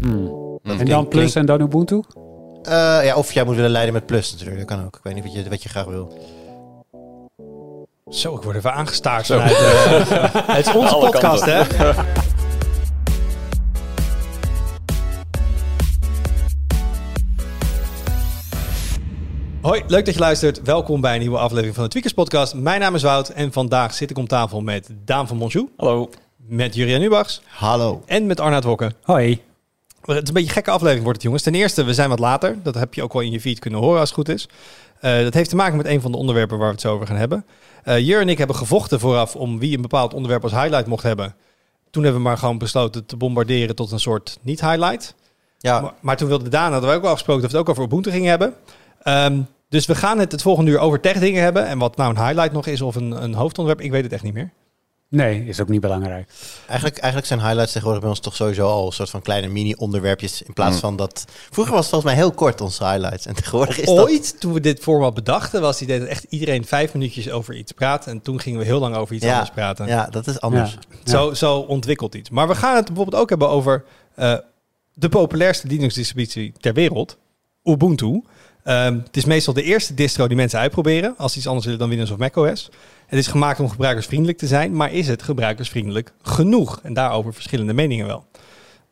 [0.00, 0.58] Hmm.
[0.62, 2.02] En dan Plus en dan Ubuntu?
[2.62, 2.72] Eh,
[3.04, 4.58] ja, of jij moet willen leiden met Plus natuurlijk.
[4.58, 4.96] Dat kan ook.
[4.96, 6.12] Ik weet niet wat je, wat je graag wil.
[8.10, 9.52] Zo, ik word even aangestaard vanuit...
[9.52, 11.62] eh, het is onze Alle podcast, hè?
[19.62, 20.62] Hoi, leuk dat je luistert.
[20.62, 22.54] Welkom bij een nieuwe aflevering van de Tweakers Podcast.
[22.54, 26.10] Mijn naam is Wout en vandaag zit ik om tafel met Daan van Monjou, Hallo.
[26.36, 28.02] met Jurian Ubachs Hallo.
[28.06, 28.92] en met Arnaud Wokke.
[29.02, 29.40] Hoi.
[30.04, 31.42] Het is een beetje een gekke aflevering wordt het, jongens.
[31.42, 32.56] Ten eerste, we zijn wat later.
[32.62, 34.48] Dat heb je ook wel in je feed kunnen horen als het goed is.
[35.00, 37.06] Eh, dat heeft te maken met een van de onderwerpen waar we het zo over
[37.06, 37.44] gaan hebben.
[37.82, 41.02] Eh Jur en ik hebben gevochten vooraf om wie een bepaald onderwerp als highlight mocht
[41.02, 41.34] hebben.
[41.90, 45.14] Toen hebben we maar gewoon besloten te bombarderen tot een soort niet-highlight.
[45.58, 47.72] Ja, Maar, maar toen wilde Daan, hadden we ook al afgesproken dat we het ook
[47.72, 48.54] over Ubuntu gingen hebben.
[49.02, 51.66] Ehm, dus we gaan het het volgende uur over tech dingen hebben.
[51.66, 54.22] En wat nou een highlight nog is of een, een hoofdonderwerp, ik weet het echt
[54.22, 54.50] niet meer.
[55.10, 56.30] Nee, is ook niet belangrijk.
[56.66, 60.42] eigenlijk, eigenlijk zijn highlights tegenwoordig bij ons toch sowieso al een soort van kleine mini-onderwerpjes.
[60.42, 60.80] In plaats Mm.
[60.80, 61.24] van dat...
[61.50, 63.26] Vroeger was het volgens mij heel kort, onze highlights.
[63.26, 63.98] En tegenwoordig is dat...
[63.98, 67.54] Ooit, toen we dit format bedachten, was het idee dat echt iedereen vijf minuutjes over
[67.56, 68.06] iets praat.
[68.06, 69.86] En toen gingen we heel lang over iets Ja, anders praten.
[69.86, 70.76] Ja, dat is anders.
[71.04, 71.10] Ja.
[71.10, 72.30] Zo, zo ontwikkelt iets.
[72.30, 74.34] Maar we gaan het bijvoorbeeld ook hebben over eh,
[74.94, 77.18] de populairste Linux-distributie ter wereld,
[77.64, 78.22] Ubuntu.
[78.64, 81.80] Ehm, het is meestal de eerste distro die mensen uitproberen, als ze iets anders willen
[81.80, 82.68] dan Windows of macOS.
[83.10, 86.80] Het is gemaakt om gebruikersvriendelijk te zijn, maar is het gebruikersvriendelijk genoeg?
[86.82, 88.24] En daarover verschillende meningen wel.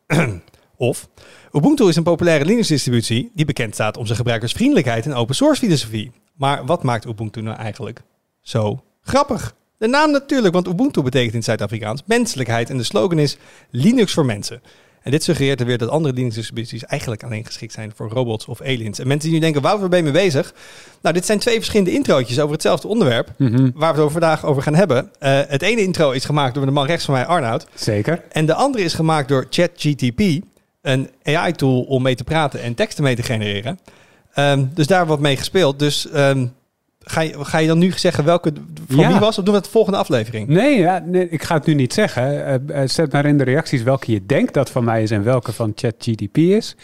[0.77, 1.09] of,
[1.53, 6.13] Ubuntu is een populaire Linux-distributie die bekend staat om zijn gebruikersvriendelijkheid en open source filosofie.
[6.35, 8.01] Maar wat maakt Ubuntu nou eigenlijk
[8.41, 9.55] zo grappig?
[9.77, 13.37] De naam natuurlijk, want Ubuntu betekent in het Zuid-Afrikaans menselijkheid en de slogan is
[13.71, 14.63] Linux voor mensen.
[15.09, 18.61] En dit suggereert er weer dat andere Linux-distributies eigenlijk alleen geschikt zijn voor robots of
[18.63, 18.99] aliens.
[18.99, 20.55] En mensen die nu denken, waar ben je mee bezig?
[21.03, 23.71] Nou, dit zijn twee verschillende introotjes over hetzelfde onderwerp, Mhm.
[23.75, 25.11] waar we het over vandaag over gaan hebben.
[25.19, 27.67] Eh, het ene intro is gemaakt door de man rechts van mij, Arnoud.
[27.75, 28.23] Zeker.
[28.33, 30.21] En de andere is gemaakt door ChatGTP,
[30.83, 33.79] een AI-tool om mee te praten en teksten mee te genereren.
[34.33, 35.79] Ehm, dus daar wordt mee gespeeld.
[35.79, 36.47] Dus ehm,
[37.11, 38.53] ga, je, ga je dan nu zeggen welke
[38.89, 39.09] van Ja.
[39.09, 39.39] wie was?
[39.39, 40.49] Of doen we het de volgende aflevering?
[40.49, 42.47] Nee, ja, nee, ik ga het nu niet zeggen.
[42.47, 45.23] Eh, eh, zet maar in de reacties welke je denkt dat van mij is en
[45.23, 46.77] welke van ChatGDP is.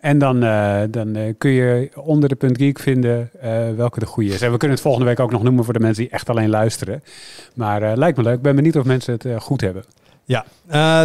[0.00, 3.30] En dan, eh, dan kun je onder de punt geek vinden
[3.76, 4.42] welke de goede is.
[4.42, 6.48] En we kunnen het volgende week ook nog noemen voor de mensen die echt alleen
[6.48, 7.02] luisteren.
[7.54, 8.36] Maar lijkt me leuk.
[8.36, 9.84] Ik ben benieuwd of mensen het goed hebben.
[10.24, 10.46] Ja,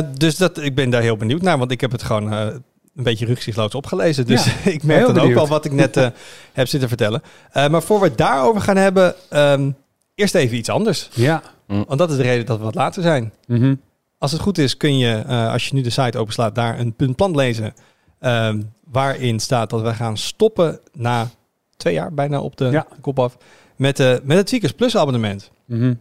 [0.02, 2.62] dus dat, ik ben daar heel benieuwd naar, want ik heb het gewoon
[2.97, 4.25] een beetje rugzichtsloos opgelezen.
[4.25, 6.08] Dus Ja, ik merk dan ook wel wat ik net eh,
[6.53, 7.22] heb zitten vertellen.
[7.52, 9.72] Eh, maar voor we het daarover gaan hebben, ehm,
[10.16, 11.09] eerst even iets anders.
[11.13, 11.41] Ja.
[11.68, 13.34] Want dat is de reden dat we wat later zijn.
[13.47, 13.75] Mhm.
[14.18, 16.94] Als het goed is, kun je, eh, als je nu de site openslaat, daar een
[16.94, 17.74] puntplan lezen.
[18.19, 21.30] ehm, waarin staat dat we gaan stoppen na
[21.78, 22.88] twee jaar bijna op de Ja.
[23.02, 23.38] kop af.
[23.75, 25.52] Met, de met het Tweakers Plus abonnement.
[25.66, 25.94] Mhm.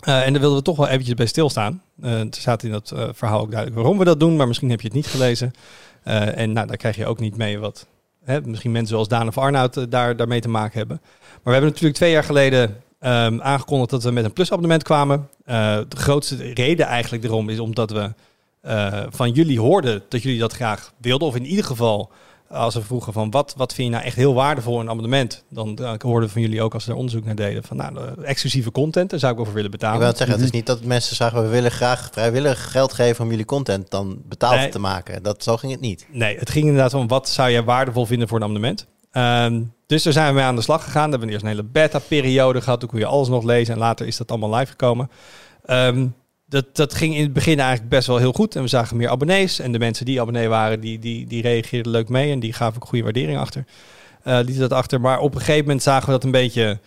[0.00, 1.82] Eh, en daar wilden we toch wel eventjes bij stilstaan.
[2.02, 4.70] Eh er staat in dat eh, verhaal ook duidelijk waarom we dat doen, maar misschien
[4.70, 5.52] heb je het niet gelezen.
[6.06, 7.86] Eh, en nou, daar krijg je ook niet mee wat
[8.24, 11.00] hè, misschien mensen zoals Daan of Arnoud eh, daar, daarmee te maken hebben.
[11.02, 15.28] Maar we hebben natuurlijk twee jaar geleden ehm, aangekondigd dat we met een plusabonnement kwamen.
[15.44, 18.10] Eh, de grootste reden eigenlijk erom is omdat we
[19.08, 21.28] van jullie hoorden dat jullie dat graag wilden.
[21.28, 22.10] Of in ieder geval,
[22.50, 25.44] als we vroegen van wat, wat vind je nou echt heel waardevol in een abonnement.
[25.50, 27.94] Dan eh, hoorden we van jullie ook als we er onderzoek naar deden van nou,
[27.94, 29.98] de exclusieve content, daar zou ik over willen Ik betalen.
[29.98, 30.56] wil het zeggen, het is Mhm.
[30.58, 34.56] niet dat mensen zeggen, we willen graag vrijwillig geld geven om jullie content dan betaald
[34.56, 34.68] Nee.
[34.68, 35.22] te maken.
[35.22, 36.06] Dat, zo ging het niet.
[36.10, 38.86] Nee, het ging inderdaad om wat zou jij waardevol vinden voor een abonnement.
[39.10, 41.00] Ehm, dus daar zijn we mee aan de slag gegaan.
[41.02, 42.80] Daar hebben we eerst een hele beta-periode gehad.
[42.80, 45.10] Toen kon je alles nog lezen en later is dat allemaal live gekomen.
[45.64, 46.06] Ehm,
[46.48, 48.56] dat, dat ging in het begin eigenlijk best wel heel goed.
[48.56, 49.58] En we zagen meer abonnees.
[49.58, 52.32] En de mensen die abonnee waren, die, die, die reageerden leuk mee.
[52.32, 53.64] En die gaven ook goede waardering achter.
[54.22, 55.00] Eh lieten dat achter.
[55.00, 56.78] Maar op een gegeven moment zagen we dat een beetje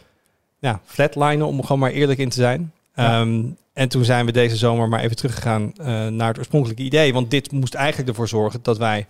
[0.59, 2.71] ja, flatlinen, om er gewoon maar eerlijk in te zijn.
[2.95, 3.19] Ja.
[3.19, 3.43] Ehm,
[3.73, 7.13] en toen zijn we deze zomer maar even teruggegaan eh, naar het oorspronkelijke idee.
[7.13, 9.07] Want dit moest eigenlijk ervoor zorgen dat wij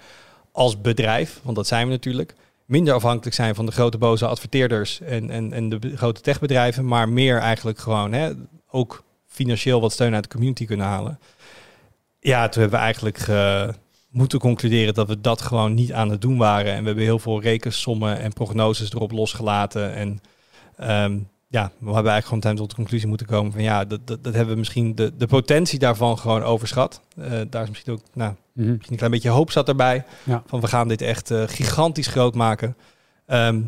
[0.52, 5.02] als bedrijf, want dat zijn we natuurlijk, minder afhankelijk zijn van de grote boze adverteerders
[5.02, 8.32] en, en, en de grote techbedrijven, maar meer eigenlijk gewoon hè,
[8.72, 11.20] ook financieel wat steun uit de community kunnen halen.
[12.20, 13.74] Ja, toen hebben we eigenlijk ge-
[14.10, 16.74] moeten concluderen dat we dat gewoon niet aan het doen waren.
[16.74, 19.94] En we hebben heel veel rekensommen en prognoses erop losgelaten.
[19.94, 20.22] En
[20.78, 24.08] ehm, ja, we hebben eigenlijk gewoon tijdens tot de conclusie moeten komen van ja, dat,
[24.08, 27.02] dat, dat hebben we misschien de, de potentie daarvan gewoon overschat.
[27.18, 28.68] Eh, daar is misschien ook, nou, Mhm.
[28.68, 30.04] misschien een klein beetje hoop zat erbij.
[30.24, 30.44] Ja.
[30.46, 32.78] Van we gaan dit echt eh, gigantisch groot maken.
[33.26, 33.62] Ehm,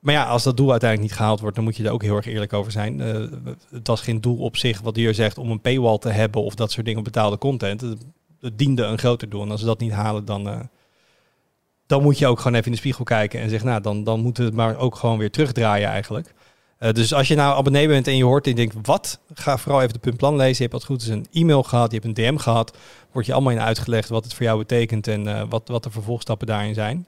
[0.00, 2.16] maar ja, als dat doel uiteindelijk niet gehaald wordt, dan moet je er ook heel
[2.16, 3.00] erg eerlijk over zijn.
[3.00, 3.24] Eh,
[3.70, 6.54] het was geen doel op zich, wat hier zegt, om een paywall te hebben of
[6.54, 7.80] dat soort dingen, betaalde content.
[7.80, 7.98] Het,
[8.54, 9.42] diende een groter doel.
[9.42, 10.60] En als we dat niet halen, dan, eh,
[11.86, 14.20] dan moet je ook gewoon even in de spiegel kijken en zeggen, nou, dan, dan
[14.20, 16.34] moeten we het maar ook gewoon weer terugdraaien eigenlijk.
[16.78, 19.20] Eh, dus als je nou abonnee bent en je hoort en je denkt, wat?
[19.34, 20.54] Ga vooral even de puntplan lezen.
[20.54, 22.76] Je hebt wat goed is een e-mail gehad, je hebt een DM gehad.
[23.12, 26.46] Wordt je allemaal in uitgelegd wat het voor jou betekent en wat, wat de vervolgstappen
[26.46, 27.06] daarin zijn.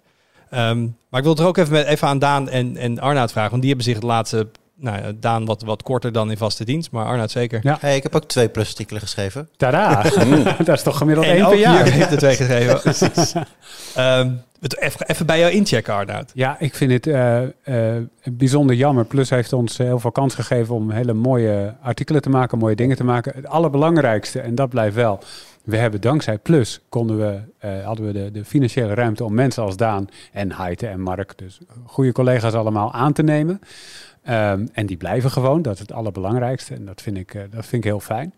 [0.52, 3.50] Ehm, maar ik wil er ook even, met, even aan Daan en, en Arnoud vragen,
[3.50, 6.64] want die hebben zich het laatste, nou ja, Daan wat, wat korter dan in vaste
[6.64, 7.60] dienst, maar Arnoud zeker.
[7.62, 7.76] Ja.
[7.80, 9.48] Hey, ik heb ook twee plusartikelen geschreven.
[9.56, 10.02] Tada!
[10.64, 11.84] dat is toch gemiddeld En één per jaar.
[11.84, 13.46] hier heeft de twee geschreven.
[13.94, 14.30] Ehm,
[14.60, 16.30] het even, even bij jou inchecken, Arnoud.
[16.34, 19.04] Ja, ik vind het eh, eh, bijzonder jammer.
[19.04, 22.96] Plus heeft ons heel veel kans gegeven om hele mooie artikelen te maken, mooie dingen
[22.96, 23.32] te maken.
[23.34, 25.20] Het allerbelangrijkste, en dat blijft wel.
[25.64, 29.62] We hebben dankzij Plus konden we, eh, hadden we de, de financiële ruimte om mensen
[29.62, 33.60] als Daan en Heite en Mark, dus goede collega's allemaal, aan te nemen.
[34.22, 36.74] Ehm, en die blijven gewoon, dat is het allerbelangrijkste.
[36.74, 38.34] En dat vind ik, eh, dat vind ik heel fijn.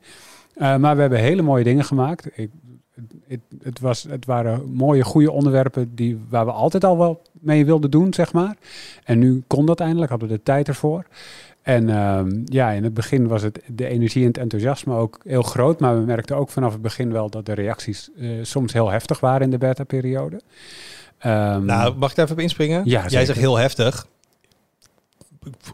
[0.55, 2.39] Eh, maar we hebben hele mooie dingen gemaakt.
[2.39, 2.51] Ik,
[3.29, 7.65] het, het, was, het waren mooie, goede onderwerpen die, waar we altijd al wel mee
[7.65, 8.57] wilden doen, zeg maar.
[9.05, 11.05] En nu kon dat eindelijk, hadden we de tijd ervoor.
[11.63, 15.43] En ehm, ja, in het begin was het de energie en het enthousiasme ook heel
[15.43, 15.81] groot.
[15.81, 19.21] Maar we merkten ook vanaf het begin wel dat de reacties eh, soms heel heftig
[19.21, 20.41] waren in de beta-periode.
[21.19, 22.83] Ehm, Nou, mag ik daar even op inspringen?
[22.85, 24.07] Ja, Jij zegt heel heftig.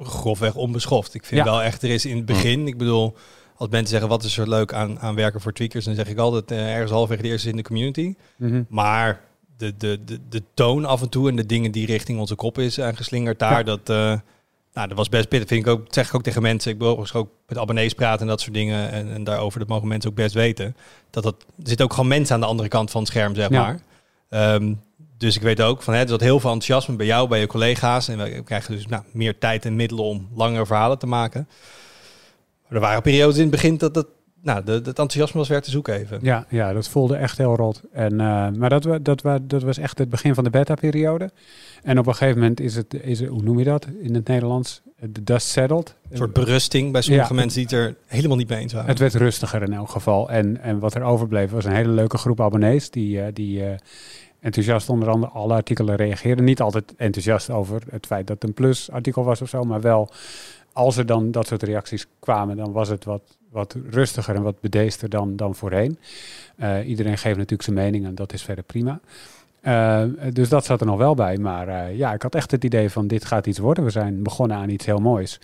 [0.02, 1.14] Grofweg onbeschoft.
[1.14, 1.50] Ik vind Ja.
[1.50, 3.14] wel echt, er is in het begin, ik bedoel,
[3.56, 6.18] als mensen zeggen wat is er leuk aan, aan werken voor tweakers, dan zeg ik
[6.18, 8.14] altijd eh, ergens halverwege de eerste in de community.
[8.36, 8.62] mhm.
[8.68, 9.20] Maar
[9.56, 12.58] de, de, de, de toon af en toe en de dingen die richting onze kop
[12.58, 13.62] is aangeslingerd daar, Ja.
[13.62, 13.96] dat, eh,
[14.74, 15.48] nou, dat was best pittig.
[15.48, 16.72] Vind ik ook, dat zeg ik ook tegen mensen.
[16.72, 18.90] Ik wil ook met abonnees praten en dat soort dingen.
[18.90, 20.76] En, en daarover, dat mogen mensen ook best weten.
[21.10, 23.48] Dat dat, er zitten ook gewoon mensen aan de andere kant van het scherm, zeg
[23.50, 23.60] Ja.
[23.60, 23.80] maar.
[24.28, 24.74] Ehm,
[25.20, 28.08] dus ik weet ook van hè, zat heel veel enthousiasme bij jou, bij je collega's.
[28.08, 31.48] En we krijgen dus nou, meer tijd en middelen om langere verhalen te maken.
[32.62, 34.06] Maar er waren periodes in het begin dat, dat
[34.42, 36.18] nou, de, het enthousiasme was weer te zoeken even.
[36.22, 37.82] Ja, ja, dat voelde echt heel rot.
[37.92, 41.30] En, eh, maar dat, dat, dat was echt het begin van de beta-periode.
[41.82, 44.28] En op een gegeven moment is het, is het, hoe noem je dat in het
[44.28, 44.80] Nederlands?
[45.02, 45.94] De dust settled.
[46.10, 47.40] Een soort berusting bij sommige Ja.
[47.40, 48.88] mensen die het er helemaal niet mee eens waren.
[48.88, 50.30] Het werd rustiger in elk geval.
[50.30, 53.78] En, en wat er overbleef was een hele leuke groep abonnees die, eh, die eh,
[54.40, 56.44] enthousiast onder andere alle artikelen reageerden.
[56.44, 59.80] Niet altijd enthousiast over het feit dat het een plus artikel was of zo, maar
[59.80, 60.10] wel
[60.72, 64.60] als er dan dat soort reacties kwamen, dan was het wat, wat rustiger en wat
[64.60, 65.98] bedeester dan, dan voorheen.
[66.56, 69.00] Eh, iedereen geeft natuurlijk zijn mening en dat is verder prima.
[69.60, 70.02] Eh,
[70.32, 71.36] dus dat zat er nog wel bij.
[71.38, 73.84] Maar eh, ja, ik had echt het idee van dit gaat iets worden.
[73.84, 75.40] We zijn begonnen aan iets heel moois.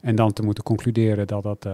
[0.00, 1.66] En dan te moeten concluderen dat dat,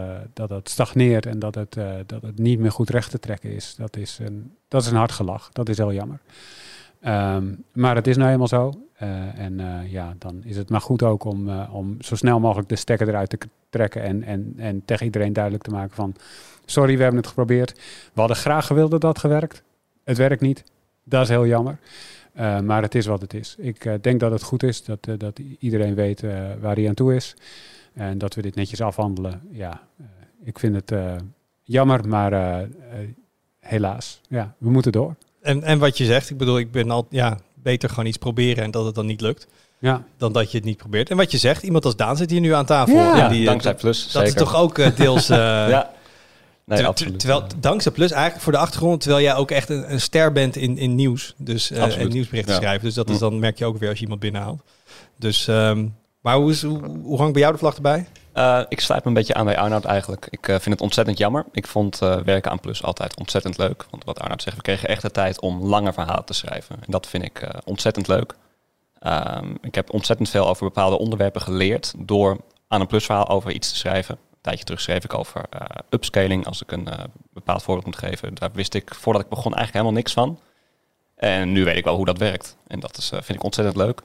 [0.49, 1.76] dat, stagneert en dat het,
[2.06, 3.75] dat het niet meer goed recht te trekken is.
[3.75, 5.50] Dat is een, dat is een hard gelach.
[5.52, 6.20] Dat is heel jammer.
[7.00, 8.73] Ehm, maar het is nou helemaal zo.
[9.00, 12.41] Eh, en eh, ja, dan is het maar goed ook om, eh, om zo snel
[12.41, 13.38] mogelijk de stekker eruit te
[13.70, 14.02] trekken.
[14.02, 16.14] En, en, en tegen iedereen duidelijk te maken van...
[16.64, 17.73] Sorry, we hebben het geprobeerd.
[18.12, 19.62] We hadden graag gewild dat dat gewerkt.
[20.05, 20.64] Het werkt niet.
[21.05, 21.79] Dat is heel jammer.
[22.62, 23.55] Maar het is wat het is.
[23.58, 26.20] Ik denk dat het goed is dat, dat iedereen weet
[26.61, 27.37] waar hij aan toe is.
[27.93, 29.41] En dat we dit netjes afhandelen.
[29.50, 29.81] Ja,
[30.44, 30.93] ik vind het
[31.62, 32.67] jammer, maar
[33.61, 34.20] helaas.
[34.29, 35.14] Ja, we moeten door.
[35.42, 38.64] En, en wat je zegt, ik bedoel, ik ben al ja, beter gewoon iets proberen
[38.64, 39.46] en dat het dan niet lukt,
[39.78, 41.10] Ja, dan dat je het niet probeert.
[41.10, 42.94] En wat je zegt, iemand als Daan zit hier nu aan tafel.
[42.94, 43.22] Ja.
[43.25, 44.26] En die, eh, dankzij Plus, dat zeker.
[44.28, 45.28] is toch ook eh, deels...
[45.38, 45.90] eh, ja.
[46.64, 47.19] Nee, ter- absoluut.
[47.19, 50.56] Terwijl, dankzij Plus, eigenlijk voor de achtergrond, terwijl jij ook echt een, een ster bent
[50.56, 51.34] in, in nieuws.
[51.37, 52.06] Dus eh, Absoluut.
[52.06, 52.60] en nieuwsberichten Ja.
[52.60, 52.84] schrijven.
[52.84, 53.20] Dus dat is Mm.
[53.20, 54.60] dan merk je ook weer als je iemand binnenhaalt.
[55.19, 55.86] Dus, ehm,
[56.20, 58.06] maar hoe, is, hoe, hoe hangt bij jou de vlag erbij?
[58.32, 60.27] Eh, ik sluit me een beetje aan bij Arnoud eigenlijk.
[60.31, 61.44] Ik eh, vind het ontzettend jammer.
[61.53, 63.87] Ik vond eh, werken aan Plus altijd ontzettend leuk.
[63.91, 66.77] Want wat Arnoud zegt, we kregen echt de tijd om langer verhalen te schrijven.
[66.77, 68.35] En dat vind ik ontzettend leuk.
[68.99, 72.37] Ehm, ik heb ontzettend veel over bepaalde onderwerpen geleerd door
[72.69, 74.15] aan een plusverhaal over iets te schrijven.
[74.15, 75.44] Een tijdje terug schreef ik over
[75.91, 76.89] upscaling, als ik een
[77.32, 78.34] bepaald voorbeeld moet geven.
[78.34, 80.41] Daar wist ik voordat ik begon eigenlijk helemaal niks van.
[81.17, 82.56] En nu weet ik wel hoe dat werkt.
[82.67, 84.03] En dat is, vind ik ontzettend leuk.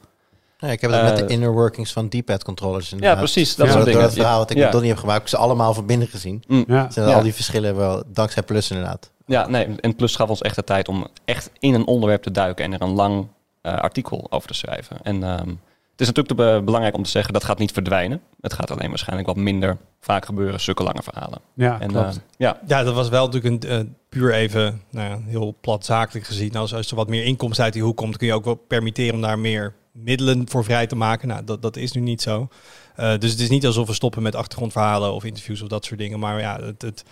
[0.57, 2.85] Ja, ik heb het met de Eh, inner workings van D-pad controllers.
[2.89, 3.17] Ja, inderdaad.
[3.17, 3.55] precies.
[3.55, 4.01] Dat soort dingen.
[4.01, 4.63] het verhaal wat ik Ja.
[4.63, 6.43] met Donnie heb gemaakt, heb ik ze allemaal van binnen gezien.
[6.47, 6.63] Mm.
[6.67, 6.89] ja.
[6.91, 7.15] Zijn Ja.
[7.15, 9.11] al die verschillen wel dankzij Plus inderdaad.
[9.25, 12.31] Ja, nee, en Plus gaf ons echt de tijd om echt in een onderwerp te
[12.31, 13.27] duiken en er een lang
[13.61, 14.97] eh, artikel over te schrijven.
[15.03, 15.47] En ehm,
[15.91, 18.21] het is natuurlijk te be- belangrijk om te zeggen dat gaat niet verdwijnen.
[18.41, 21.39] Het gaat alleen waarschijnlijk wat minder vaak gebeuren, zulke lange verhalen.
[21.53, 22.07] ja en klopt.
[22.15, 26.25] eh, ja, Ja, dat was wel natuurlijk een, puur even, nou ja, heel plat zakelijk
[26.25, 26.47] gezien.
[26.47, 28.55] Nou, als, als er wat meer inkomsten uit die hoek komt, kun je ook wel
[28.55, 31.27] permitteren om daar meer middelen voor vrij te maken.
[31.27, 32.47] Nou, dat, dat is nu niet zo.
[32.95, 35.99] Eh, dus het is niet alsof we stoppen met achtergrondverhalen of interviews of dat soort
[35.99, 36.19] dingen.
[36.19, 37.03] Maar ja, het, het,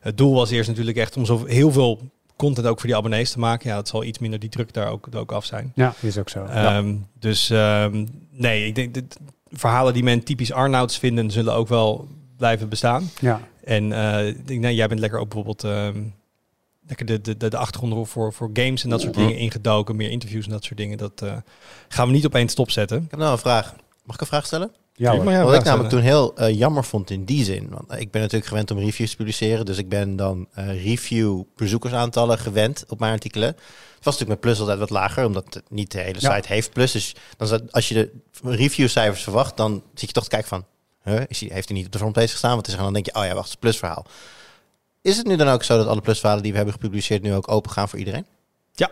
[0.00, 2.00] het doel was eerst natuurlijk echt om zo heel veel
[2.36, 3.70] content ook voor die abonnees te maken.
[3.70, 5.72] Ja, het zal iets minder die druk daar ook, ook af zijn.
[5.74, 6.44] ja, is ook zo.
[6.44, 9.18] Ehm, dus ehm, nee, ik denk dat
[9.50, 13.10] verhalen die men typisch Arnouds vinden, zullen ook wel blijven bestaan.
[13.20, 13.40] ja.
[13.64, 16.02] En eh, ik denk, nou, jij bent lekker ook bijvoorbeeld ehm,
[16.90, 20.10] lekker de, de, de, de achtergronden voor, voor games en dat soort dingen ingedoken, meer
[20.10, 20.98] interviews en dat soort dingen.
[20.98, 21.36] Dat eh,
[21.88, 23.02] gaan we niet opeens stopzetten.
[23.02, 23.74] Ik heb nou een vraag.
[24.04, 24.70] Mag ik een vraag stellen?
[24.94, 25.88] Ja, ja, Wat ik namelijk stellen.
[25.88, 27.66] toen heel eh, jammer vond in die zin.
[27.70, 29.64] Want ik ben natuurlijk gewend om reviews te publiceren.
[29.66, 33.48] Dus ik ben dan eh, review bezoekersaantallen gewend op mijn artikelen.
[33.48, 36.34] Het was natuurlijk met Plus altijd wat lager, omdat het niet de hele Ja.
[36.34, 36.92] site heeft Plus.
[36.92, 38.10] Dus dan zat- als je de
[38.50, 40.64] reviewcijfers verwacht, dan zit je toch te kijken van...
[41.02, 42.56] Huh, is hij, heeft hij niet op de frontpage gestaan?
[42.56, 42.78] Wat is er?
[42.78, 44.06] En dan denk je, oh ja, wacht, het is een Plus-verhaal.
[45.02, 47.22] Is het nu dan ook zo dat alle Plus-verhalen die we hebben gepubliceerd...
[47.22, 48.26] nu ook open gaan voor iedereen?
[48.72, 48.90] Ja.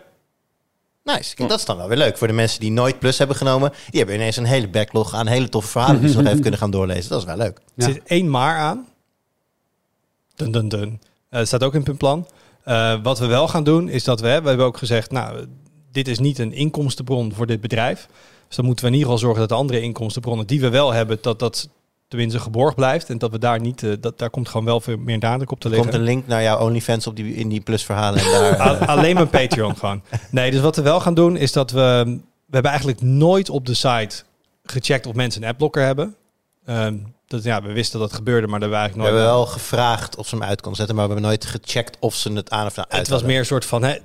[1.05, 1.35] Nice.
[1.35, 2.19] Kijk, dat is dan wel weer leuk.
[2.19, 3.73] Voor de mensen die nooit Plus hebben genomen...
[3.91, 6.01] die hebben ineens een hele backlog aan hele toffe verhalen...
[6.01, 7.11] die ze nog even kunnen gaan doorlezen.
[7.11, 7.61] Dat is wel leuk.
[7.75, 7.87] Ja.
[7.87, 8.87] Er zit één maar aan.
[10.35, 11.01] Dun, dun, dun.
[11.29, 12.27] Eh, staat ook in het plan.
[12.65, 15.47] Eh, wat we wel gaan doen, is dat we, we hebben ook gezegd, nou,
[15.93, 18.09] dit is niet een inkomstenbron voor dit bedrijf.
[18.47, 20.93] Dus dan moeten we in ieder geval zorgen dat de andere inkomstenbronnen die we wel
[20.93, 21.69] hebben, dat dat
[22.09, 23.11] tenminste geborgd blijft.
[23.11, 25.61] En dat we daar niet, eh, dat, daar komt gewoon wel veel meer nadruk op
[25.61, 25.91] te Er liggen.
[25.91, 28.21] komt een link naar jouw OnlyFans op die, in die Plus-verhalen.
[28.21, 30.03] En daar, eh, alleen mijn Patreon gewoon.
[30.31, 32.21] Nee, dus wat we wel gaan doen is dat we...
[32.47, 34.23] We hebben eigenlijk nooit op de site
[34.65, 36.15] gecheckt of mensen een adblocker hebben.
[36.65, 36.97] Ehm,
[37.27, 39.45] dat, ja, we wisten dat het gebeurde, maar dat we we eigenlijk hebben nooit...
[39.45, 40.95] wel gevraagd of ze hem uit kon zetten...
[40.95, 43.47] maar we hebben nooit gecheckt of ze het aan of uit het was meer een
[43.47, 43.97] soort van, hè,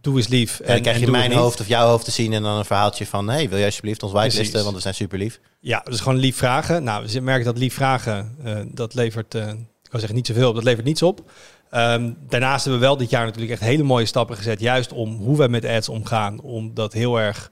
[0.00, 0.60] doe eens lief.
[0.60, 2.32] En dan krijg je mijn hoofd of jouw hoofd te zien...
[2.32, 3.28] en dan een verhaaltje van...
[3.28, 5.40] hey, wil je alsjeblieft ons whitelisten, want we zijn super lief.
[5.60, 6.82] Ja, dus gewoon lief vragen.
[6.82, 10.52] Nou, we merken dat lief vragen, eh, dat levert, eh, ik kan zeggen niet zoveel
[10.52, 11.30] dat levert niets op.
[11.70, 15.16] Ehm, daarnaast hebben we wel dit jaar natuurlijk echt hele mooie stappen gezet, juist om
[15.16, 17.50] hoe we met ads omgaan, om dat heel erg,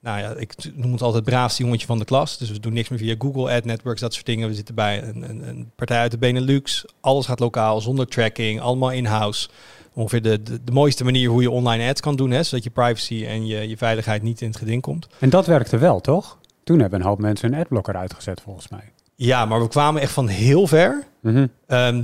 [0.00, 2.38] nou ja, ik noem het altijd braafste jongetje van de klas.
[2.38, 4.48] Dus we doen niks meer via Google Ad Networks, dat soort dingen.
[4.48, 8.60] We zitten bij een, een, een partij uit de Benelux, alles gaat lokaal, zonder tracking,
[8.60, 9.48] allemaal in-house.
[9.92, 12.70] Ongeveer de, de, de mooiste manier hoe je online ads kan doen, hè, zodat je
[12.70, 15.06] privacy en je, je veiligheid niet in het geding komt.
[15.18, 16.38] En dat werkte wel, toch?
[16.64, 18.92] Toen hebben een hoop mensen een adblocker uitgezet, volgens mij.
[19.14, 21.04] Ja, maar we kwamen echt van heel ver.
[21.20, 21.46] Mhm.
[21.66, 22.02] Ehm,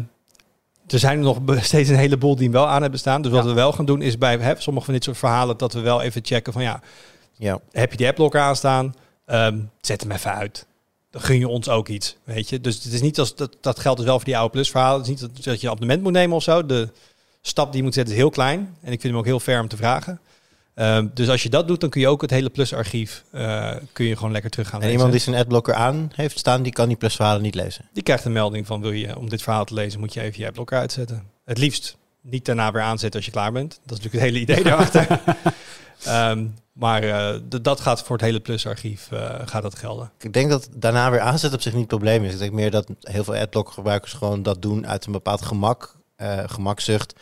[0.86, 3.22] er zijn er nog steeds een heleboel die hem wel aan hebben staan.
[3.22, 3.48] Dus wat Ja.
[3.48, 6.02] we wel gaan doen is bij hè, sommige van dit soort verhalen dat we wel
[6.02, 6.80] even checken van ja,
[7.32, 7.60] Ja.
[7.70, 8.94] heb je die adblocker aanstaan?
[9.26, 10.66] Ehm, zet hem even uit.
[11.10, 12.60] Dan gun je ons ook iets, weet je.
[12.60, 14.96] Dus het is niet als dat, dat geldt dus wel voor die oude plus verhalen.
[15.00, 16.66] Het is niet dat, dat je een abonnement moet nemen of zo.
[16.66, 16.88] De
[17.40, 18.58] stap die je moet zetten is heel klein.
[18.82, 20.20] En ik vind hem ook heel fair om te vragen.
[20.80, 24.04] Ehm, dus als je dat doet, dan kun je ook het hele plus-archief eh, kun
[24.04, 24.96] je gewoon lekker terug gaan En lezen.
[24.96, 26.62] iemand die zijn adblocker aan heeft staan...
[26.62, 27.88] die kan die Plus-verhalen niet lezen.
[27.92, 30.40] Die krijgt een melding van wil je om dit verhaal te lezen, moet je even
[30.40, 31.22] je adblocker uitzetten.
[31.44, 33.80] Het liefst niet daarna weer aanzetten als je klaar bent.
[33.87, 35.20] Dat is natuurlijk het hele idee daarachter.
[36.04, 40.10] Ehm, maar eh, dat gaat voor het hele Plus-archief eh, gaat dat gelden.
[40.18, 42.32] Ik denk dat daarna weer aanzet op zich niet het probleem is.
[42.32, 45.96] Ik denk meer dat heel veel adblocker gebruikers gewoon dat doen uit een bepaald gemak,
[46.46, 47.14] gemakzucht.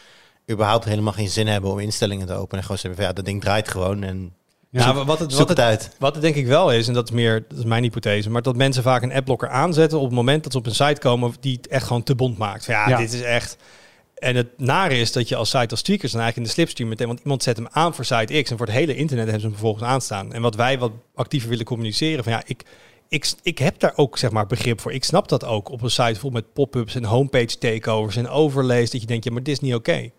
[0.50, 2.56] Überhaupt helemaal geen zin hebben om instellingen te openen.
[2.56, 4.32] En gewoon zeggen van ja, dat ding draait gewoon en
[4.70, 4.92] Ja.
[4.92, 5.90] Maar wat het, zoek wat het uit.
[5.98, 8.42] wat het denk ik wel is, en dat is meer, dat is mijn hypothese, maar
[8.42, 11.34] dat mensen vaak een adblocker aanzetten op het moment dat ze op een site komen
[11.40, 12.64] die het echt gewoon te bond maakt.
[12.64, 12.96] Ja.
[12.96, 13.56] dit is echt.
[14.14, 16.90] En het nare is dat je als site als tweakers dan eigenlijk in de slipstream
[16.90, 19.40] meteen, want iemand zet hem aan voor site X en voor het hele internet hebben
[19.40, 20.32] ze hem vervolgens aanstaan.
[20.32, 22.62] En wat wij wat actiever willen communiceren, van ja, ik,
[23.08, 24.92] ik, ik heb daar ook zeg maar begrip voor.
[24.92, 28.90] Ik snap dat ook op een site vol met pop-ups en homepage takeovers en overlays,
[28.90, 30.10] dat je denkt, ja, maar dit is niet oké.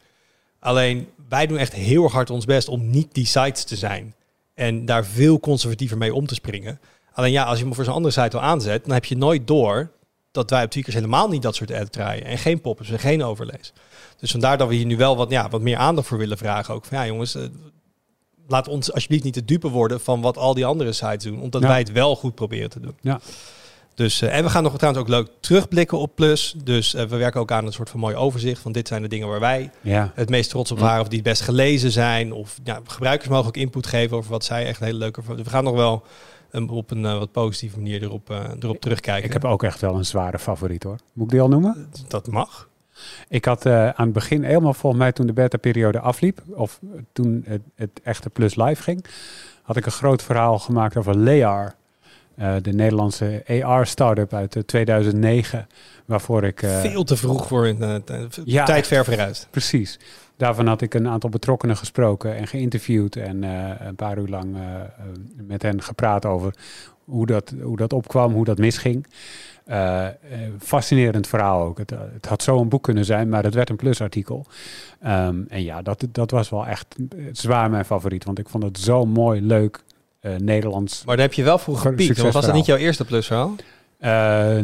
[0.60, 4.16] Alleen wij doen echt heel erg hard ons best om niet die sites te zijn.
[4.54, 6.80] En daar veel conservatiever mee om te springen.
[7.14, 9.48] Alleen ja, als je hem voor zo'n andere site al aanzet, dan heb je nooit
[9.48, 9.92] door
[10.32, 12.26] dat wij op Tweakers helemaal niet dat soort ads draaien.
[12.26, 13.74] En geen pop-ups en geen overlays.
[14.20, 16.74] Dus vandaar dat we hier nu wel wat, ja, wat meer aandacht voor willen vragen.
[16.74, 17.44] Ook van ja jongens, eh,
[18.48, 21.42] laat ons alsjeblieft niet de dupe worden van wat al die andere sites doen.
[21.42, 21.68] Omdat Ja.
[21.68, 22.96] wij het wel goed proberen te doen.
[23.02, 23.20] Ja.
[24.00, 26.56] Dus, eh, en we gaan nog trouwens ook leuk terugblikken op Plus.
[26.64, 29.08] Dus eh, we werken ook aan een soort van mooi overzicht van dit zijn de
[29.08, 30.12] dingen waar wij Ja.
[30.16, 31.02] het meest trots op waren.
[31.02, 32.32] Of die het best gelezen zijn.
[32.34, 35.22] Of ja, gebruikers mogen ook input geven over wat zij echt een hele leuke...
[35.36, 36.04] We gaan nog wel
[36.52, 38.30] um, op een eh, wat positieve manier erop,
[38.60, 39.26] erop terugkijken.
[39.26, 40.98] Ik heb ook echt wel een zware favoriet hoor.
[41.14, 41.90] Moet ik die al noemen?
[42.08, 42.70] Dat mag.
[43.30, 46.80] Ik had aan het begin, helemaal volgens mij toen de beta-periode afliep, of
[47.14, 49.06] toen het, het echte Plus live ging,
[49.64, 51.76] had ik een groot verhaal gemaakt over Lear.
[52.40, 55.68] Eh, de Nederlandse AR-startup uit eh, 2009,
[56.06, 56.62] waarvoor ik...
[56.62, 59.48] eh, Veel te vroeg voor een eh, t- Ja, tijd ver vooruit.
[59.50, 60.00] Precies.
[60.38, 64.56] Daarvan had ik een aantal betrokkenen gesproken en geïnterviewd en eh, een paar uur lang
[64.56, 64.86] eh, eh,
[65.48, 66.54] met hen gepraat over
[67.04, 69.06] hoe dat, hoe dat opkwam, hoe dat misging.
[69.66, 70.14] Eh, eh,
[70.60, 71.78] fascinerend verhaal ook.
[71.78, 74.46] Het, eh, het had zo een boek kunnen zijn, maar het werd een plusartikel.
[75.02, 78.64] Ehm, en ja, dat, dat was wel echt eh, zwaar mijn favoriet, want ik vond
[78.64, 79.82] het zo mooi, leuk, eh,
[80.22, 81.04] Nederlands.
[81.06, 82.18] Maar daar heb je wel vroeg Ge- gepiekt.
[82.22, 83.56] Want was dat niet jouw eerste plusverhaal?
[84.00, 84.58] Eh,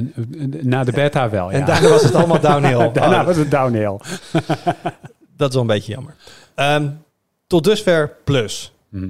[0.61, 1.57] na de beta wel, ja.
[1.59, 2.91] En daarna was het allemaal downhill.
[2.93, 3.97] Daarna Oh, was het downhill.
[5.37, 6.15] dat is wel een beetje jammer.
[6.55, 6.89] Ehm,
[7.47, 8.73] tot dusver plus.
[8.89, 9.09] Hm.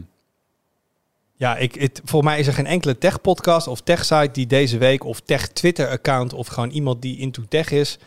[1.38, 5.04] Ja, ik, het, volgens mij is er geen enkele tech-podcast of tech-site die deze week,
[5.04, 7.98] of tech-Twitter-account, of gewoon iemand die into tech is,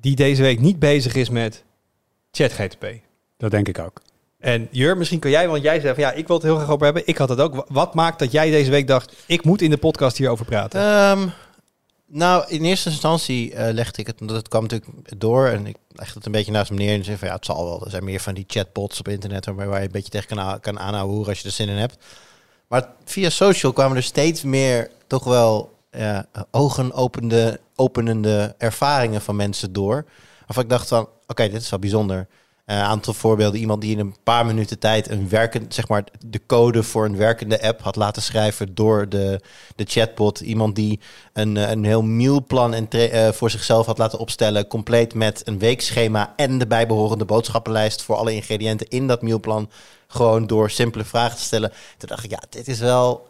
[0.00, 1.64] die deze week niet bezig is met
[2.30, 2.86] ChatGTP.
[3.36, 4.00] Dat denk ik ook.
[4.38, 6.70] En Jur, misschien kan jij, want jij zei van ja, ik wil het heel graag
[6.70, 7.02] over hebben.
[7.06, 7.54] Ik had het ook.
[7.54, 10.80] Wa- Wat maakt dat jij deze week dacht, ik moet in de podcast hierover praten?
[10.80, 11.28] Ehm,
[12.06, 15.76] nou, in eerste instantie eh, legde ik het, omdat het kwam natuurlijk door en ik
[15.92, 17.84] legde het een beetje naast me neer en zei van ja, het zal wel.
[17.84, 20.78] Er zijn meer van die chatbots op internet waar, je een beetje tegen kan, kan
[20.78, 22.04] aanhouden als je er zin in hebt.
[22.68, 25.74] Maar via social kwamen er steeds meer toch wel
[26.50, 30.04] ogen openende, openende ervaringen van mensen door.
[30.46, 32.26] Waarvan ik dacht van, oké, dit is wel bijzonder.
[32.66, 33.60] Een aantal voorbeelden.
[33.60, 37.16] Iemand die in een paar minuten tijd een werkend, zeg maar, de code voor een
[37.16, 39.40] werkende app had laten schrijven door de,
[39.76, 40.40] de chatbot.
[40.40, 41.00] Iemand die
[41.32, 44.66] een, eh, een heel mealplan en eh, voor zichzelf had laten opstellen.
[44.66, 49.70] Compleet met een weekschema en de bijbehorende boodschappenlijst voor alle ingrediënten in dat mealplan.
[50.06, 51.72] Gewoon door simpele vragen te stellen.
[51.96, 53.28] Toen dacht ik, ja, dit is wel.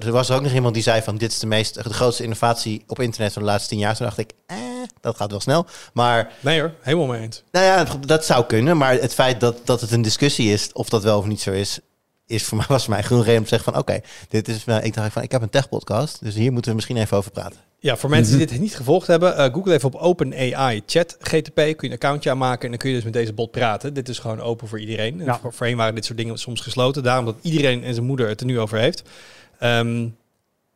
[0.00, 2.82] Er was ook nog iemand die zei van dit is de meest de grootste innovatie
[2.86, 3.96] op internet van de laatste tien jaar.
[3.96, 4.56] Toen dacht ik, eh,
[5.00, 5.66] dat gaat wel snel.
[5.92, 7.42] Maar Nee hoor, helemaal mee eens.
[7.52, 8.76] nou ja, dat zou kunnen.
[8.76, 11.50] Maar het feit dat, dat het een discussie is, of dat wel of niet zo
[11.50, 11.78] is,
[12.26, 14.64] is voor mij, was voor mij genoeg reden om te zeggen van oké, dit is
[14.64, 17.16] wel- ik dacht van ik heb een tech podcast, dus hier moeten we misschien even
[17.16, 17.58] over praten.
[17.80, 21.54] Ja, voor mensen die dit niet gevolgd hebben, eh, google even op OpenAI Chat GTP.
[21.54, 23.94] Kun je een accountje aanmaken en dan kun je dus met deze bot praten.
[23.94, 25.20] Dit is gewoon open voor iedereen.
[25.20, 25.38] En Ja.
[25.38, 27.02] Voor, voorheen waren dit soort dingen soms gesloten.
[27.02, 29.02] Daarom dat iedereen en zijn moeder het er nu over heeft.
[29.58, 30.08] Ehm,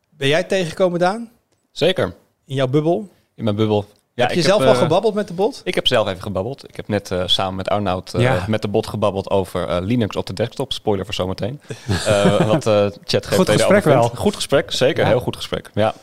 [0.09, 1.31] ben jij tegengekomen, Daan?
[1.71, 2.13] Zeker.
[2.45, 3.09] In jouw bubbel?
[3.35, 3.85] In mijn bubbel.
[4.15, 5.61] Ja, heb je zelf al eh, gebabbeld met de bot?
[5.63, 6.67] Ik heb zelf even gebabbeld.
[6.67, 8.45] Ik heb net eh, samen met Arnoud eh, Ja.
[8.47, 10.73] met de bot gebabbeld over eh, Linux op de desktop.
[10.73, 11.61] Spoiler voor zometeen.
[12.07, 14.03] Eh wat eh ChatGPT Goed gesprek wel.
[14.09, 15.03] Goed gesprek, zeker.
[15.03, 15.09] Ja.
[15.09, 15.69] Heel goed gesprek.
[15.73, 15.93] Ja.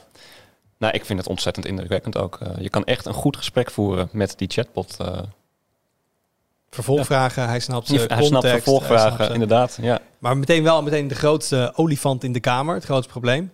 [0.79, 2.39] Nou, ik vind het ontzettend indrukwekkend ook.
[2.43, 4.97] Eh, je kan echt een goed gesprek voeren met die chatbot.
[6.71, 6.77] Eh.
[6.77, 9.33] Vervolgvragen, hij snapt ze, hij snapt context, hij vervolgvragen, snapt ze.
[9.33, 9.79] inderdaad.
[9.83, 9.99] Ja.
[10.19, 13.51] Maar meteen wel meteen de grootste olifant in de kamer, het grootste probleem.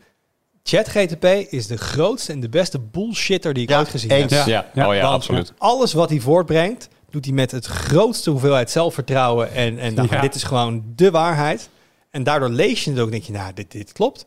[0.62, 4.32] ChatGTP is de grootste en de beste bullshitter die ik Ja, ooit gezien eens.
[4.34, 4.46] heb.
[4.46, 4.52] Ja.
[4.52, 4.66] Ja.
[4.82, 4.88] Ja.
[4.88, 5.52] oh ja, absoluut.
[5.58, 9.52] Alles wat hij voortbrengt, doet hij met het grootste hoeveelheid zelfvertrouwen.
[9.52, 10.20] En, en nou, Ja.
[10.20, 11.68] dit is gewoon de waarheid.
[12.10, 14.24] En daardoor lees je het ook, denk je, nou, dit, dit klopt.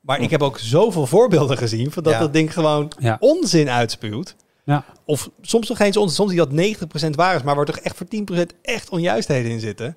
[0.00, 2.18] Maar ik heb ook zoveel voorbeelden gezien van dat Ja.
[2.18, 3.16] dat ding gewoon Ja.
[3.20, 4.34] onzin uitspuwt.
[4.68, 4.84] Ja.
[5.04, 7.96] Of soms nog eens onzin, soms die dat 90% waar is, maar waar toch echt
[7.96, 9.94] voor 10% echt onjuistheden in zitten.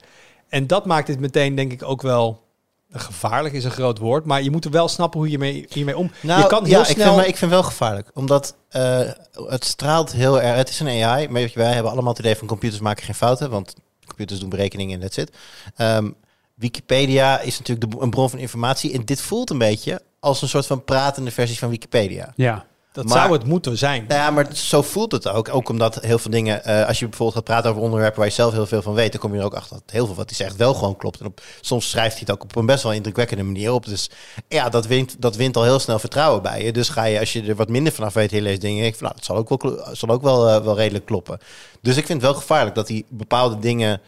[0.49, 2.43] En dat maakt het meteen, denk ik, ook wel
[2.91, 5.97] gevaarlijk is een groot woord, maar je moet er wel snappen hoe je mee, hiermee
[5.97, 6.11] om.
[6.21, 7.05] Nou, je kan heel ja, ik, snel.
[7.05, 10.55] vind, maar ik vind wel gevaarlijk, omdat eh, het straalt heel erg.
[10.55, 13.49] Het is een AI, maar wij hebben allemaal het idee van computers maken geen fouten,
[13.49, 15.31] want computers doen berekeningen en that's it.
[15.75, 16.09] Ehm,
[16.53, 20.49] Wikipedia is natuurlijk de, een bron van informatie en dit voelt een beetje als een
[20.49, 22.33] soort van pratende versie van Wikipedia.
[22.35, 22.65] Ja.
[22.91, 24.05] Dat maar- zou het moeten zijn.
[24.07, 25.53] Nou ja, maar zo voelt het ook.
[25.53, 28.33] Ook omdat heel veel dingen, eh, als je bijvoorbeeld gaat praten over onderwerpen waar je
[28.33, 30.29] zelf heel veel van weet, dan kom je er ook achter dat heel veel wat
[30.29, 31.19] hij zegt wel gewoon klopt.
[31.19, 33.85] En op, soms schrijft hij het ook op een best wel indrukwekkende manier op.
[33.85, 34.09] Dus
[34.47, 36.71] ja, dat wint, dat wint al heel snel vertrouwen bij je.
[36.71, 38.99] Dus ga je, als je er wat minder vanaf weet, heel leest dingen, denk ik
[38.99, 41.39] van, nou, dat zal ook wel, zal ook wel, eh, wel redelijk kloppen.
[41.81, 44.01] Dus ik vind het wel gevaarlijk dat hij bepaalde dingen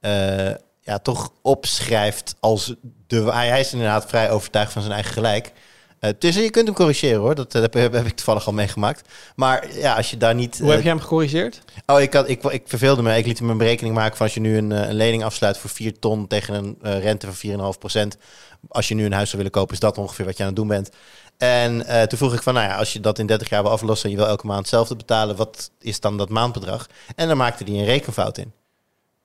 [0.00, 2.74] eh, ja, toch opschrijft als
[3.06, 3.22] de.
[3.22, 5.52] Hij is inderdaad vrij overtuigd van zijn eigen gelijk.
[6.00, 7.34] Eh dus je kunt hem corrigeren hoor.
[7.34, 9.08] Dat eh, heb, heb ik toevallig al meegemaakt.
[9.36, 10.58] Maar ja, als je daar niet.
[10.58, 11.62] Hoe eh, heb je hem gecorrigeerd?
[11.86, 13.16] Oh, ik, had, ik, ik verveelde me.
[13.16, 15.58] Ik liet hem een berekening maken van als je nu een, eh, een lening afsluit
[15.58, 17.74] voor 4 ton tegen een eh, rente van
[18.14, 18.18] 4,5%
[18.68, 20.58] Als je nu een huis zou willen kopen, is dat ongeveer wat je aan het
[20.58, 20.90] doen bent.
[21.38, 23.70] En eh, toen vroeg ik van, nou ja, als je dat in 30 jaar wil
[23.70, 26.86] aflossen en je wil elke maand hetzelfde betalen, wat is dan dat maandbedrag?
[27.16, 28.52] En dan maakte hij een rekenfout in.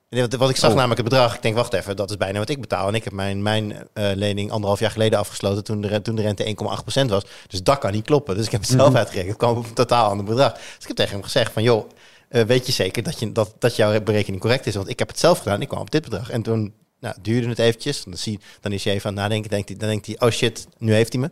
[0.08, 0.76] Wat- ik zag Oh.
[0.76, 2.88] namelijk het bedrag, ik denk, wacht even, dat is bijna wat ik betaal.
[2.88, 6.22] En ik heb mijn, mijn eh, lening anderhalf jaar geleden afgesloten toen de, toen de
[6.22, 7.24] rente 1,8% was.
[7.48, 8.36] Dus dat kan niet kloppen.
[8.36, 8.96] Dus ik heb het zelf Mhm.
[8.96, 9.28] uitgerekend.
[9.30, 10.52] Het kwam op een totaal ander bedrag.
[10.52, 11.88] Dus ik heb tegen hem gezegd van, joh,
[12.28, 14.74] eh, weet je zeker dat, je, dat, dat jouw berekening correct is?
[14.74, 16.30] Want ik heb het zelf gedaan, ik kwam op dit bedrag.
[16.30, 18.04] En toen nou, duurde het eventjes.
[18.04, 19.50] Dan, zie, dan is hij even aan het nadenken.
[19.50, 21.30] Denkt hij, dan denkt hij, oh shit, nu heeft hij me.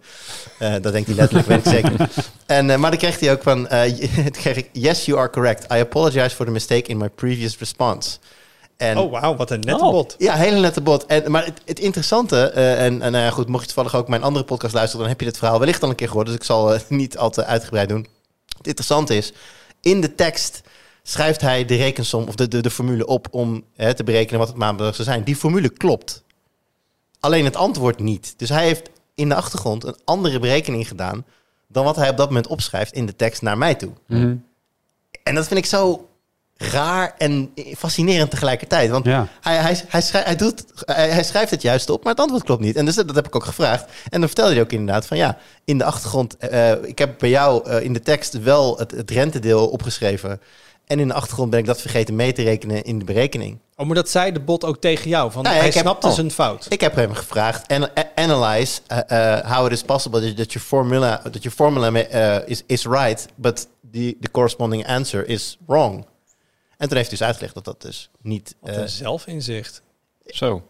[0.58, 2.08] Eh, dat denkt hij letterlijk, weet ik zeker.
[2.46, 3.66] En, maar dan kreeg hij ook van,
[4.42, 5.64] kreeg ik, yes, you are correct.
[5.72, 8.18] I apologize for the mistake in my previous response.
[8.76, 9.90] En, oh, wauw, wat een nette Oh.
[9.90, 10.14] bot.
[10.18, 11.06] ja, hele nette bot.
[11.06, 14.08] En, maar het, het interessante, eh, en, en nou ja, goed, mocht je toevallig ook
[14.08, 16.26] mijn andere podcast luisteren, dan heb je dit verhaal wellicht al een keer gehoord.
[16.26, 18.06] Dus ik zal eh, niet al te uitgebreid doen.
[18.56, 19.32] Het interessante is,
[19.80, 20.60] in de tekst
[21.02, 24.48] schrijft hij de rekensom of de, de, de formule op om hè, te berekenen wat
[24.48, 25.24] het maandbedrag zou zijn.
[25.24, 26.22] Die formule klopt.
[27.20, 28.34] Alleen het antwoord niet.
[28.36, 31.24] Dus hij heeft in de achtergrond een andere berekening gedaan
[31.68, 33.92] dan wat hij op dat moment opschrijft in de tekst naar mij toe.
[34.06, 34.36] Mhm.
[35.22, 36.08] En dat vind ik zo
[36.56, 38.90] raar en fascinerend tegelijkertijd.
[38.90, 39.26] Want Ja.
[39.40, 42.60] hij, hij, hij, hij, doet, hij, hij schrijft het juist op, maar het antwoord klopt
[42.62, 42.76] niet.
[42.76, 43.84] En dus dat, dat heb ik ook gevraagd.
[44.10, 47.28] En dan vertelde hij ook inderdaad van ja, in de achtergrond, eh, ik heb bij
[47.30, 50.40] jou eh, in de tekst wel het, het rentedeel opgeschreven.
[50.86, 53.58] En in de achtergrond ben ik dat vergeten mee te rekenen in de berekening.
[53.76, 55.32] Oh, maar dat zei de bot ook tegen jou.
[55.32, 56.12] Van, Nou hij ik heb- snapte oh.
[56.12, 56.66] zijn fout.
[56.68, 60.52] Ik heb hem gevraagd, an, a- analyze uh, uh, how it is possible that, that
[60.52, 65.58] your formula, that your formula uh, is, is right, but the, the corresponding answer is
[65.66, 66.06] wrong.
[66.78, 68.54] En toen heeft hij dus uitgelegd dat dat dus niet...
[68.60, 69.82] Wat eh, een zelfinzicht.
[70.26, 70.62] Zo.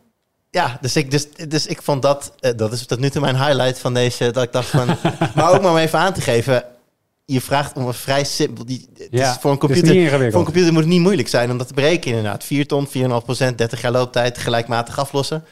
[0.51, 3.37] Ja, dus ik, dus, dus ik vond dat, eh, dat is tot nu toe mijn
[3.37, 4.87] highlight van deze, dat ik dacht van,
[5.35, 6.65] maar ook maar om even aan te geven,
[7.25, 10.11] je vraagt om een vrij simpel, die, het Ja, is voor een het is computer,
[10.11, 12.45] voor een computer moet het niet moeilijk zijn om dat te berekenen inderdaad.
[12.45, 12.93] 4 ton, 4,5
[13.25, 15.45] procent, 30 jaar looptijd, gelijkmatig aflossen.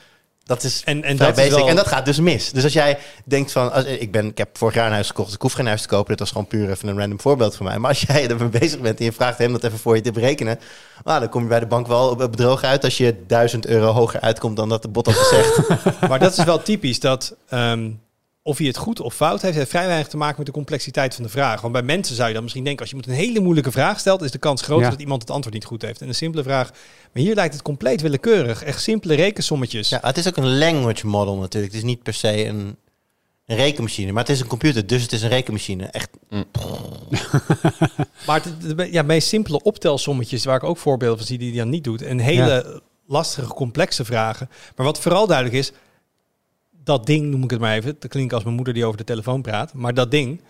[0.55, 1.69] Dat is En, en vrij dat is basic wel...
[1.69, 2.51] en dat gaat dus mis.
[2.51, 5.27] Dus als jij denkt van, als, ik, ben, ik heb vorig jaar een huis gekocht,
[5.27, 6.09] dus ik hoef geen huis te kopen.
[6.09, 7.79] Dit was gewoon puur even een random voorbeeld van mij.
[7.79, 10.13] Maar als jij ermee bezig bent en je vraagt hem dat even voor je te
[10.13, 10.59] berekenen,
[11.05, 13.67] ah, dan kom je bij de bank wel op het bedroog uit als je 1000
[13.67, 15.61] euro hoger uitkomt dan dat de bot had gezegd.
[16.09, 17.91] Maar dat is wel typisch dat ehm,
[18.45, 21.15] of hij het goed of fout heeft, heeft vrij weinig te maken met de complexiteit
[21.15, 21.61] van de vraag.
[21.61, 23.99] Want bij mensen zou je dan misschien denken, als je moet een hele moeilijke vraag
[24.01, 24.91] stelt, is de kans groter Ja.
[24.91, 26.01] dat iemand het antwoord niet goed heeft.
[26.01, 26.71] En een simpele vraag.
[27.13, 28.63] Maar hier lijkt het compleet willekeurig.
[28.63, 29.89] Echt simpele rekensommetjes.
[29.89, 31.73] Ja, het is ook een language model natuurlijk.
[31.73, 32.77] Het is niet per se een,
[33.47, 35.85] een rekenmachine, maar het is een computer, dus het is een rekenmachine.
[35.87, 36.09] Echt,
[38.27, 41.59] Maar het- de, ja, meest simpele optelsommetjes, waar ik ook voorbeelden van zie die hij
[41.59, 42.03] dan niet doet.
[42.03, 44.49] En hele lastige, complexe vragen.
[44.77, 45.73] Maar wat vooral duidelijk is,
[46.85, 47.97] dat ding, noem ik het maar even.
[47.99, 49.75] Dat klinkt als mijn moeder die over de telefoon praat.
[49.75, 50.41] Maar dat ding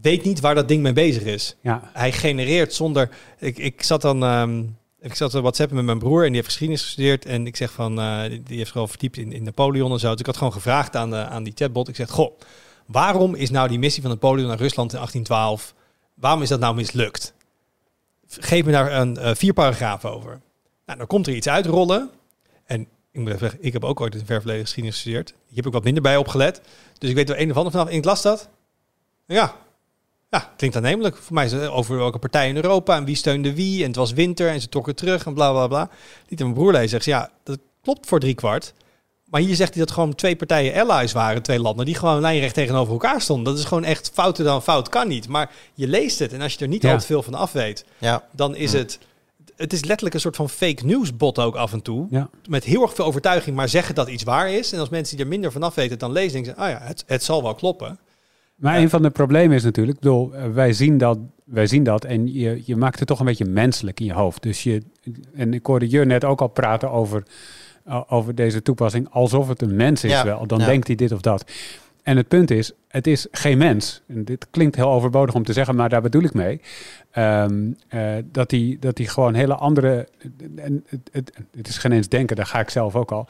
[0.00, 1.56] weet niet waar dat ding mee bezig is.
[1.60, 3.08] Ja, Hij genereert zonder...
[3.38, 4.22] Ik, ik zat dan...
[4.24, 4.62] ehm,
[5.00, 7.24] ik zat te whatsappen met mijn broer en die heeft geschiedenis gestudeerd.
[7.26, 10.10] En ik zeg van, eh, die- heeft gewoon verdiept in, in Napoleon en zo.
[10.10, 11.88] Dus ik had gewoon gevraagd aan, de, aan die chatbot.
[11.88, 12.38] Ik zeg, goh,
[12.86, 15.74] waarom is nou die missie van Napoleon naar Rusland in 1812...
[16.14, 17.34] Waarom is dat nou mislukt?
[18.28, 20.40] Geef me daar een, eh, vier paragrafen over.
[20.86, 22.10] Nou, dan komt er iets uitrollen.
[22.64, 25.28] En ik moet even zeggen, ik heb ook ooit in verleden geschiedenis gestudeerd.
[25.28, 26.60] Hier heb ik wat minder bij opgelet.
[26.98, 27.88] Dus ik weet er een of ander vanaf.
[27.88, 28.48] En ik las dat.
[29.26, 29.54] Ja,
[30.30, 31.16] ja, klinkt aannemelijk.
[31.16, 33.80] Voor mij is het over welke partij in Europa en wie steunde wie.
[33.80, 35.90] En het was winter en ze trokken terug en bla bla bla.
[36.28, 36.88] Liet mijn broer lezen.
[36.88, 38.72] Zegt ze, ja, dat klopt voor drie kwart.
[39.24, 42.54] Maar hier zegt hij dat gewoon twee partijen allies waren, twee landen, die gewoon lijnrecht
[42.54, 43.44] tegenover elkaar stonden.
[43.52, 45.28] Dat is gewoon echt fouter dan fout, kan niet.
[45.28, 46.92] Maar je leest het en als je er niet Ja.
[46.92, 48.28] al te veel van af weet, ja.
[48.32, 48.98] dan is het...
[49.56, 52.06] Het is letterlijk een soort van fake news bot ook af en toe.
[52.10, 52.30] ja.
[52.48, 54.72] Met heel erg veel overtuiging, maar zeggen dat iets waar is.
[54.72, 56.78] En als mensen die er minder van af weten, dan lezen, denken ze, ah ja,
[56.82, 57.98] het, het zal wel kloppen.
[58.56, 58.80] Maar Ja.
[58.82, 62.32] een van de problemen is natuurlijk, bedoel, eh, wij zien dat, wij zien dat en
[62.32, 64.42] je, je maakt het toch een beetje menselijk in je hoofd.
[64.42, 64.82] Dus je,
[65.34, 67.22] en ik hoorde je net ook al praten over,
[67.84, 70.46] eh, over deze toepassing, alsof het een mens is Ja, wel.
[70.46, 71.44] Dan denkt hij dit of dat.
[72.02, 74.02] En het punt is, het is geen mens.
[74.08, 76.60] En dit klinkt heel overbodig om te zeggen, maar daar bedoel ik mee.
[77.10, 80.08] Ehm, eh, dat hij dat die gewoon hele andere.
[80.56, 83.26] En het, het, het is geen eens denken, daar ga ik zelf ook al.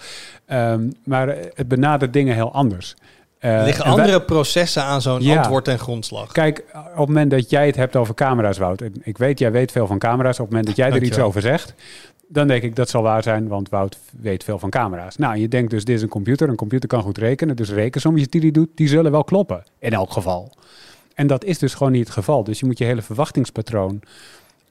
[0.46, 2.94] Ehm, maar het benadert dingen heel anders.
[3.38, 5.36] Eh, Er liggen wij- andere processen aan zo'n Ja.
[5.36, 6.32] antwoord en grondslag.
[6.32, 8.82] Kijk, op het moment dat jij het hebt over camera's, Wout.
[9.02, 10.38] Ik weet, jij weet veel van camera's.
[10.38, 11.74] Op het moment dat jij er iets over zegt,
[12.28, 15.16] dan denk ik dat zal waar zijn, want Wout weet veel van camera's.
[15.16, 16.48] Nou, je denkt dus, dit is een computer.
[16.48, 17.56] Een computer kan goed rekenen.
[17.56, 19.62] Dus rekensommetjes die die doet, die zullen wel kloppen.
[19.78, 20.52] In elk geval.
[21.14, 22.44] En dat is dus gewoon niet het geval.
[22.44, 24.00] Dus je moet je hele verwachtingspatroon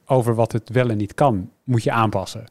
[0.05, 2.45] over wat het wel en niet kan, moet je aanpassen.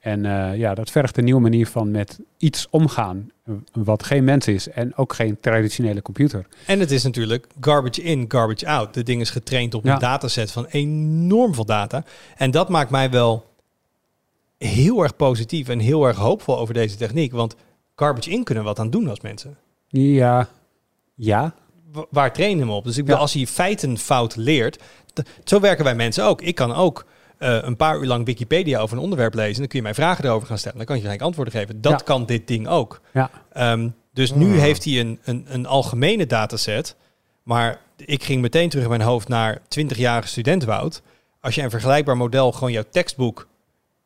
[0.00, 3.30] En eh, ja, dat vergt een nieuwe manier van met iets omgaan,
[3.72, 6.46] wat geen mens is en ook geen traditionele computer.
[6.66, 8.94] En het is natuurlijk garbage in, garbage out.
[8.94, 9.92] Dit ding is getraind op Ja.
[9.92, 12.04] een dataset van enorm veel data.
[12.36, 13.44] En dat maakt mij wel
[14.66, 17.32] heel erg positief en heel erg hoopvol over deze techniek.
[17.32, 17.56] Want
[17.96, 19.56] garbage in kunnen we wat aan doen als mensen.
[19.88, 20.48] Ja,
[21.14, 21.54] ja,
[21.92, 22.84] Wa- Waar trainen we hem op?
[22.84, 23.22] Dus ik bedoel, Ja.
[23.22, 24.82] als hij feiten fout leert,
[25.44, 26.42] zo werken wij mensen ook.
[26.42, 27.04] Ik kan ook
[27.38, 29.58] eh, een paar uur lang Wikipedia over een onderwerp lezen.
[29.58, 30.76] Dan kun je mij vragen erover gaan stellen.
[30.76, 31.80] Dan kan je gelijk antwoorden geven.
[31.80, 31.96] Dat Ja.
[32.04, 33.00] kan dit ding ook.
[33.12, 33.30] ja.
[33.52, 34.58] Ehm, dus nu Hmm.
[34.58, 36.96] heeft hij een, een, een algemene dataset.
[37.42, 41.02] Maar ik ging meteen terug in mijn hoofd naar 20-jarige student Wout.
[41.40, 43.48] Als je een vergelijkbaar model gewoon jouw tekstboek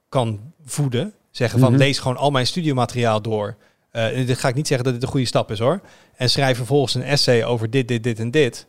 [0.08, 1.12] kan voeden.
[1.30, 1.78] Zeggen van Mhm.
[1.80, 3.56] lees gewoon al mijn studiemateriaal door.
[3.90, 5.80] Eh dit ga ik niet zeggen dat dit een goede stap is hoor.
[6.16, 8.66] En schrijf vervolgens een essay over dit, dit, dit en dit.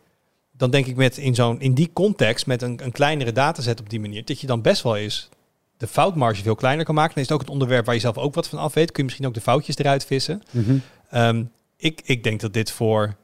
[0.51, 3.89] Dan denk ik met in, zo'n, in die context, met een, een kleinere dataset op
[3.89, 5.29] die manier, dat je dan best wel eens
[5.77, 7.13] de foutmarge veel kleiner kan maken.
[7.13, 8.85] Dan is het ook het onderwerp waar je zelf ook wat van af weet.
[8.85, 10.43] Kun je misschien ook de foutjes eruit vissen.
[10.51, 10.77] Mhm.
[11.09, 11.43] Ehm,
[11.77, 13.15] ik, ik denk dat dit voor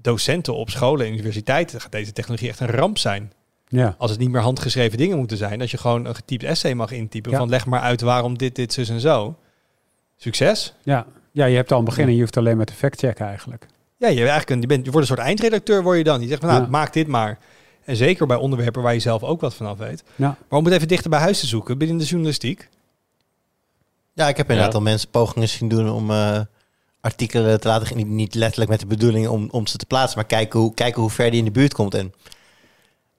[0.00, 3.32] docenten op scholen en universiteiten gaat deze technologie echt een ramp zijn.
[3.74, 3.94] Ja.
[3.98, 5.60] Als het niet meer handgeschreven dingen moeten zijn.
[5.60, 7.38] Als je gewoon een getypt essay mag intypen Ja.
[7.38, 9.36] van leg maar uit waarom dit, dit, zus en zo.
[10.16, 10.74] Succes.
[10.82, 11.06] Ja.
[11.32, 13.66] ja, je hebt al een begin en je hoeft alleen maar te factchecken eigenlijk.
[13.96, 16.18] Ja, je, eigenlijk een, je, bent, je wordt een soort eindredacteur word je dan.
[16.18, 16.68] Die zegt van nou, Ja.
[16.68, 17.38] maak dit maar.
[17.84, 20.02] En zeker bij onderwerpen waar je zelf ook wat van af weet.
[20.16, 20.36] Ja.
[20.48, 22.68] Maar om het even dichter bij huis te zoeken, binnen de journalistiek.
[24.12, 24.78] Ja, ik heb inderdaad Ja.
[24.78, 26.40] al mensen pogingen zien doen om eh,
[27.00, 30.26] artikelen te laten, niet, niet letterlijk met de bedoeling om, om ze te plaatsen, maar
[30.26, 31.94] kijken hoe, kijken hoe ver die in de buurt komt.
[31.94, 32.12] En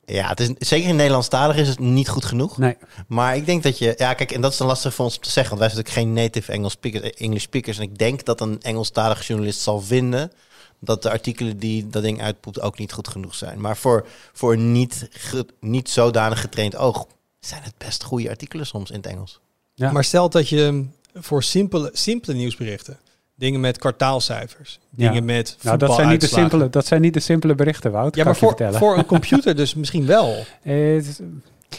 [0.05, 2.57] ja, het is, zeker in Nederlandstalig is het niet goed genoeg.
[2.57, 2.77] Nee.
[3.07, 5.21] Maar ik denk dat je, ja kijk, en dat is dan lastig voor ons om
[5.21, 7.77] te zeggen, want wij zijn natuurlijk geen native Engels speakers, English speakers.
[7.77, 10.31] En ik denk dat een Engelstalige journalist zal vinden
[10.79, 13.61] dat de artikelen die dat ding uitpoept ook niet goed genoeg zijn.
[13.61, 17.07] Maar voor, voor een niet, ge- niet zodanig getraind oog
[17.39, 19.39] zijn het best goede artikelen soms in het Engels.
[19.73, 19.91] Ja.
[19.91, 22.97] Maar stel dat je voor simpele, simpele nieuwsberichten.
[23.36, 24.80] Dingen met kwartaalcijfers.
[24.95, 25.08] Ja.
[25.08, 28.15] Dingen met Nou, dat zijn, niet de simpele, dat zijn niet de simpele berichten, Wout.
[28.15, 30.36] Ja, kan maar voor, voor een computer dus misschien wel.
[30.63, 31.04] Eh,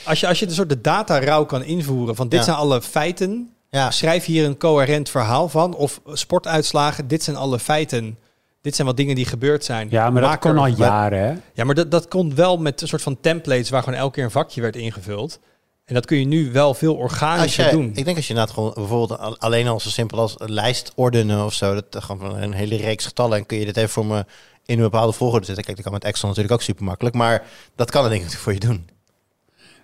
[0.05, 2.45] Als je, als je de soort de data rauw kan invoeren van dit Ja.
[2.45, 5.75] zijn alle feiten, Ja, schrijf hier een coherent verhaal van.
[5.75, 8.19] Of sportuitslagen, dit zijn alle feiten.
[8.61, 9.89] Dit zijn wat dingen die gebeurd zijn.
[9.91, 11.35] ja, maar dat kon er- al jaren, hè?
[11.55, 14.25] Ja, maar dat, dat kon wel met een soort van templates waar gewoon elke keer
[14.25, 15.39] een vakje werd ingevuld.
[15.87, 17.91] En dat kun je nu wel veel organischer je, doen.
[17.95, 20.93] ik denk als je inderdaad gewoon bijvoorbeeld al- alleen al zo simpel als een lijst
[20.95, 23.77] ordenen of zo, dat eh, gewoon van een hele reeks getallen en kun je dit
[23.77, 24.25] even voor me
[24.65, 25.65] in een bepaalde volgorde zetten.
[25.65, 27.45] Kijk, dat kan met Excel natuurlijk ook super makkelijk, maar
[27.75, 28.89] dat kan het denk ik voor je doen.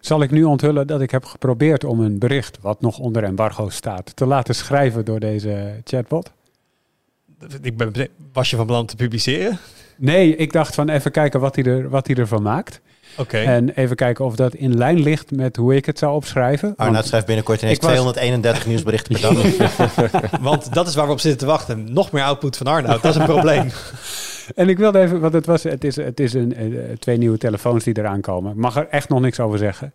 [0.00, 3.68] Zal ik nu onthullen dat ik heb geprobeerd om een bericht, wat nog onder embargo
[3.68, 6.30] staat, te laten schrijven door deze chatbot?
[7.62, 7.92] Ik ben,
[8.32, 9.58] was je van plan te publiceren?
[9.96, 12.80] Nee, ik dacht van even kijken wat hij, er, wat hij ervan maakt.
[13.16, 13.38] Oké.
[13.38, 16.74] En even kijken of dat in lijn ligt met hoe ik het zou opschrijven.
[16.76, 20.10] Arnoud schrijft binnenkort ineens ik was- 231 nieuwsberichten per dag.
[20.40, 21.92] Want dat is waar we op zitten te wachten.
[21.92, 23.02] Nog meer output van Arnoud.
[23.02, 23.70] Dat is een probleem.
[24.54, 27.38] En ik wilde even, want het, was, het is, het is een, eh, twee nieuwe
[27.38, 28.50] telefoons die eraan komen.
[28.52, 29.92] Ik mag er echt nog niks over zeggen.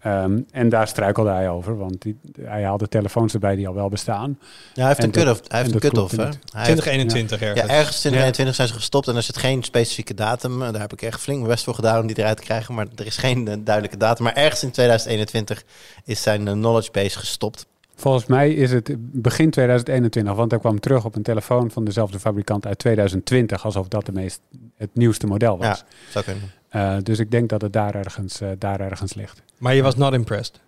[0.00, 3.88] Ehm, en daar struikelde hij over, want die, hij haalde telefoons erbij die al wel
[3.88, 4.38] bestaan.
[4.40, 5.40] Ja, hij heeft En een cut-off.
[5.48, 6.16] Hij heeft en een cut-off, hè?
[6.16, 7.70] klopte Hij heeft- 2021 ja, ergens.
[7.72, 10.58] ergens 2021 zijn ze gestopt en er zit geen specifieke datum.
[10.58, 12.86] Daar heb ik echt flink mijn best voor gedaan om die eruit te krijgen, maar
[12.94, 14.24] er is geen eh, duidelijke datum.
[14.24, 15.64] Maar ergens in 2021
[16.04, 17.66] is zijn eh, knowledge base gestopt.
[17.98, 22.18] Volgens mij is het begin 2021, want hij kwam terug op een telefoon van dezelfde
[22.18, 24.40] fabrikant uit 2020, alsof dat de meest,
[24.76, 25.66] het nieuwste model was.
[25.66, 26.42] Ja, zou kunnen.
[26.68, 29.42] Eh, dus ik denk dat het daar ergens, eh, daar ergens ligt.
[29.58, 30.60] Maar je was not impressed.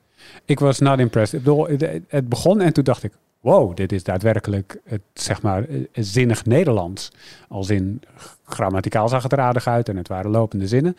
[0.44, 1.38] Ik was not impressed.
[1.38, 5.42] Ik bedoel, het, het begon en toen dacht ik, wow, dit is daadwerkelijk het, zeg
[5.42, 7.12] maar, eh, zinnig Nederlands.
[7.48, 8.02] Als in
[8.44, 10.96] grammaticaal zag het er aardig uit en het waren lopende zinnen.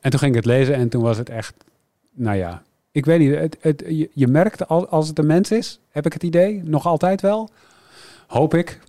[0.00, 1.54] En toen ging ik het lezen en toen was het echt,
[2.12, 5.50] nou ja, ik weet niet, het, het, je, je merkt al, als het een mens
[5.50, 7.50] is, heb ik het idee, nog altijd wel.
[8.26, 8.80] Hoop ik.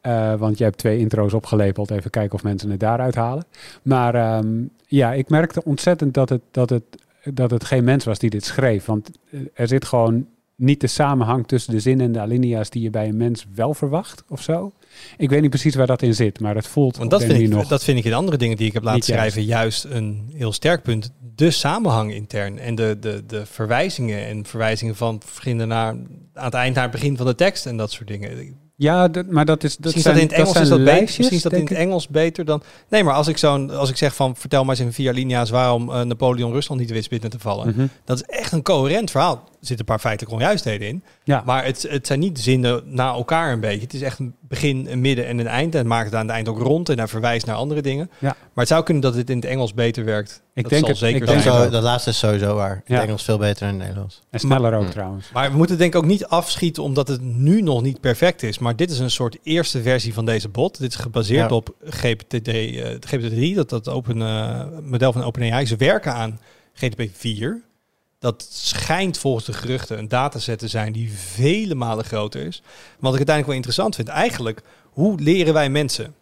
[0.00, 1.90] Eh, want je hebt twee intro's opgelepeld.
[1.90, 3.44] Even kijken of mensen het daaruit halen.
[3.82, 6.82] Maar ehm, ja, ik merkte ontzettend dat het, dat, het,
[7.24, 8.84] dat het geen mens was die dit schreef.
[8.84, 12.82] Want eh, er zit gewoon niet de samenhang tussen de zinnen en de alinea's die
[12.82, 14.72] je bij een mens wel verwacht of zo.
[15.16, 17.48] Ik weet niet precies waar dat in zit, maar het voelt Want dat vind, ik,
[17.48, 17.68] nog.
[17.68, 19.12] dat vind ik in andere dingen die ik heb laten juist.
[19.12, 21.12] schrijven juist een heel sterk punt.
[21.36, 25.88] De samenhang intern en de, de, de verwijzingen en verwijzingen van vrienden naar
[26.34, 28.56] aan het eind naar het begin van de tekst en dat soort dingen.
[28.78, 30.70] Ja, dat, maar dat is dat misschien is zijn, dat in het Engels zijn is
[30.70, 30.94] dat beter.
[30.94, 31.72] lijstjes, Misschien is dat in het.
[31.72, 32.62] Engels beter dan.
[32.88, 35.50] Nee, maar als ik zo'n als ik zeg van vertel maar eens in vier linea's
[35.50, 37.68] waarom eh, Napoleon Rusland niet wist binnen te vallen.
[37.68, 37.86] Mhm.
[38.04, 39.48] Dat is echt een coherent verhaal.
[39.68, 41.02] Er zitten een paar feitelijke onjuistheden in.
[41.24, 43.80] Ja, Maar het, het zijn niet zinnen na elkaar een beetje.
[43.80, 45.74] Het is echt een begin, een midden en een eind.
[45.74, 48.10] En maakt het aan het eind ook rond en hij verwijst naar andere dingen.
[48.18, 48.28] Ja.
[48.28, 50.42] Maar het zou kunnen dat het in het Engels beter werkt.
[50.54, 52.82] Ik dat denk zal het- zeker ik denk zo, dat laatste is sowieso waar.
[52.86, 52.94] Ja.
[52.94, 54.20] Het Engels veel beter dan het Nederlands.
[54.30, 54.90] en sneller ook Mm.
[54.90, 55.30] trouwens.
[55.32, 58.58] Maar we moeten denk ik ook niet afschieten omdat het nu nog niet perfect is.
[58.58, 60.78] Maar dit is een soort eerste versie van deze bot.
[60.78, 61.56] Dit is gebaseerd Ja.
[61.56, 65.66] op GPT, eh, GPT-3, dat, dat open, eh, model van OpenAI.
[65.66, 66.40] Ze werken aan
[66.74, 67.64] GTP4.
[68.26, 72.60] Dat schijnt volgens de geruchten een dataset te zijn die vele malen groter is.
[72.62, 76.14] Maar wat ik uiteindelijk wel interessant vind, eigenlijk, hoe leren wij mensen?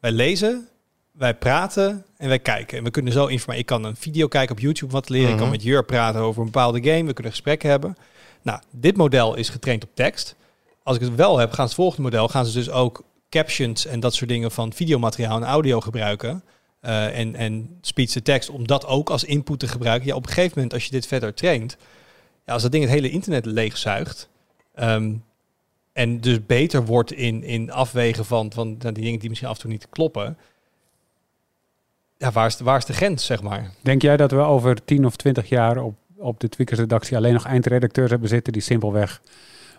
[0.00, 0.68] Wij lezen,
[1.12, 2.78] wij praten en wij kijken.
[2.78, 3.60] En we kunnen zo informatie.
[3.60, 5.28] Ik kan een video kijken op YouTube wat leren.
[5.30, 5.50] Ik kan Mhm.
[5.56, 7.04] met Jur praten over een bepaalde game.
[7.04, 7.96] We kunnen gesprekken hebben.
[8.42, 10.34] Nou, dit model is getraind op tekst.
[10.82, 13.86] Als ik het wel heb, gaan ze het volgende model, gaan ze dus ook captions
[13.86, 16.42] en dat soort dingen van videomateriaal en audio gebruiken.
[16.84, 20.08] Eh, en, en speech to text, om dat ook als input te gebruiken.
[20.08, 21.76] Ja, op een gegeven moment, als je dit verder traint,
[22.46, 24.28] ja, als dat ding het hele internet leegzuigt.
[24.74, 25.14] ehm,
[25.92, 29.60] en dus beter wordt in, in afwegen van, van die dingen die misschien af en
[29.60, 30.38] toe niet kloppen.
[32.18, 33.70] Ja, waar is, de, waar is de grens, zeg maar?
[33.82, 37.46] Denk jij dat we over 10 of 20 jaar op, op de Tweakers-redactie alleen nog
[37.46, 39.20] eindredacteurs hebben zitten die simpelweg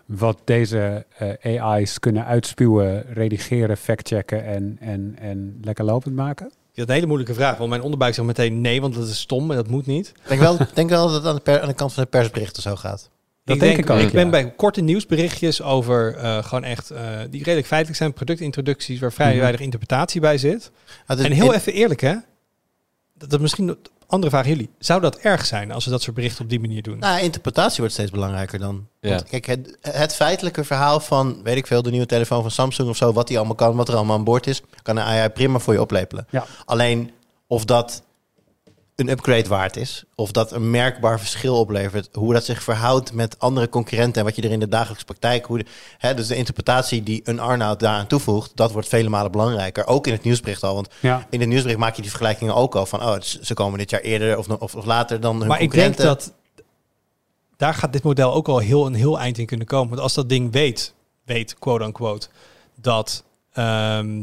[0.06, 6.52] wat deze eh, AI's kunnen uitspuwen, redigeren, factchecken en, en, en lekker lopend maken?
[6.76, 7.56] Dat is een hele moeilijke vraag.
[7.56, 10.08] Want mijn onderbuik zegt meteen nee, want dat is stom en dat moet niet.
[10.08, 12.02] Ik denk wel, ik denk wel dat het aan de, per- aan de kant van
[12.02, 13.10] de persberichten zo gaat.
[13.44, 14.30] Dat denk ik ook, Ik ben ja.
[14.30, 19.30] bij korte nieuwsberichtjes over eh, gewoon echt, eh, die redelijk feitelijk zijn, productintroducties waar vrij
[19.30, 19.38] Mhm.
[19.40, 20.70] weinig interpretatie bij zit.
[21.06, 22.14] Ah, dus En heel in- even eerlijk hè,
[23.14, 24.70] dat, dat misschien andere vraag aan jullie.
[24.78, 26.98] Zou dat erg zijn als we dat soort berichten op die manier doen?
[26.98, 28.86] Nou, interpretatie wordt steeds belangrijker dan.
[29.00, 29.10] Ja.
[29.10, 32.88] Want kijk, het, het feitelijke verhaal van, weet ik veel, de nieuwe telefoon van Samsung
[32.88, 35.28] of zo, wat die allemaal kan, wat er allemaal aan boord is, kan een AI
[35.28, 36.26] prima voor je oplepelen.
[36.30, 36.46] Ja.
[36.64, 37.10] Alleen
[37.46, 38.02] of dat
[38.96, 43.38] een upgrade waard is, of dat een merkbaar verschil oplevert, hoe dat zich verhoudt met
[43.38, 45.64] andere concurrenten en wat je er in de dagelijkse praktijk, hoe de,
[45.98, 49.86] hè, dus de interpretatie die een Arnoud daaraan toevoegt, dat wordt vele malen belangrijker.
[49.86, 52.74] Ook in het nieuwsbericht al, want Ja, in het nieuwsbericht maak je die vergelijkingen ook
[52.74, 55.60] al van, oh, ze komen dit jaar eerder of, of, of later dan hun maar
[55.60, 56.26] ik denk concurrenten.
[56.26, 56.44] dat
[57.56, 59.88] daar gaat dit model ook al heel een heel eind in kunnen komen.
[59.88, 62.28] Want als dat ding weet, weet, quote unquote,
[62.80, 64.22] dat, ehm,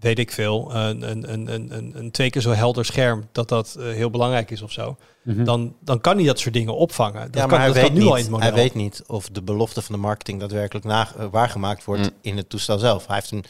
[0.00, 3.48] weet ik veel, een, een, een, een, een, een twee keer zo helder scherm, dat
[3.48, 5.44] dat eh, heel belangrijk is of zo, Mhm.
[5.44, 7.20] dan, dan kan hij dat soort dingen opvangen.
[7.20, 8.46] Dat ja, kan, maar hij dat weet, kan nu niet, al in het model.
[8.48, 12.10] hij weet niet of de belofte van de marketing daadwerkelijk na, eh, waargemaakt wordt Mm.
[12.20, 13.06] in het toestel zelf.
[13.06, 13.44] Hij heeft een,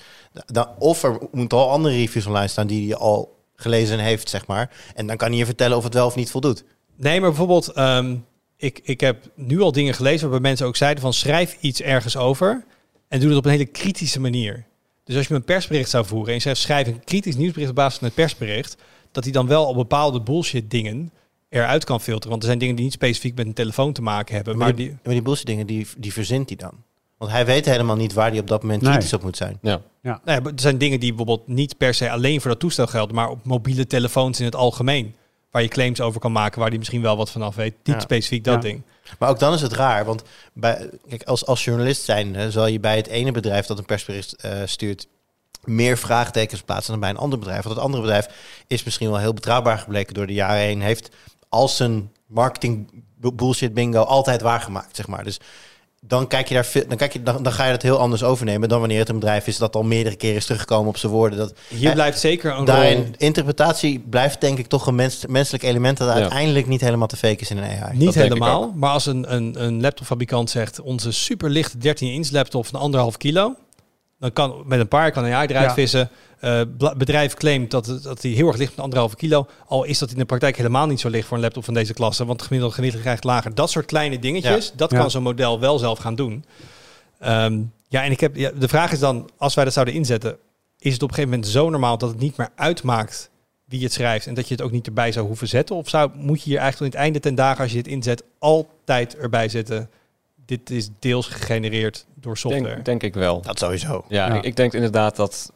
[0.46, 4.46] da, of er moeten al andere reviews online staan die hij al gelezen heeft, zeg
[4.46, 4.70] maar.
[4.94, 6.64] En dan kan hij je vertellen of het wel of niet voldoet.
[6.96, 8.16] Nee, maar bijvoorbeeld, ehm,
[8.56, 12.16] ik, ik heb nu al dingen gelezen waarbij mensen ook zeiden van schrijf iets ergens
[12.16, 12.64] over
[13.08, 14.66] en doe het op een hele kritische manier.
[15.06, 17.76] Dus als je een persbericht zou voeren en je zegt schrijf een kritisch nieuwsbericht op
[17.76, 18.76] basis van het persbericht,
[19.12, 21.10] dat hij dan wel op bepaalde bullshit dingen
[21.48, 22.30] eruit kan filteren.
[22.30, 24.76] Want er zijn dingen die niet specifiek met een telefoon te maken hebben, Maar, maar
[24.76, 26.72] die, maar die bullshit dingen, die, die verzint hij dan.
[27.18, 28.90] Want hij weet helemaal niet waar hij op dat moment Nee.
[28.90, 29.58] kritisch op moet zijn.
[29.62, 29.80] Ja.
[30.02, 33.14] Nou ja, er zijn dingen die bijvoorbeeld niet per se alleen voor dat toestel gelden,
[33.14, 35.14] maar op mobiele telefoons in het algemeen.
[35.56, 37.74] Waar je claims over kan maken, waar die misschien wel wat vanaf weet.
[37.84, 38.00] Niet Ja.
[38.00, 38.60] specifiek dat Ja.
[38.60, 38.82] ding.
[39.18, 42.80] Maar ook dan is het raar, want bij, kijk, als, als journalist zijn zal je
[42.80, 45.06] bij het ene bedrijf dat een persbericht eh, stuurt
[45.64, 47.62] meer vraagtekens plaatsen dan bij een ander bedrijf.
[47.62, 48.26] Want het andere bedrijf
[48.66, 51.08] is misschien wel heel betrouwbaar gebleken door de jaren heen, heeft
[51.48, 55.24] als zijn marketing bu- bullshit bingo altijd waargemaakt, zeg maar.
[55.24, 55.40] Dus
[56.08, 58.68] dan, kijk je daar, dan, kijk je, dan, dan ga je dat heel anders overnemen
[58.68, 61.38] dan wanneer het een bedrijf is dat al meerdere keren is teruggekomen op zijn woorden.
[61.38, 62.64] Dat, Hier Eh, blijft zeker een rol.
[62.64, 66.14] daarin, interpretatie blijft denk ik toch een mens, menselijk element dat Ja.
[66.14, 67.96] uiteindelijk niet helemaal te fake is in een AI.
[67.96, 70.80] Niet Dat helemaal, maar als een, een, een laptopfabrikant zegt...
[70.80, 73.54] onze superlichte 13-inch laptop van anderhalf kilo...
[74.18, 75.74] dan kan met een paar kan een AI eruit Ja.
[75.74, 76.10] vissen.
[76.40, 76.60] Eh,
[76.96, 79.46] bedrijf claimt dat, het- dat hij heel erg licht met anderhalve kilo...
[79.66, 81.92] al is dat in de praktijk helemaal niet zo licht voor een laptop van deze
[81.94, 82.24] klasse...
[82.24, 83.54] want het gemiddelde gewicht krijgt lager.
[83.54, 86.44] Dat soort kleine dingetjes, dat kan zo'n model wel zelf gaan doen.
[87.18, 90.36] Ehm, ja, en ik heb, ja, de vraag is dan, als wij dat zouden inzetten...
[90.78, 93.30] is het op een gegeven moment zo normaal dat het niet meer uitmaakt
[93.64, 95.76] wie het schrijft en dat je het ook niet erbij zou hoeven zetten?
[95.76, 98.22] Of zou, moet je hier eigenlijk tot het einde ten dagen, als je dit inzet,
[98.38, 99.90] altijd erbij zetten?
[100.46, 102.74] Dit is deels gegenereerd door software.
[102.74, 103.40] Denk, denk ik wel.
[103.40, 104.04] Dat sowieso.
[104.08, 104.34] Ja, Ja.
[104.34, 105.52] Ik, ik denk inderdaad dat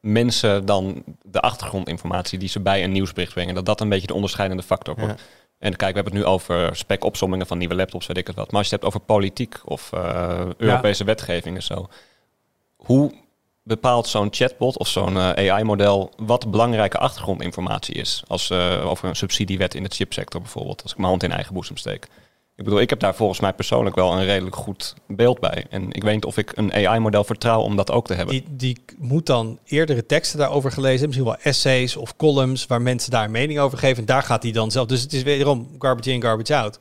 [0.00, 4.14] mensen dan de achtergrondinformatie die ze bij een nieuwsbericht brengen, dat dat een beetje de
[4.14, 5.20] onderscheidende factor wordt.
[5.20, 5.26] Ja.
[5.58, 8.50] En kijk, we hebben het nu over spec-opsommingen van nieuwe laptops, weet ik het wat.
[8.50, 11.88] Maar als je het hebt over politiek of eh, Europese wetgeving en zo.
[12.76, 13.12] Hoe
[13.62, 18.22] bepaalt zo'n chatbot of zo'n eh, AI-model wat belangrijke achtergrondinformatie is?
[18.26, 21.54] Als eh, over een subsidiewet in de chipsector bijvoorbeeld, als ik mijn hand in eigen
[21.54, 22.08] boezem steek.
[22.58, 25.66] Ik bedoel, ik heb daar volgens mij persoonlijk wel een redelijk goed beeld bij.
[25.70, 28.34] En ik weet niet of ik een AI-model vertrouw om dat ook te hebben.
[28.34, 31.08] Die, die moet dan eerdere teksten daarover gelezen hebben.
[31.08, 33.98] Misschien wel essays of columns waar mensen daar mening over geven.
[33.98, 34.86] En daar gaat hij dan zelf.
[34.86, 36.78] Dus het is wederom garbage in, garbage out.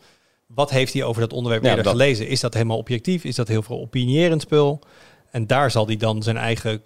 [0.47, 2.27] Wat heeft hij over dat onderwerp Ja, eerder dat- gelezen?
[2.27, 3.23] Is dat helemaal objectief?
[3.23, 4.79] Is dat heel veel opinierend spul?
[5.31, 6.81] En daar zal hij dan zijn eigen,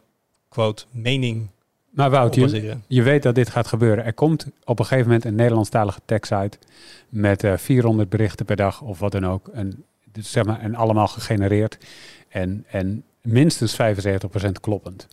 [0.50, 1.50] quote, mening
[1.92, 4.06] Maar Wout, je, je weet dat dit gaat gebeuren.
[4.06, 6.60] Er komt op een gegeven moment een Nederlandstalige tekst uit
[7.10, 9.48] met eh 400 berichten per dag of wat dan ook.
[9.48, 11.78] En, dus zeg maar, en allemaal gegenereerd.
[12.30, 15.08] En, en minstens 75% kloppend.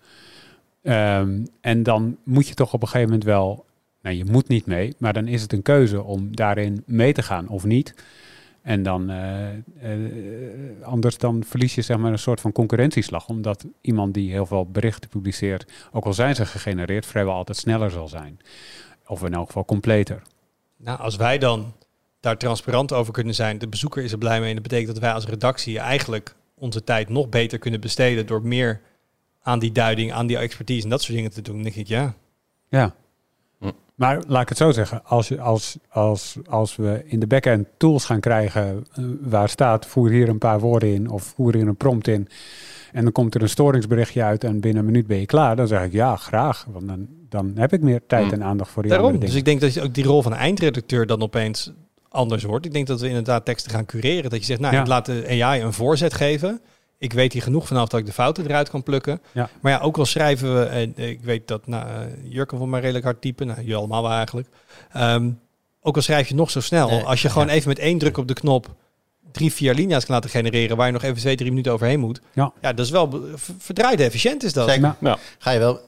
[0.83, 3.65] Ehm, en dan moet je toch op een gegeven moment wel,
[4.03, 7.23] nou je moet niet mee, maar dan is het een keuze om daarin mee te
[7.23, 7.95] gaan of niet.
[8.63, 9.59] En dan, eh, eh,
[10.83, 13.29] anders dan verlies je zeg maar een soort van concurrentieslag.
[13.29, 17.91] Omdat iemand die heel veel berichten publiceert, ook al zijn ze gegenereerd, vrijwel altijd sneller
[17.91, 18.39] zal zijn.
[19.07, 20.23] Of in elk geval completer.
[20.77, 21.73] Nou, als wij dan
[22.21, 24.49] daar transparant over kunnen zijn, de bezoeker is er blij mee.
[24.49, 28.43] En dat betekent dat wij als redactie eigenlijk onze tijd nog beter kunnen besteden door
[28.43, 28.81] meer
[29.43, 31.55] aan die duiding, aan die expertise en dat soort dingen te doen.
[31.55, 32.15] Dan denk ik, ja,
[32.69, 32.95] Ja.
[33.99, 37.67] Maar laat ik het zo zeggen, als, je, als, als, als we in de backend
[37.77, 41.67] tools gaan krijgen eh, waar staat voer hier een paar woorden in of voer hier
[41.69, 42.29] een prompt in
[42.93, 45.67] en dan komt er een storingsberichtje uit en binnen een minuut ben je klaar, dan
[45.67, 46.67] zeg ik ja, graag.
[46.71, 48.33] Want dan, dan heb ik meer tijd Hm.
[48.33, 49.09] en aandacht voor die daarom.
[49.11, 49.53] andere Dus dingen.
[49.55, 51.73] ik denk dat ook die rol van eindredacteur dan opeens
[52.09, 52.67] anders wordt.
[52.67, 54.31] Ik denk dat we inderdaad teksten gaan cureren.
[54.31, 54.81] Dat je zegt, nou, Ja.
[54.81, 56.61] ik laat de AI een voorzet geven.
[56.99, 59.21] Ik weet hier genoeg vanaf dat ik de fouten eruit kan plukken.
[59.33, 59.51] Ja.
[59.61, 62.81] Maar ja, ook al schrijven we, en ik weet dat nou, eh, Jurken van mij
[62.81, 64.49] redelijk hard typen, nou, jullie allemaal wel eigenlijk.
[64.93, 65.31] Ehm,
[65.81, 67.53] ook al schrijf je nog zo snel, Nee, als je gewoon ja.
[67.53, 68.75] even met één druk op de knop
[69.33, 72.21] drie, vier linia's kan laten genereren, waar je nog even twee, drie minuten overheen moet.
[72.33, 72.53] Ja.
[72.61, 73.21] ja dat is wel
[73.59, 74.69] verdraaid efficiënt is dat.
[74.69, 74.95] Zeker.
[75.01, 75.19] Ja.
[75.39, 75.81] Ga je wel.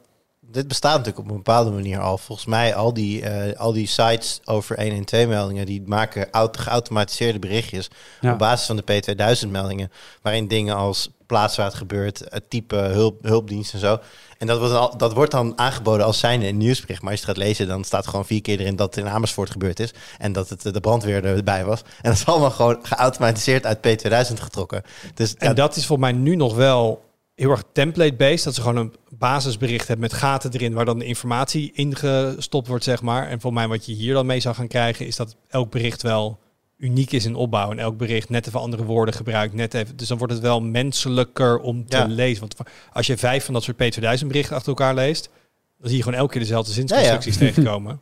[0.53, 2.19] Dit bestaat natuurlijk op een bepaalde manier al.
[2.19, 7.39] Volgens mij al die, eh, al die sites over 112 meldingen, die maken auto, geautomatiseerde
[7.39, 7.89] berichtjes
[8.21, 8.33] Ja.
[8.33, 9.91] op basis van de P2000 meldingen,
[10.23, 13.99] waarin dingen als plaats waar het gebeurt, het type hulp, hulpdienst en zo.
[14.39, 17.03] En dat wordt, dan, al- dat wordt dan aangeboden als zijnde een nieuwsbericht.
[17.03, 19.11] Maar als je het gaat lezen, dan staat gewoon vier keer erin dat het in
[19.11, 19.93] Amersfoort gebeurd is.
[20.19, 21.81] En dat het eh, de brandweer erbij was.
[21.81, 24.83] En dat is allemaal gewoon geautomatiseerd uit P2000 getrokken.
[25.15, 27.09] Dus En ja, dat is volgens mij nu nog wel
[27.41, 28.45] heel erg template-based.
[28.45, 32.85] Dat ze gewoon een basisbericht hebben met gaten erin waar dan de informatie ingestopt wordt,
[32.85, 33.29] zeg maar.
[33.29, 36.03] En voor mij wat je hier dan mee zou gaan krijgen, is dat elk bericht
[36.03, 36.39] wel
[36.79, 37.71] uniek is in opbouw.
[37.71, 39.55] En elk bericht net even andere woorden gebruikt.
[39.55, 42.07] Net even, dus dan wordt het wel menselijker om te Ja.
[42.07, 42.41] lezen.
[42.41, 45.31] Want als je vijf van dat soort P2000 berichten achter elkaar leest,
[45.79, 48.01] dan zie je gewoon elke keer dezelfde zinsconstructies tegenkomen.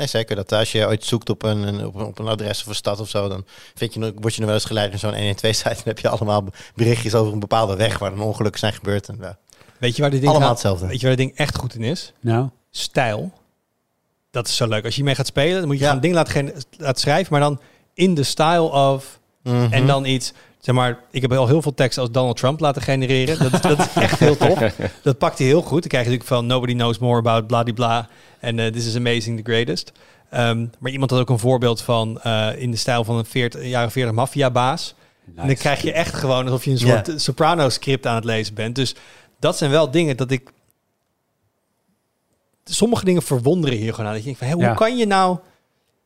[0.00, 0.36] Nee, zeker.
[0.36, 2.74] Dat als je ooit zoekt op een, een- op een, op een adres of een
[2.74, 3.44] stad of zo, dan
[3.74, 5.74] vind je, nog- word je nog wel eens geleid naar zo'n 112-site.
[5.74, 6.44] Dan heb je allemaal
[6.74, 9.08] berichtjes over een bepaalde weg waar dan ongelukken zijn gebeurd.
[9.08, 9.38] En, ja,
[9.78, 10.86] Weet je waar dit ding, allemaal gaat- hetzelfde.
[10.86, 12.12] weet je waar dit ding echt goed in is?
[12.20, 13.32] Nou, Stijl.
[14.30, 14.84] Dat is zo leuk.
[14.84, 15.90] Als je mee gaat spelen, dan moet je Ja.
[15.90, 17.60] gewoon een ding laten, laten schrijven, maar dan
[17.94, 19.72] in de style of Mhm.
[19.72, 22.82] En dan iets, zeg maar, ik heb al heel veel teksten als Donald Trump laten
[22.82, 23.50] genereren.
[23.50, 24.58] Dat, dat is echt heel tof.
[25.02, 25.80] Dat pakt hij heel goed.
[25.80, 28.08] Dan krijg je natuurlijk van nobody knows more about bladibla.
[28.40, 29.92] En eh, this is amazing, the greatest.
[30.30, 33.64] Ehm, maar iemand had ook een voorbeeld van eh, in de stijl van een 40,
[33.64, 34.94] jaren 40 maffiabaas.
[35.36, 38.74] En dan krijg je echt gewoon alsof je een soort Soprano-script aan het lezen bent.
[38.74, 38.94] Dus
[39.38, 40.50] dat zijn wel dingen dat ik...
[42.64, 44.12] Sommige dingen verwonderen hier gewoon aan.
[44.12, 44.74] Dat je denkt van, hé, hoe Ja.
[44.74, 45.38] kan je nou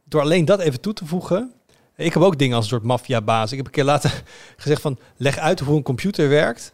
[0.04, 1.52] door alleen dat even toe te voegen...
[1.96, 3.50] Ik heb ook dingen als een soort maffiabaas.
[3.50, 4.22] Ik heb een keer later
[4.56, 6.72] gezegd van, leg uit hoe een computer werkt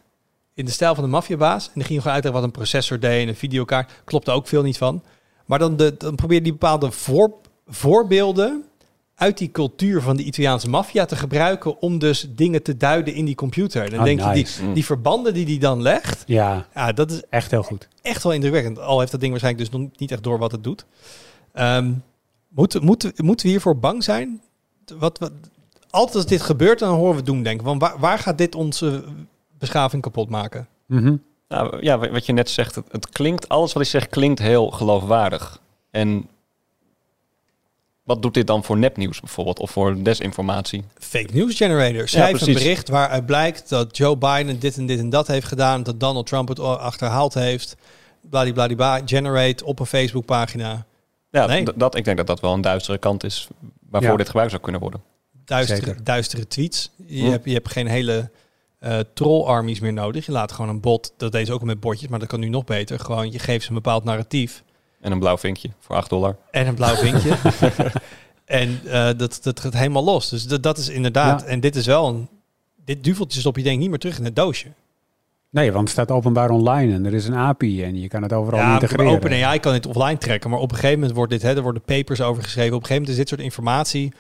[0.55, 1.65] in de stijl van een maffiabaas.
[1.67, 3.93] En dan ging je gewoon uitleggen wat een processor deed en een videokaart.
[4.05, 5.03] Klopte ook veel niet van.
[5.47, 7.33] Maar dan, de, dan probeer je die bepaalde voor,
[7.67, 8.65] voorbeelden
[9.15, 13.25] uit die cultuur van de Italiaanse maffia te gebruiken om dus dingen te duiden in
[13.25, 13.83] die computer.
[13.85, 17.11] En dan Oh, denk je, die, die verbanden die die dan legt, Ja, ja, dat
[17.11, 17.89] is echt heel goed.
[18.03, 18.79] echt wel indrukwekkend.
[18.79, 20.85] Al heeft dat ding waarschijnlijk dus nog niet echt door wat het doet.
[21.53, 21.93] Ehm
[22.49, 24.41] moeten, moeten, moeten we hiervoor bang zijn?
[24.99, 25.33] Wat, wat,
[25.91, 27.65] altijd als dit gebeurt, dan horen we doemdenken.
[27.65, 29.05] Want waar, waar gaat dit onze
[29.59, 30.69] beschaving kapot maken?
[30.87, 31.17] Mhm.
[31.49, 34.71] Nou, ja, wat je net zegt, het, het klinkt, alles wat ik zeg klinkt heel
[34.71, 35.61] geloofwaardig.
[35.91, 36.29] En
[38.03, 40.85] wat doet dit dan voor nepnieuws bijvoorbeeld, of voor desinformatie?
[40.99, 42.09] Fake news generator.
[42.09, 45.83] Schrijf een bericht waaruit blijkt dat Joe Biden dit en dit en dat heeft gedaan.
[45.83, 47.77] Dat Donald Trump het achterhaald heeft.
[48.21, 49.01] Bladibladibla.
[49.05, 50.85] Generate op een Facebookpagina.
[51.31, 51.67] Ja, Nee.
[51.77, 53.49] dat, ik denk dat dat wel een duistere kant is
[53.91, 54.17] waarvoor Ja.
[54.17, 55.03] dit gebruikt zou kunnen worden.
[55.45, 56.91] Duistere, duistere tweets.
[57.07, 57.31] Je, Hm.
[57.31, 58.31] hebt, je hebt geen hele
[58.79, 60.27] eh troll-armies meer nodig.
[60.27, 62.41] Je laat gewoon een bot, dat deed ze ook al met botjes, maar dat kan
[62.41, 62.99] nu nog beter.
[63.01, 64.63] Gewoon, je geeft ze een bepaald narratief
[65.01, 66.37] En een blauw vinkje voor 8 dollar.
[66.51, 67.37] en een blauw vinkje.
[68.45, 70.29] en eh, dat, dat gaat helemaal los.
[70.29, 71.47] Dus dat, dat is inderdaad, Ja.
[71.47, 72.29] en dit is wel een,
[72.85, 74.69] dit duveltje stop je denk ik niet meer terug in het doosje.
[75.51, 78.33] Nee, want het staat openbaar online en er is een API en je kan het
[78.33, 79.13] overal Ja, integreren.
[79.13, 81.83] OpenAI kan dit offline trekken, maar op een gegeven moment wordt dit, hè, er worden
[81.83, 82.75] papers over geschreven.
[82.77, 84.13] Op een gegeven moment is dit soort informatie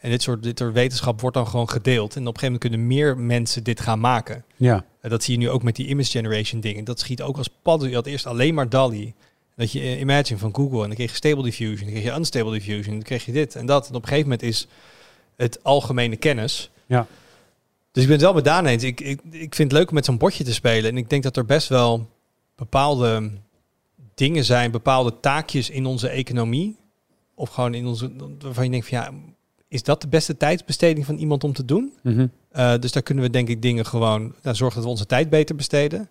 [0.00, 2.16] en dit soort, dit soort wetenschap wordt dan gewoon gedeeld.
[2.16, 4.44] En op een gegeven moment kunnen meer mensen dit gaan maken.
[4.56, 6.84] Ja, En dat zie je nu ook met die image generation dingen.
[6.84, 7.88] Dat schiet ook als padden.
[7.88, 9.14] Je had eerst alleen maar DALI.
[9.56, 12.18] Dat je eh, Imagine van Google en dan kreeg je Stable Diffusion, dan kreeg je
[12.18, 13.88] Unstable Diffusion, dan kreeg je dit en dat.
[13.88, 14.66] En op een gegeven moment is
[15.36, 16.70] het algemene kennis.
[16.86, 17.06] Ja.
[17.98, 18.82] Dus ik ben het wel met Daan eens.
[18.82, 20.90] Ik, ik, ik vind het leuk om met zo'n bordje te spelen.
[20.90, 22.10] En ik denk dat er best wel
[22.54, 23.30] bepaalde
[24.14, 26.76] dingen zijn, bepaalde taakjes in onze economie.
[27.34, 29.10] Of gewoon in onze, waarvan je denkt van ja,
[29.68, 31.92] is dat de beste tijdsbesteding van iemand om te doen?
[32.02, 32.26] Mhm.
[32.56, 35.30] Uh, dus daar kunnen we denk ik dingen gewoon nou, zorgen dat we onze tijd
[35.30, 36.08] beter besteden.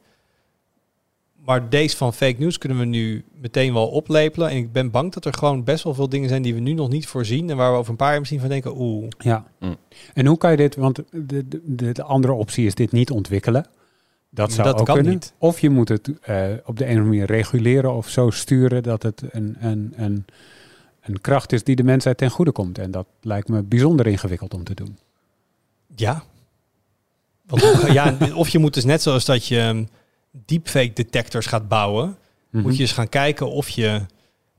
[1.47, 4.49] Maar deze van fake news kunnen we nu meteen wel oplepelen.
[4.49, 6.73] En ik ben bang dat er gewoon best wel veel dingen zijn die we nu
[6.73, 7.49] nog niet voorzien.
[7.49, 9.07] En waar we over een paar jaar misschien van denken, oeh.
[9.17, 9.45] ja.
[9.59, 9.75] Mm.
[10.13, 13.11] En hoe kan je dit, want de, de, de, de andere optie is dit niet
[13.11, 13.67] ontwikkelen.
[14.29, 15.13] Dat zou Dat ook kan kunnen.
[15.13, 15.33] niet.
[15.37, 18.83] Of je moet het eh, op de een of andere manier reguleren of zo sturen
[18.83, 20.25] dat het een, een, een,
[21.01, 22.77] een kracht is die de mensheid ten goede komt.
[22.77, 24.97] En dat lijkt me bijzonder ingewikkeld om te doen.
[25.95, 26.23] Ja.
[27.45, 28.17] Want, ja.
[28.35, 29.87] Of je moet dus net zoals dat je um,
[30.45, 32.17] deepfake detectors gaat bouwen.
[32.51, 32.63] Mhm.
[32.63, 34.05] Moet je eens gaan kijken of je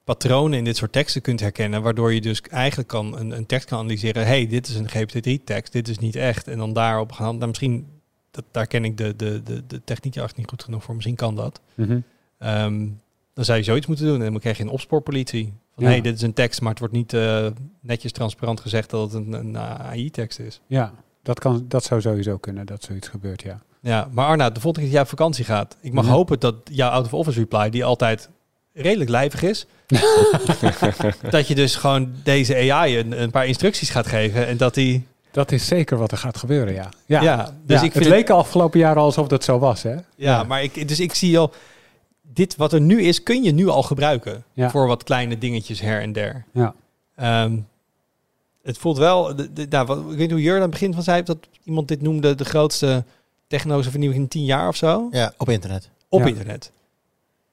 [0.05, 1.83] patronen in dit soort teksten kunt herkennen.
[1.83, 4.27] Waardoor je dus eigenlijk kan een, een tekst kan analyseren.
[4.27, 6.49] hey, dit is een GPT-tekst, dit is niet echt.
[6.49, 7.37] En dan daarop gaan.
[7.37, 7.87] Nou, misschien,
[8.31, 10.95] dat, daar ken ik de, de, de, de techniek echt niet goed genoeg voor.
[10.95, 11.61] Misschien kan dat.
[11.75, 12.01] Mhm.
[12.39, 12.87] Ehm,
[13.35, 14.23] dan zou je zoiets moeten doen.
[14.23, 15.53] En dan krijg je een opspoorpolitie.
[15.75, 15.91] Van Ja.
[15.91, 17.47] hey, dit is een tekst, maar het wordt niet eh,
[17.81, 20.61] netjes transparant gezegd dat het een, een AI-tekst is.
[20.67, 23.63] Ja, dat, kan, dat zou sowieso kunnen dat zoiets gebeurt, ja.
[23.81, 26.55] Ja, maar Arna, de volgende keer dat jij op vakantie gaat, ik mag hopen dat
[26.65, 28.29] jouw out-of-office reply, die altijd
[28.73, 29.67] redelijk lijvig is,
[31.31, 35.07] dat je dus gewoon deze AI een, een paar instructies gaat geven en dat die...
[35.31, 36.89] Dat is zeker wat er gaat gebeuren, ja.
[37.07, 39.95] Ja, Ja, dus Ja, ik het vind leek afgelopen jaren alsof dat zo was, hè?
[40.17, 41.53] Ja, maar ik, dus ik zie al,
[42.23, 44.71] dit wat er nu is, kun je nu al gebruiken Ja.
[44.71, 46.45] voor wat kleine dingetjes her en der.
[46.53, 46.75] Ja.
[47.17, 47.57] Ehm,
[48.63, 50.95] het voelt wel, de, de, nou, wat, ik weet niet hoe Jur aan het begin
[50.95, 53.05] van zei, dat iemand dit noemde de grootste
[53.49, 55.89] technologische vernieuwing in tien jaar of zo, Ja, op internet.
[56.09, 56.27] op Ja.
[56.27, 56.71] internet.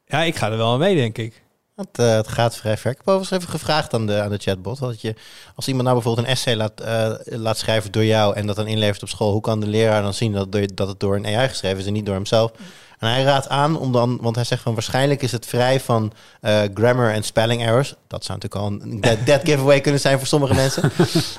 [0.05, 1.43] Ja, ik ga er wel aan mee, denk ik.
[1.75, 2.91] Het, eh, het gaat vrij ver.
[2.91, 4.79] Ik heb overigens even gevraagd aan de, aan de chatbot.
[4.79, 5.15] Dat je,
[5.55, 8.67] als iemand nou bijvoorbeeld een essay laat, eh, laat schrijven door jou en dat dan
[8.67, 11.47] inlevert op school, hoe kan de leraar dan zien dat, dat het door een AI
[11.47, 12.51] geschreven is en niet door hemzelf?
[12.99, 16.13] En hij raadt aan om dan, want hij zegt van waarschijnlijk is het vrij van
[16.41, 17.93] eh, grammar en spelling errors.
[18.07, 20.91] Dat zou natuurlijk al een dead, dead giveaway kunnen zijn voor sommige mensen.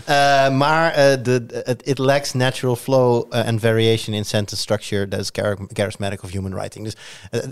[0.04, 5.20] Eh, maar eh, de, het it lacks natural flow and variation in sentence structure that
[5.20, 6.84] is char- charismatic of human writing.
[6.84, 6.96] Dus,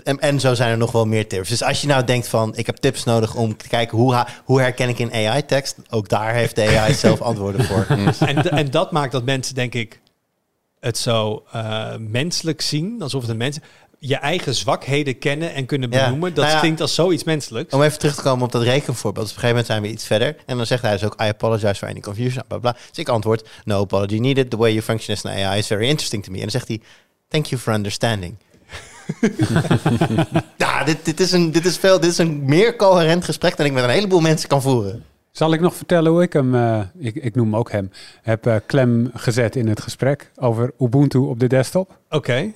[0.03, 1.49] en, en zo zijn er nog wel meer tips.
[1.49, 4.61] Dus als je nou denkt van ik heb tips nodig om te kijken hoe, hoe
[4.61, 7.85] herken ik in AI-tekst, ook daar heeft de AI zelf antwoorden voor.
[8.19, 9.99] en, en dat maakt dat mensen, denk ik,
[10.85, 13.01] het zo eh, menselijk zien.
[13.01, 13.59] Alsof het een mens...
[13.99, 16.03] Je eigen zwakheden kennen en kunnen Ja.
[16.03, 16.33] benoemen.
[16.33, 16.61] Dat Nou ja.
[16.61, 17.73] klinkt als zoiets menselijks.
[17.73, 19.25] Om even terug te komen op dat rekenvoorbeeld.
[19.25, 20.35] Dus op een gegeven moment zijn we iets verder.
[20.45, 22.71] En dan zegt hij dus ook, I apologize for any confusion, bla bla.
[22.89, 24.49] Dus ik antwoord, no apology needed.
[24.49, 26.35] The way you function as an AI is very interesting to me.
[26.37, 26.81] En dan zegt hij,
[27.27, 28.35] thank you for understanding.
[30.57, 33.65] ja, dit, dit, is een, dit, is veel, dit is een meer coherent gesprek dan
[33.65, 35.03] ik met een heleboel mensen kan voeren.
[35.31, 37.91] Zal ik nog vertellen hoe ik hem, eh, ik, ik noem ook hem,
[38.21, 41.97] heb eh, klem gezet in het gesprek over Ubuntu op de desktop?
[42.09, 42.51] Oké.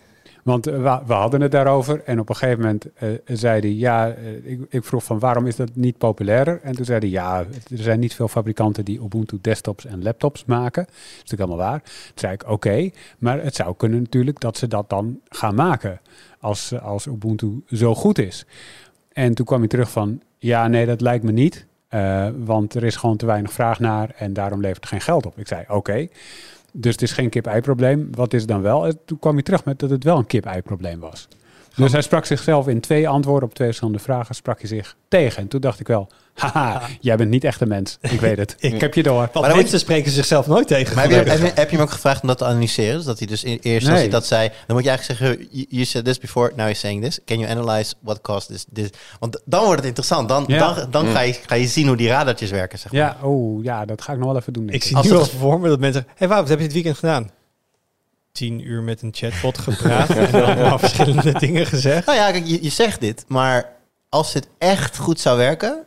[0.50, 4.10] Want eh, we, hadden het daarover en op een gegeven moment eh, zei hij, ja,
[4.10, 6.60] eh, ik, ik vroeg van waarom is dat niet populairder?
[6.64, 10.46] En toen zei hij, ja, er zijn niet veel fabrikanten die Ubuntu desktops en laptops
[10.46, 10.84] maken.
[10.86, 11.82] Dat is natuurlijk allemaal waar.
[11.82, 12.90] Toen zei ik, oké,
[13.20, 16.02] maar het zou kunnen natuurlijk dat ze dat dan gaan maken
[16.40, 18.46] als, als Ubuntu zo goed is.
[19.14, 21.66] En toen kwam hij terug van, ja, nee, dat lijkt me niet.
[22.46, 25.40] want er is gewoon te weinig vraag naar en daarom levert het geen geld op.
[25.40, 26.08] Ik zei, oké.
[26.74, 28.10] Dus het is geen kip-ei-probleem.
[28.12, 28.86] Wat is het dan wel?
[28.86, 31.28] En toen kwam hij terug met dat het wel een kip-ei-probleem was.
[31.76, 35.42] Dus hij sprak zichzelf in twee antwoorden op twee verschillende vragen, sprak hij zich tegen.
[35.42, 36.08] En toen dacht ik wel,
[36.40, 37.98] haha, jij bent niet echt een mens.
[38.02, 38.56] Ik weet het.
[38.74, 39.14] Ik heb je door.
[39.16, 40.96] Want Maar moet mensen spreken zichzelf nooit tegen.
[40.96, 41.42] Maar heb je, gelukkig.
[41.46, 42.96] heb, je, heb je hem ook gevraagd om dat te analyseren?
[42.96, 45.86] Dus dat hij dus eerst als hij dat zei, dan moet je eigenlijk zeggen, you,
[45.86, 47.20] said this before, now you're saying this.
[47.26, 48.66] Can you analyze what caused this?
[48.74, 48.90] this?
[49.20, 50.30] Want dan wordt het interessant.
[50.30, 50.74] Dan, Ja.
[50.74, 52.80] dan, dan ga, je, ga je zien hoe die radartjes werken.
[52.80, 53.02] Zeg maar.
[53.02, 54.68] Ja, oh ja, dat ga ik nog wel even doen.
[54.68, 54.84] Ik ik.
[54.84, 56.12] zie Als nu het- al voor me dat mensen zeggen...
[56.12, 57.30] Hé hey, Wout, wat heb je dit weekend gedaan?
[58.32, 62.06] Tien uur met een chatbot gepraat en allemaal verschillende dingen gezegd.
[62.06, 63.70] Nou ja, kijk, je, je zegt dit, maar
[64.10, 65.84] als dit echt goed zou werken,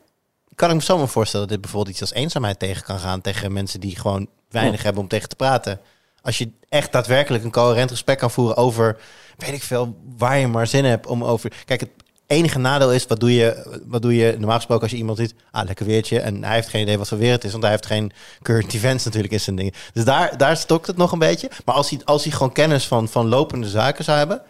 [0.54, 3.52] kan ik me zomaar voorstellen dat dit bijvoorbeeld iets als eenzaamheid tegen kan gaan tegen
[3.52, 5.80] mensen die gewoon weinig hebben om tegen te praten.
[6.22, 8.96] Als je echt daadwerkelijk een coherent gesprek kan voeren over,
[9.36, 11.52] weet ik veel, waar je maar zin hebt om over.
[11.64, 11.90] Kijk, het
[12.26, 15.34] enige nadeel is, wat doe je, wat doe je normaal gesproken als je iemand ziet,
[15.50, 17.72] ah, lekker weertje, en hij heeft geen idee wat voor weer het is, want hij
[17.72, 19.72] heeft geen current events natuurlijk in zijn dingen.
[19.92, 21.50] Dus daar, daar stokt het nog een beetje.
[21.64, 24.42] Maar als hij, als hij gewoon kennis van, van lopende zaken zou hebben,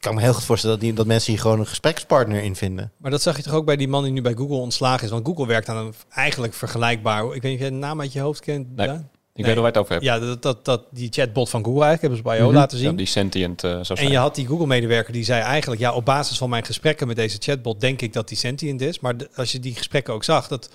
[0.00, 2.92] kan me heel goed voorstellen dat, die, dat mensen hier gewoon een gesprekspartner in vinden.
[2.96, 5.10] Maar dat zag je toch ook bij die man die nu bij Google ontslagen is.
[5.10, 7.24] Want Google werkt aan een eigenlijk vergelijkbaar...
[7.24, 8.76] Ik weet niet of je de naam uit je hoofd kent.
[8.76, 8.88] Nee.
[9.34, 10.04] Ik weet waar je het over hebt.
[10.04, 12.58] Ja, dat, dat, dat, die chatbot van Google eigenlijk hebben ze bij jou Mhm.
[12.58, 12.90] laten zien.
[12.90, 15.80] Ja, die sentient eh, zou En je had die Google-medewerker die zei eigenlijk...
[15.80, 17.80] ja, op basis van mijn gesprekken met deze chatbot...
[17.80, 19.00] denk ik dat die sentient is.
[19.00, 20.48] Maar de- als je die gesprekken ook zag...
[20.48, 20.70] Dat,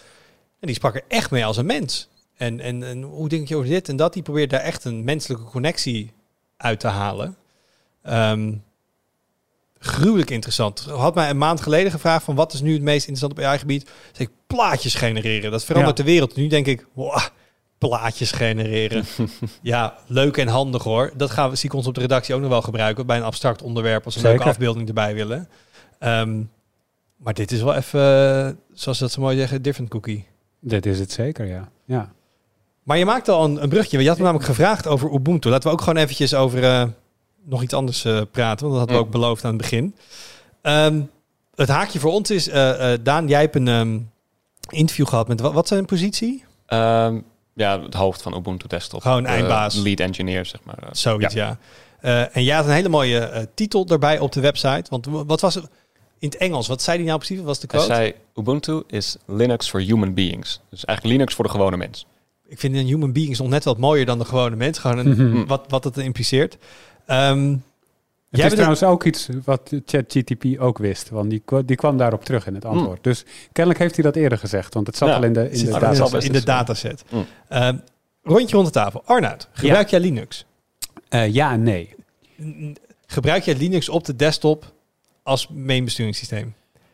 [0.59, 2.07] en die sprak er echt mee als een mens.
[2.37, 4.13] En, en, en hoe denk je over dit en dat?
[4.13, 6.11] Die probeert daar echt een menselijke connectie
[6.57, 7.35] uit te halen.
[8.03, 8.53] Ehm,
[9.79, 10.79] gruwelijk interessant.
[10.79, 12.23] Had mij een maand geleden gevraagd...
[12.23, 13.89] van wat is nu het meest interessant op AI-gebied?
[14.11, 15.51] Zeg ik, plaatjes genereren.
[15.51, 16.03] Dat verandert Ja.
[16.03, 16.35] de wereld.
[16.35, 16.87] Nu denk ik...
[16.93, 17.19] Wow,
[17.77, 19.05] plaatjes genereren.
[19.61, 21.11] ja, leuk en handig hoor.
[21.15, 23.23] Dat gaan we, zie ik ons op de redactie ook nog wel gebruiken bij een
[23.23, 25.49] abstract onderwerp als we een afbeelding erbij willen.
[25.99, 26.41] Ehm,
[27.17, 30.27] maar dit is wel even, eh, zoals dat ze mooi zeggen, different cookie.
[30.59, 31.69] Dit is het zeker, ja.
[31.85, 32.13] ja.
[32.83, 34.01] Maar je maakt al een, een brugje.
[34.01, 35.49] Je had me namelijk gevraagd over Ubuntu.
[35.49, 36.83] Laten we ook gewoon eventjes over eh,
[37.45, 38.67] nog iets anders eh, praten.
[38.67, 39.95] Want dat hadden we ook beloofd aan het begin.
[40.61, 41.01] Ehm,
[41.55, 43.99] het haakje voor ons is, eh, eh, Daan, jij hebt een ehm,
[44.69, 46.43] interview gehad met, wat, wat zijn positie?
[46.65, 47.19] Ehm,
[47.53, 49.01] ja, het hoofd van Ubuntu Desktop.
[49.01, 49.75] Gewoon eindbaas.
[49.75, 50.77] lead engineer, zeg maar.
[50.91, 51.57] Zoiets, ja.
[52.31, 54.85] En jij had een hele mooie titel erbij op de website.
[54.89, 55.67] Want wat was het
[56.19, 56.67] in het Engels?
[56.67, 57.37] Wat zei hij nou precies?
[57.37, 57.95] Wat was de Hij quote?
[57.95, 60.59] zei, Ubuntu is Linux for human beings.
[60.69, 62.05] Dus eigenlijk Linux voor de gewone mens.
[62.47, 64.77] Ik vind een human being is nog net wat mooier dan de gewone mens.
[64.77, 66.57] Gewoon een, wat, wat het impliceert.
[67.05, 67.49] Ehm,
[68.29, 72.25] Het jij is trouwens ook iets wat ChatGTP ook wist, want die, die kwam daarop
[72.25, 73.03] terug in het antwoord.
[73.03, 75.49] Dus kennelijk heeft hij dat eerder gezegd, want het zat Ja, al in de, in
[75.51, 75.93] de in, dat data.
[75.93, 76.57] zal best in de eens zijn.
[76.57, 77.03] dataset.
[77.11, 77.25] Mm.
[77.49, 77.77] Ehm,
[78.23, 79.01] rondje rond de tafel.
[79.05, 80.45] Arnoud, gebruik jij Linux?
[81.09, 81.95] Eh, ja en nee.
[83.05, 84.71] Gebruik jij Linux op de desktop
[85.23, 86.53] als main besturingssysteem?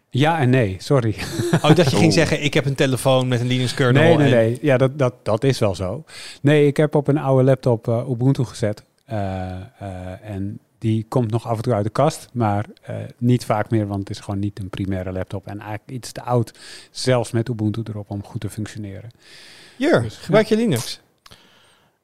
[0.09, 1.15] Ja en nee, sorry.
[1.61, 4.01] Oh, ik dacht je ging zeggen, ik heb een telefoon met een Linux kernel.
[4.03, 4.57] Nee, nee, en- nee.
[4.61, 6.03] Ja, dat, dat, dat is wel zo.
[6.41, 8.83] Nee, ik heb op een oude laptop eh, Ubuntu gezet.
[9.11, 13.45] Eh, eh, en die komt nog af en toe uit de kast, maar eh, niet
[13.45, 15.47] vaak meer, want het is gewoon niet een primaire laptop.
[15.47, 16.53] En eigenlijk iets te oud,
[16.91, 19.11] zelfs met Ubuntu erop, om goed te functioneren.
[19.75, 20.99] Jur, Dus, gebruik je Linux?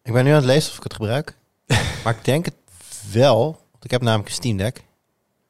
[0.03, 1.37] Ik ben nu aan het lezen of ik het gebruik.
[2.03, 2.55] maar ik denk het
[3.11, 3.43] wel.
[3.71, 4.83] Want ik heb namelijk een Steam Deck.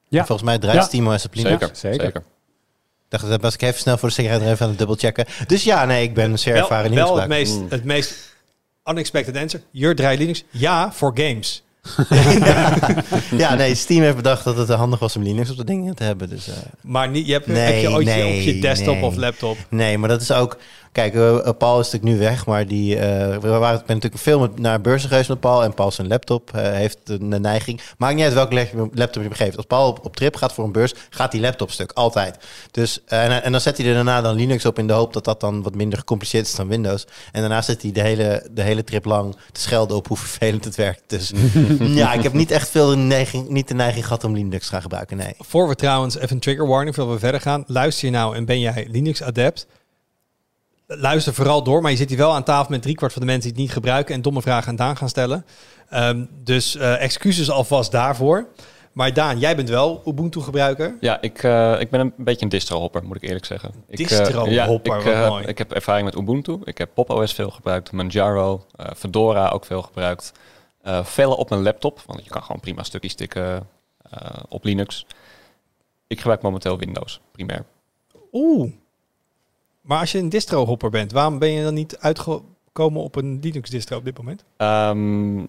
[0.07, 0.19] Ja.
[0.19, 0.83] En Volgens mij draait Ja.
[0.83, 1.59] SteamOS op Linux.
[1.59, 2.01] Zeker, zeker.
[2.01, 2.21] zeker.
[2.21, 5.25] Ik dacht, dat was ik even snel voor de zekerheid er even aan het dubbelchecken.
[5.47, 8.35] Dus ja, nee, ik ben zeer ervaren wel, wel het meest, het meest
[8.89, 9.61] unexpected answer.
[9.71, 10.43] Jur draait Linux?
[10.49, 11.63] Ja, voor games.
[13.43, 16.03] ja, nee, Steam heeft bedacht dat het handig was om Linux op de dingen te
[16.03, 16.29] hebben.
[16.29, 19.03] Dus, eh, Maar niet, je hebt, Nee, heb je ooit nee, op je desktop nee.
[19.03, 19.57] of laptop?
[19.69, 20.57] nee, maar dat is ook...
[20.91, 24.23] Kijk, eh, Paul is natuurlijk nu weg, maar die, eh, we waren ik ben natuurlijk
[24.23, 25.63] veel met, naar beurzen geweest met Paul.
[25.63, 27.81] En Paul zijn laptop eh, heeft een, een neiging.
[27.97, 29.57] Maakt niet uit welke laptop je hem geeft.
[29.57, 31.91] Als Paul op, op trip gaat voor een beurs, gaat die laptop stuk.
[31.91, 32.37] Altijd.
[32.71, 35.13] Dus, eh, en, en dan zet hij er daarna dan Linux op in de hoop
[35.13, 37.07] dat dat dan wat minder gecompliceerd is dan Windows.
[37.31, 40.65] En daarna zit hij de hele, de hele trip lang te schelden op hoe vervelend
[40.65, 41.01] het werkt.
[41.07, 41.31] Dus
[41.79, 44.71] ja, ik heb niet echt veel de neiging, niet de neiging gehad om Linux te
[44.71, 45.33] gaan gebruiken, nee.
[45.37, 47.63] Voor we trouwens even een trigger warning, voordat we verder gaan.
[47.67, 49.67] Luister je nou en ben jij Linux-adept?
[50.87, 53.43] Luister vooral door, maar je zit hier wel aan tafel met driekwart van de mensen
[53.47, 55.45] die het niet gebruiken en domme vragen aan Daan gaan stellen.
[55.89, 58.47] Ehm, dus eh, excuses alvast daarvoor.
[58.91, 60.97] Maar Daan, jij bent wel Ubuntu-gebruiker.
[60.99, 63.69] Ja, ik, eh, ik ben een beetje een distro-hopper, moet ik eerlijk zeggen.
[63.87, 65.45] Ik, eh, Distro-hopper, ja, ik, wat mooi.
[65.45, 66.59] ik heb ervaring met Ubuntu.
[66.63, 68.65] Ik heb Pop OS veel gebruikt, Manjaro,
[68.95, 70.31] Fedora ook veel gebruikt.
[71.03, 73.67] Vele op mijn laptop, want je kan gewoon prima stukjes stikken
[74.11, 75.05] eh, op Linux.
[76.07, 77.65] Ik gebruik momenteel Windows, primair.
[78.31, 78.71] Oeh.
[79.87, 83.97] Maar als je een distro-hopper bent, waarom ben je dan niet uitgekomen op een Linux-distro
[83.97, 84.43] op dit moment?
[84.57, 85.45] Ehm,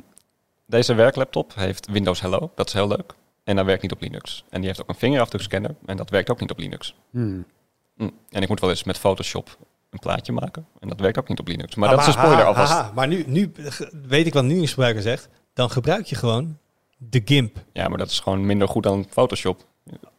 [0.66, 3.14] deze werklaptop heeft Windows Hello, dat is heel leuk.
[3.44, 4.44] En dat werkt niet op Linux.
[4.50, 6.94] En die heeft ook een vingerafdrukscanner en dat werkt ook niet op Linux.
[7.10, 7.44] Hmm.
[7.96, 8.08] Hm.
[8.30, 9.56] En ik moet wel eens met Photoshop
[9.90, 10.66] een plaatje maken.
[10.80, 11.74] En dat werkt ook niet op Linux.
[11.74, 12.92] Maar Ah, dat is een spoiler alvast.
[12.94, 13.52] Maar nu, nu
[14.06, 15.28] weet ik wat een Linux-gebruiker zegt.
[15.52, 16.58] Dan gebruik je gewoon
[16.96, 17.56] de GIMP.
[17.72, 19.64] Ja, maar dat is gewoon minder goed dan Photoshop.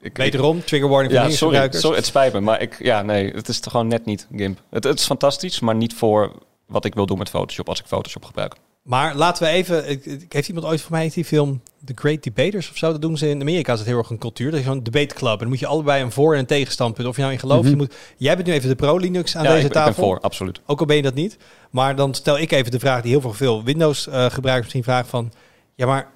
[0.02, 2.40] Ik, Wederom, trigger warning voor ja, sorry, het spijt me.
[2.40, 4.60] Maar ik, ja, nee, het is toch gewoon net niet GIMP.
[4.70, 6.32] Het, het is fantastisch, maar niet voor
[6.66, 8.56] wat ik wil doen met Photoshop als ik Photoshop gebruik.
[8.84, 9.90] Maar laten we even...
[9.90, 12.92] ik- ik- Heeft iemand ooit voor mij die film The Great Debaters of zo?
[12.92, 13.74] Dat doen ze in Amerika.
[13.74, 14.52] Is het heel erg een cultuur.
[14.52, 15.32] Dat is zo'n debate club.
[15.34, 17.08] En dan moet je allebei een voor- en een tegenstandpunt.
[17.08, 17.62] Of je nou in gelooft.
[17.62, 17.70] Mhm.
[17.70, 20.02] je moet, jij bent nu even de pro-Linux aan ja, deze ik, ben- ik tafel.
[20.04, 20.62] ben voor, absoluut.
[20.66, 21.38] Ook al ben je dat niet.
[21.70, 25.32] Maar dan stel ik even de vraag die heel veel, veel Windows-gebruikers misschien vragen van...
[25.76, 26.12] Ja, maar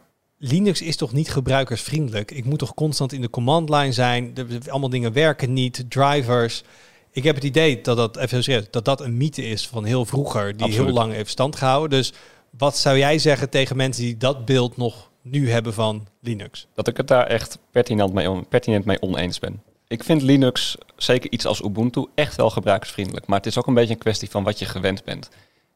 [0.45, 2.31] Linux is toch niet gebruikersvriendelijk?
[2.31, 4.33] Ik moet toch constant in de command line zijn?
[4.33, 6.63] De, allemaal dingen werken niet, drivers.
[7.11, 10.05] Ik heb het idee dat dat, even serieus, dat dat een mythe is van heel
[10.05, 10.51] vroeger...
[10.57, 10.85] die Absoluut.
[10.85, 11.99] heel lang heeft stand gehouden.
[11.99, 12.13] Dus
[12.57, 16.67] wat zou jij zeggen tegen mensen die dat beeld nog nu hebben van Linux?
[16.73, 19.61] Dat ik het daar echt pertinent mee, on- pertinent mee oneens ben.
[19.87, 23.27] Ik vind Linux, zeker iets als Ubuntu, echt wel gebruikersvriendelijk.
[23.27, 25.29] Maar het is ook een beetje een kwestie van wat je gewend bent.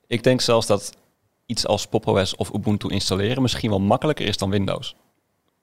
[0.07, 0.93] Ik denk zelfs dat
[1.48, 4.95] iets als Pop OS of Ubuntu installeren misschien wel makkelijker is dan Windows.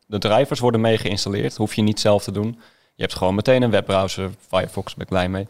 [0.06, 2.58] De drivers worden mee geïnstalleerd, hoef je niet zelf te doen.
[2.94, 5.46] Je hebt gewoon meteen een webbrowser, Firefox, ben ik blij mee.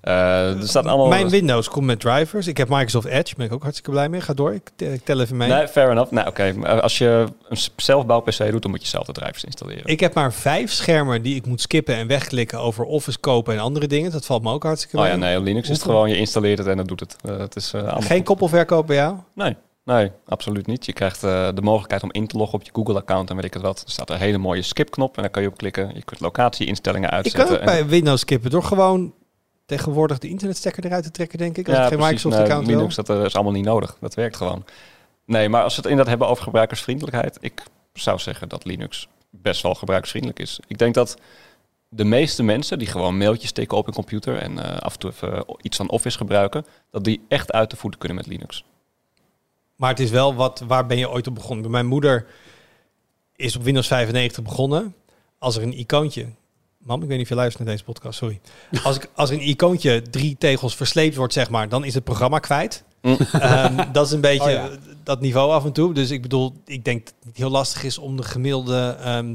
[0.00, 1.06] Eh, er staat allemaal...
[1.08, 2.46] Mijn Windows komt met drivers.
[2.46, 4.20] Ik heb Microsoft Edge, ben ik ook hartstikke blij mee.
[4.20, 5.48] Ga door, ik, te- ik tel even mee.
[5.48, 6.10] Nee, fair enough.
[6.12, 6.54] Nou, oké.
[6.80, 9.84] Als je een zelfbouw PC doet, dan moet je zelf de drivers installeren.
[9.86, 13.60] Ik heb maar vijf schermen die ik moet skippen en wegklikken over Office kopen en
[13.60, 14.10] andere dingen.
[14.10, 15.12] Dat valt me ook hartstikke oh mee.
[15.12, 17.16] ja, nee, Linux is het gewoon, je installeert het en dat doet het.
[17.24, 18.26] Eh, het is, allemaal Geen goed.
[18.26, 19.16] koppelverkoop bij jou?
[19.34, 20.86] Nee, nee, absoluut niet.
[20.86, 23.54] Je krijgt eh, de mogelijkheid om in te loggen op je Google-account en weet ik
[23.54, 23.82] het wat.
[23.82, 25.90] Er staat een hele mooie skip-knop en daar kan je op klikken.
[25.94, 27.46] Je kunt locatieinstellingen uitzetten.
[27.46, 29.14] kan ook bij Windows skippen door gewoon
[29.66, 31.68] tegenwoordig de internetstekker eruit te trekken, denk ik.
[31.68, 32.24] Als ik geen precies.
[32.24, 32.76] Microsoft Nee.
[32.76, 33.96] Linux, dat eh, is allemaal niet nodig.
[34.00, 34.64] Dat werkt gewoon.
[35.26, 37.62] Nee, maar als we het inderdaad hebben over gebruikersvriendelijkheid, ik
[37.92, 40.60] zou zeggen dat Linux best wel gebruikersvriendelijk is.
[40.66, 41.16] Ik denk dat
[41.88, 45.10] de meeste mensen die gewoon mailtjes tikken op hun computer en eh, af en toe
[45.10, 48.64] even iets van Office gebruiken, dat die echt uit de voeten kunnen met Linux.
[49.76, 51.70] Maar het is wel wat, waar ben je ooit op begonnen?
[51.70, 52.26] Mijn moeder
[53.36, 54.94] is op Windows 95 begonnen.
[55.38, 56.26] Als er een icoontje...
[56.78, 58.40] Mam, ik weet niet of je luistert naar deze podcast, sorry.
[58.84, 62.38] Als, ik, als een icoontje drie tegels versleept wordt, zeg maar, dan is het programma
[62.38, 62.84] kwijt.
[63.02, 63.16] Mm.
[63.32, 64.70] Ehm, dat is een beetje Oh ja.
[65.02, 65.94] dat niveau af en toe.
[65.94, 69.34] Dus ik bedoel, ik denk dat het heel lastig is om de gemiddelde ehm,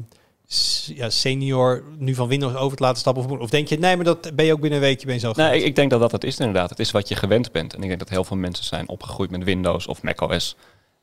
[0.96, 3.24] ja, senior nu van Windows over te laten stappen.
[3.24, 5.32] Of, of denk je, nee, maar dat ben je ook binnen een weekje ben zo
[5.36, 6.70] Nee, ik, denk dat dat het is inderdaad.
[6.70, 7.74] Het is wat je gewend bent.
[7.74, 10.56] En ik denk dat heel veel mensen zijn opgegroeid met Windows of macOS.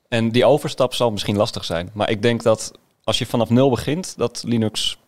[0.08, 1.90] En die overstap zal misschien lastig zijn.
[1.92, 2.72] Maar ik denk dat
[3.04, 4.98] als je vanaf nul begint, dat Linux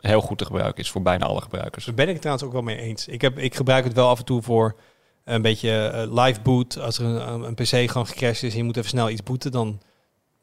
[0.00, 1.84] heel goed te gebruiken is voor bijna alle gebruikers.
[1.84, 3.08] Daar ben ik het trouwens ook wel mee eens.
[3.08, 4.76] Ik, heb, ik gebruik het wel af en toe voor
[5.24, 6.78] een beetje eh, live boot.
[6.78, 9.52] Als er een, een PC gewoon gecrashed is en je moet even snel iets booten,
[9.52, 9.80] dan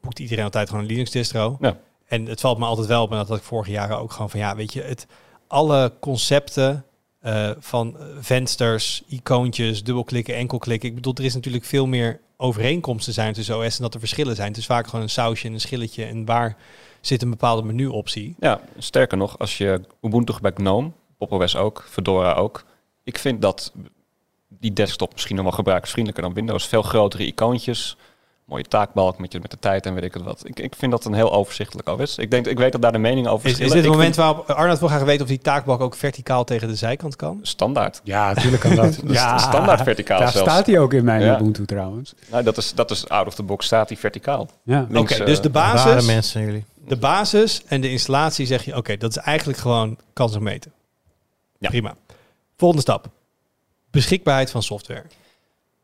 [0.00, 1.56] boekt iedereen altijd gewoon een Linux distro.
[1.60, 1.78] Ja.
[2.12, 4.40] En het valt me altijd wel op, en dat ik vorige jaren ook gewoon van,
[4.40, 5.06] ja, weet je, het,
[5.46, 6.84] alle concepten
[7.20, 10.88] eh, van vensters, icoontjes, dubbelklikken, enkelklikken.
[10.88, 14.36] Ik bedoel, er is natuurlijk veel meer overeenkomsten zijn tussen OS en dat er verschillen
[14.36, 14.48] zijn.
[14.48, 16.56] Het is vaak gewoon een sausje en een schilletje en waar
[17.00, 18.34] zit een bepaalde menuoptie.
[18.40, 22.64] Ja, sterker nog, als je Ubuntu gebruikt GNOME, Pop OS ook, Fedora ook.
[23.04, 23.72] Ik vind dat
[24.48, 26.66] die desktop misschien nog wel gebruikersvriendelijker dan Windows.
[26.66, 27.96] Veel grotere icoontjes,
[28.52, 30.40] mooie taakbalk met, je, met de tijd en weet ik het wat.
[30.44, 32.18] Ik, ik vind dat een heel overzichtelijk OS.
[32.18, 34.16] Ik, denk, ik weet dat daar de meningen over Is, is dit het Ik moment
[34.16, 37.34] waarop Arnold wil graag weten of die taakbalk ook verticaal tegen de zijkant kan?
[37.34, 38.00] vind- Standaard.
[38.04, 38.88] Ja, natuurlijk kan dat.
[39.36, 40.50] is standaard verticaal Daar zelfs.
[40.50, 41.34] staat hij ook in mijn Ja.
[41.34, 42.14] Ubuntu trouwens.
[42.30, 44.48] Nou, dat is, dat is out of the box, staat die verticaal.
[44.62, 44.86] Ja.
[44.94, 46.64] Oké, eh, dus de basis, mensen jullie.
[46.86, 50.72] de basis en de installatie zeg je, oké, dat is eigenlijk gewoon kans op meten.
[51.58, 51.68] Ja.
[51.68, 51.94] Prima.
[52.56, 53.06] Volgende stap.
[53.90, 55.02] Beschikbaarheid van software.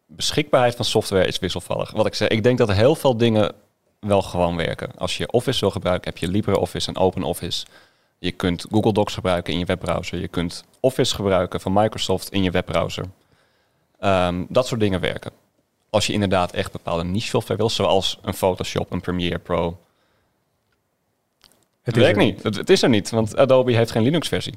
[0.09, 1.91] Beschikbaarheid van software is wisselvallig.
[1.91, 3.53] Wat ik zeg, ik denk dat heel veel dingen
[4.01, 4.91] wel gewoon werken.
[4.97, 7.67] Als je Office wil gebruiken, heb je LibreOffice en OpenOffice.
[8.19, 10.19] Je kunt Google Docs gebruiken in je webbrowser.
[10.19, 13.05] Je kunt Office gebruiken van Microsoft in je webbrowser.
[13.99, 15.33] Ehm, dat soort dingen werken.
[15.91, 19.79] Als je inderdaad echt bepaalde niche software wil, zoals een Photoshop, een Premiere Pro.
[21.83, 22.43] Het is werkt er niet.
[22.43, 24.55] Het, het is er niet, want Adobe heeft geen Linux-versie.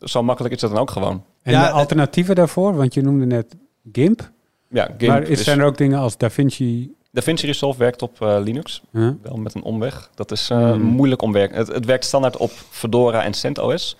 [0.00, 1.24] Zo makkelijk is dat dan ook gewoon.
[1.42, 3.56] En Ja, de alternatieven daarvoor, want je noemde net
[3.92, 4.30] GIMP.
[4.68, 6.94] Ja, GIMP maar is, is- zijn er ook dingen als DaVinci?
[7.10, 8.82] DaVinci Resolve werkt op eh, Linux.
[8.92, 9.10] Huh?
[9.22, 10.10] Wel met een omweg.
[10.14, 10.80] Dat is eh, Hmm.
[10.82, 11.56] moeilijk om werken.
[11.56, 13.96] Het, het werkt standaard op Fedora en CentOS.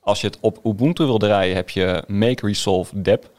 [0.00, 3.30] Als je het op Ubuntu wil draaien, heb je Make Resolve Deb.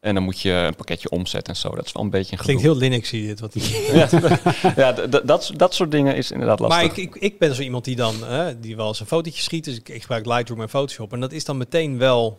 [0.00, 1.74] En dan moet je een pakketje omzetten en zo.
[1.74, 3.54] Dat is wel een beetje een Klinkt heel Linuxy dit wat
[3.92, 4.08] Ja,
[4.76, 6.80] ja dat, dat soort dingen is inderdaad lastig.
[6.82, 9.42] Maar ik, ik, ik ben zo iemand die dan, eh, die wel eens een fotootje
[9.42, 9.64] schiet.
[9.64, 11.12] Dus ik, ik gebruik Lightroom en Photoshop.
[11.12, 12.38] En dat is dan meteen wel...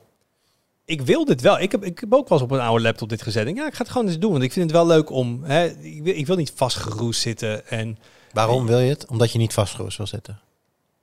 [0.86, 1.60] Ik wil dit wel.
[1.60, 3.48] Ik heb, ik heb ook wel eens op een oude laptop dit gezet.
[3.48, 4.32] En ja, ik ga het gewoon eens doen.
[4.32, 5.44] Want ik vind het wel leuk om...
[5.44, 7.68] Hè, ik, wil, ik wil niet vastgeroest zitten.
[7.68, 7.98] En
[8.34, 9.08] Waarom wil je het?
[9.08, 10.40] Omdat je niet vastgeroest wil zitten.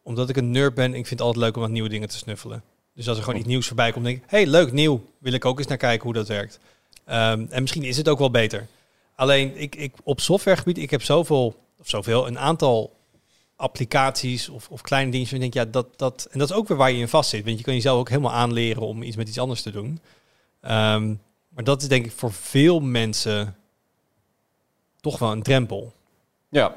[0.02, 2.16] omdat ik een nerd ben, ik vind het altijd leuk om aan nieuwe dingen te
[2.16, 2.62] snuffelen.
[2.94, 4.24] Dus als er gewoon iets nieuws voorbij komt, denk ik...
[4.26, 5.02] hey, leuk, nieuw.
[5.18, 6.58] Wil ik ook eens naar kijken hoe dat werkt.
[7.04, 8.66] Ehm, en misschien is het ook wel beter.
[9.14, 11.54] Alleen, ik, ik, op softwaregebied, ik heb zoveel...
[11.78, 12.92] Of zoveel, een aantal
[13.60, 15.40] applicaties of, of kleine dingen.
[15.40, 16.28] Denk, ja, dat, dat...
[16.30, 17.44] En dat is ook weer waar je in vast zit.
[17.44, 20.00] Want je kan jezelf ook helemaal aanleren om iets met iets anders te doen.
[20.60, 21.14] Ehm,
[21.48, 23.56] maar dat is denk ik voor veel mensen
[25.00, 25.92] toch wel een drempel.
[26.48, 26.76] Ja,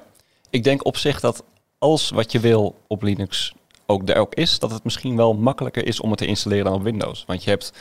[0.49, 1.43] ik denk op zich dat
[1.77, 3.53] als wat je wil op Linux
[3.85, 6.73] ook er ook is, dat het misschien wel makkelijker is om het te installeren dan
[6.73, 7.23] op Windows.
[7.27, 7.73] Want je hebt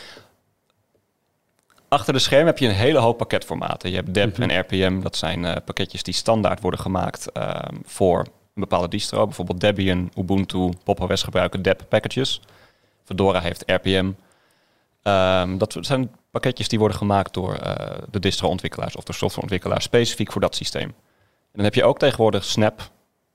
[1.89, 3.91] achter de scherm heb je een hele hoop pakketformaten.
[3.91, 4.51] Je hebt DEP Mhm.
[4.51, 9.25] en RPM, dat zijn eh, pakketjes die standaard worden gemaakt ehm, voor bepaalde distro.
[9.25, 11.01] Bijvoorbeeld Debian, Ubuntu, Pop!
[11.01, 12.41] OS gebruiken DEP packages.
[13.05, 14.13] Fedora heeft RPM.
[15.03, 20.33] Ehm, dat zijn pakketjes die worden gemaakt door eh, de distro-ontwikkelaars of de softwareontwikkelaars specifiek
[20.33, 20.89] voor dat systeem.
[20.89, 22.91] En dan heb je ook tegenwoordig Snap,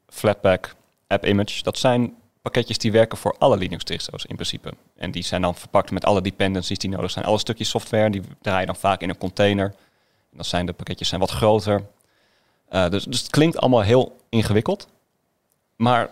[0.09, 0.75] Flatpak,
[1.07, 1.63] AppImage.
[1.63, 4.73] Dat zijn pakketjes die werken voor alle Linux-distro's in principe.
[4.95, 7.25] En die zijn dan verpakt met alle dependencies die nodig zijn.
[7.25, 9.65] Alle stukjes software, die draai je dan vaak in een container.
[10.31, 11.85] En dan zijn de pakketjes zijn wat groter.
[12.69, 14.87] Eh, dus, dus het klinkt allemaal heel ingewikkeld.
[15.77, 16.09] Maar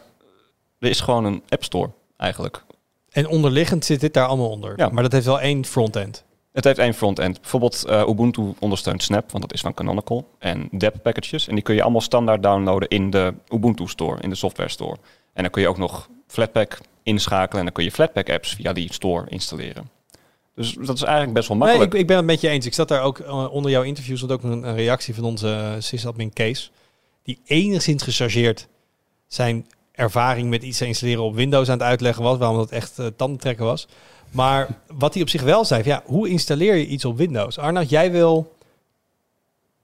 [0.80, 2.64] er is gewoon een App Store eigenlijk.
[3.10, 4.74] En onderliggend zit dit daar allemaal onder.
[4.78, 4.90] Ja.
[4.90, 6.24] Maar dat heeft wel één frontend.
[6.52, 7.42] Het heeft één frontend.
[7.42, 10.28] Bijvoorbeeld eh, Ubuntu ondersteunt Snap, want dat is van Canonical.
[10.40, 11.48] En DEP packages.
[11.48, 14.98] En die kun je allemaal standaard downloaden in de Ubuntu store, in de software store.
[15.34, 17.58] En dan kun je ook nog Flatpak inschakelen.
[17.58, 19.90] En dan kun je Flatpak apps via die store installeren.
[20.56, 21.94] Dus dat is eigenlijk best wel Nee, makkelijk.
[21.94, 22.66] ik, ik ben het met je eens.
[22.66, 25.76] Ik zat daar ook eh, onder jouw interview zat ook een, een reactie van onze
[25.80, 26.72] sysadmin Kees.
[27.24, 28.68] Die enigszins gechargeerd
[29.28, 32.38] zijn ervaring met iets installeren op Windows aan het uitleggen was.
[32.38, 33.88] Waarom dat echt uh, tandentrekken was.
[34.32, 34.68] Maar
[35.04, 37.58] wat hij op zich wel zei, ja, hoe installeer je iets op Windows?
[37.58, 38.56] Arnoud, jij wil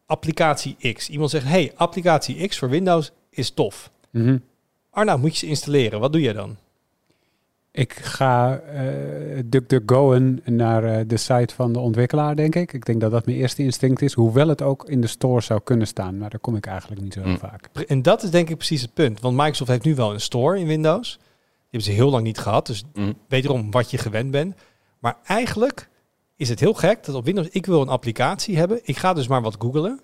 [0.06, 1.10] applicatie X.
[1.10, 3.92] Iemand zegt, hey, applicatie X voor Windows is tof.
[4.10, 4.44] Mm -hmm.
[4.90, 6.00] Arnoud, moet je ze installeren?
[6.00, 6.58] Wat doe je dan?
[7.74, 12.74] Ik ga uh, DuckDuckGoen naar uh, de site van de ontwikkelaar, denk ik.
[12.74, 14.14] Ik denk dat dat mijn eerste instinct is.
[14.14, 16.18] Hoewel het ook in de store zou kunnen staan.
[16.18, 17.38] Maar daar kom ik eigenlijk niet zo Mm.
[17.38, 17.70] vaak.
[17.88, 19.20] En dat is denk ik precies het punt.
[19.20, 21.12] Want Microsoft heeft nu wel een store in Windows.
[21.18, 22.66] Die hebben ze heel lang niet gehad.
[22.66, 23.14] Dus Mm.
[23.28, 24.56] wederom wat je gewend bent.
[25.00, 25.90] Maar eigenlijk
[26.36, 27.48] is het heel gek dat op Windows...
[27.50, 28.80] Ik wil een applicatie hebben.
[28.84, 30.00] Ik ga dus maar wat googlen.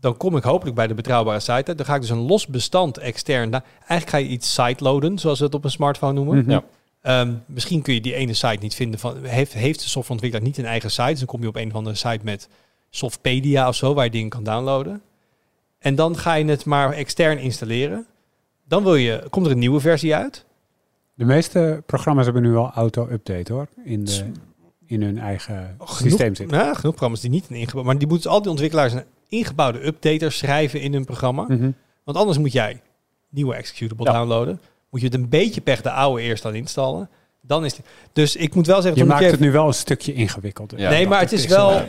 [0.00, 1.76] Dan kom ik hopelijk bij de betrouwbare site uit.
[1.76, 3.52] Dan ga ik dus een los bestand extern...
[3.52, 6.34] Eigenlijk ga je iets sideloaden, zoals we het op een smartphone noemen.
[6.36, 6.50] Mm -hmm.
[6.50, 6.62] Ja.
[7.06, 9.00] Um, misschien kun je die ene site niet vinden.
[9.00, 11.10] Van, heeft, heeft de softwareontwikkelaar niet een eigen site?
[11.10, 12.48] Dus dan kom je op een of andere site met
[12.90, 15.02] Softpedia of zo, waar je dingen kan downloaden.
[15.78, 18.06] En dan ga je het maar extern installeren.
[18.68, 20.44] Dan wil je, komt er een nieuwe versie uit.
[21.14, 23.66] De meeste programma's hebben nu al auto-update hoor.
[23.84, 24.24] In, de,
[24.86, 26.58] in hun eigen genoeg, systeem zitten.
[26.58, 27.86] Ja, genoeg programma's die niet ingebouwd.
[27.86, 31.42] Maar die moeten al die ontwikkelaars een ingebouwde updater schrijven in hun programma.
[31.42, 31.74] Mm -hmm.
[32.04, 32.80] Want anders moet jij
[33.28, 34.12] nieuwe executable Ja.
[34.12, 34.60] downloaden.
[34.94, 37.10] Moet je het een beetje pech de oude eerst dan installen.
[37.40, 37.86] Dan is het.
[38.12, 39.00] Dus ik moet wel zeggen.
[39.02, 40.78] Je maakt het nu wel een stukje ingewikkelder.
[40.78, 41.82] Ja, nee, maar het is wel.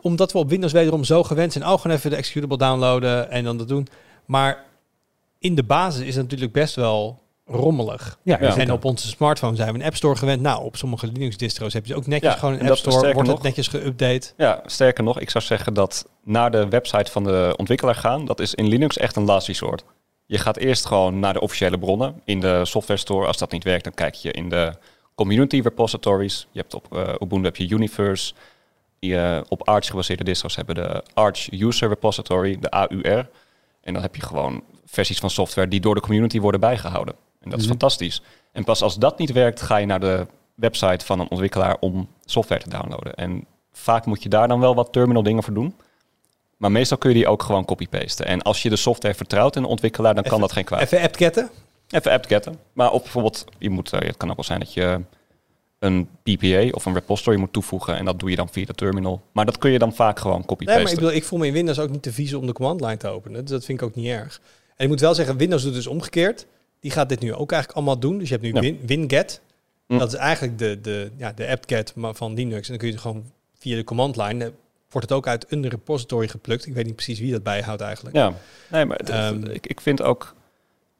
[0.00, 1.66] Omdat we op Windows wederom zo gewend zijn.
[1.66, 3.86] Oh, gewoon even de executable downloaden en dan dat doen.
[4.24, 4.64] Maar
[5.38, 8.18] in de basis is het natuurlijk best wel rommelig.
[8.22, 10.42] Ja, En op onze smartphone zijn we een App Store gewend.
[10.42, 13.12] Nou, op sommige Linux-distro's heb je ook netjes Ja, gewoon en een App Store.
[13.12, 14.34] Wordt het netjes geüpdate.
[14.36, 18.40] Ja, sterker nog, ik zou zeggen dat naar de website van de ontwikkelaar gaan, dat
[18.40, 19.84] is in Linux echt een last resort.
[20.30, 23.26] Je gaat eerst gewoon naar de officiële bronnen in de software store.
[23.26, 24.72] Als dat niet werkt, dan kijk je in de
[25.14, 26.46] community repositories.
[26.50, 28.34] Je hebt op eh, Ubuntu heb je Universe.
[28.98, 33.28] Eh, op Arch gebaseerde distros hebben de Arch User Repository, de AUR.
[33.80, 37.14] En dan heb je gewoon versies van software die door de community worden bijgehouden.
[37.40, 37.74] En dat is Mhm.
[37.76, 38.22] fantastisch.
[38.52, 42.08] En pas als dat niet werkt, ga je naar de website van een ontwikkelaar om
[42.24, 43.14] software te downloaden.
[43.14, 45.74] En vaak moet je daar dan wel wat terminal dingen voor doen.
[46.60, 48.26] Maar meestal kun je die ook gewoon copy-pasten.
[48.26, 50.80] En als je de software vertrouwt in een ontwikkelaar, dan kan dat geen kwaad.
[50.80, 51.50] Even apt-getten.
[51.90, 52.58] Even apt-getten.
[52.72, 55.00] Maar op bijvoorbeeld, je moet, eh, het kan ook wel zijn dat je
[55.78, 57.96] een PPA of een repository moet toevoegen.
[57.96, 59.22] En dat doe je dan via de terminal.
[59.32, 60.82] Maar dat kun je dan vaak gewoon Nee, copy-pasten.
[60.82, 62.80] maar ik bedoel, ik voel me in Windows ook niet te vies om de command
[62.80, 63.40] line te openen.
[63.40, 64.40] Dus dat vind ik ook niet erg.
[64.76, 66.46] En ik moet wel zeggen, Windows doet dus omgekeerd.
[66.80, 68.18] Die gaat dit nu ook eigenlijk allemaal doen.
[68.18, 68.60] Dus je hebt nu Ja.
[68.60, 69.40] Win, WinGet.
[69.86, 69.98] Hm.
[69.98, 72.60] Dat is eigenlijk de, de, ja, de maar van Linux.
[72.60, 73.24] En dan kun je gewoon
[73.58, 74.52] via de command line...
[74.90, 76.66] wordt het ook uit een repository geplukt.
[76.66, 78.16] Ik weet niet precies wie dat bijhoudt eigenlijk.
[78.16, 78.32] Ja,
[78.68, 80.34] nee, maar het- Ehm, ik, ik vind ook,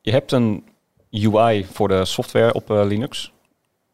[0.01, 0.65] je hebt een
[1.11, 3.33] UI voor de software op eh, Linux.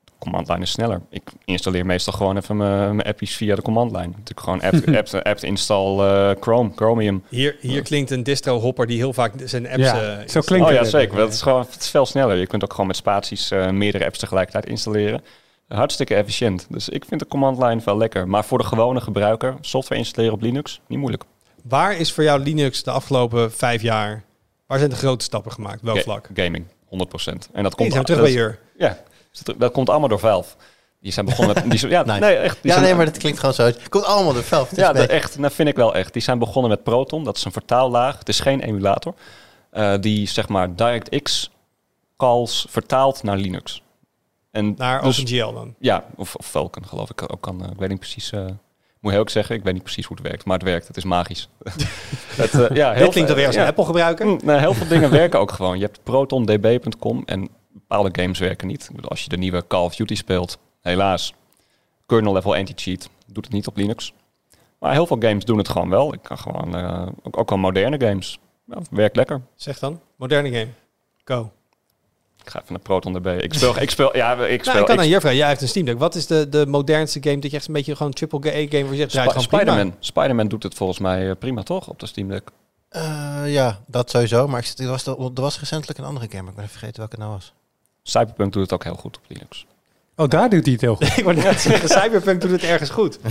[0.05, 1.01] De command line is sneller.
[1.11, 4.07] Ik installeer meestal gewoon even mijn appjes via de command line.
[4.07, 7.23] Natuurlijk gewoon app, app, app install eh, Chrome, Chromium.
[7.29, 9.83] Hier, hier klinkt een distro-hopper die heel vaak zijn apps...
[9.83, 10.89] Ja, eh, zo klinkt oh ja, het.
[10.91, 11.17] zeker.
[11.17, 12.37] Dat is gewoon het is veel sneller.
[12.37, 15.25] Je kunt ook gewoon met spaties eh, meerdere apps tegelijkertijd installeren.
[15.69, 16.67] Hartstikke efficiënt.
[16.71, 18.29] Dus ik vind de command line wel lekker.
[18.29, 21.25] Maar voor de gewone gebruiker, software installeren op Linux, niet moeilijk.
[21.65, 24.25] Waar is voor jou Linux de afgelopen vijf jaar...
[24.67, 25.83] Waar zijn de grote stappen gemaakt?
[25.83, 26.29] Welk Ga- vlak?
[26.35, 26.69] Gaming, 100%.
[26.93, 28.59] En dat Nee, komt zijn we terug dat- bij hier.
[28.79, 28.99] Ja,
[29.57, 30.55] dat komt allemaal door Valve.
[31.01, 31.71] Die zijn begonnen met...
[31.81, 32.19] Die, ja, Nice.
[32.19, 32.59] nee, echt.
[32.63, 33.63] Die Ja, zijn, nee, maar dat klinkt gewoon zo.
[33.65, 34.77] Het komt allemaal door Valve.
[34.77, 36.13] Ja, dat, echt, dat vind ik wel echt.
[36.13, 37.25] Die zijn begonnen met Proton.
[37.25, 38.19] Dat is een vertaallaag.
[38.19, 39.15] Het is geen emulator.
[39.71, 41.51] Eh, die, zeg maar, DirectX
[42.17, 43.83] calls vertaalt naar Linux.
[44.57, 45.75] En Naar dus- OpenGL dan.
[45.79, 47.63] Ja, of, of Vulkan geloof ik ook kan.
[47.65, 48.33] eh, ik weet niet precies...
[48.33, 48.47] eh,
[49.01, 50.45] moet heel ook zeggen, ik weet niet precies hoe het werkt.
[50.45, 50.87] Maar het werkt.
[50.87, 51.49] Het is magisch.
[52.43, 53.63] het, eh, ja, heel Dit klinkt alweer als ja.
[53.63, 54.27] een Apple-gebruiker.
[54.27, 55.79] Mm, nou, heel veel dingen werken ook gewoon.
[55.79, 58.91] Je hebt protondb.com en bepaalde games werken niet.
[59.03, 61.35] Als je de nieuwe Call of Duty speelt, helaas,
[62.07, 64.13] kernel level anti-cheat doet het niet op Linux.
[64.79, 66.13] Maar heel veel games doen het gewoon wel.
[66.15, 66.75] Ik kan gewoon,
[67.23, 68.39] ook, ook al moderne games.
[68.65, 69.43] Ja, werkt lekker.
[69.55, 70.01] Zeg dan.
[70.17, 70.69] Moderne game.
[71.25, 71.51] Go.
[72.47, 73.27] Ik ga even naar protondb.
[73.27, 74.73] Ik speel, ik speel, ja, ik speel.
[74.73, 75.39] Nou, ik kan ik- aan je vragen.
[75.39, 75.99] Jij heeft een Steam Deck.
[75.99, 78.85] Wat is de, de modernste game dat je echt een beetje gewoon triple A game
[78.85, 79.41] waar je zegt?
[79.41, 79.95] Spider-Man.
[80.01, 81.89] Spider-Man doet het volgens mij eh, prima, toch?
[81.89, 82.49] Op de Steam Deck.
[82.89, 84.49] Eh, ja, dat sowieso.
[84.49, 86.43] Maar ik, zit- er, was, er was recentelijk een andere game.
[86.43, 87.53] maar Ik ben vergeten welke het nou was.
[88.03, 89.67] Cyberpunk doet het ook heel goed op Linux.
[90.17, 91.17] Oh, daar doet hij het heel goed.
[91.19, 93.19] ik wou net zeggen, Cyberpunk doet het ergens goed.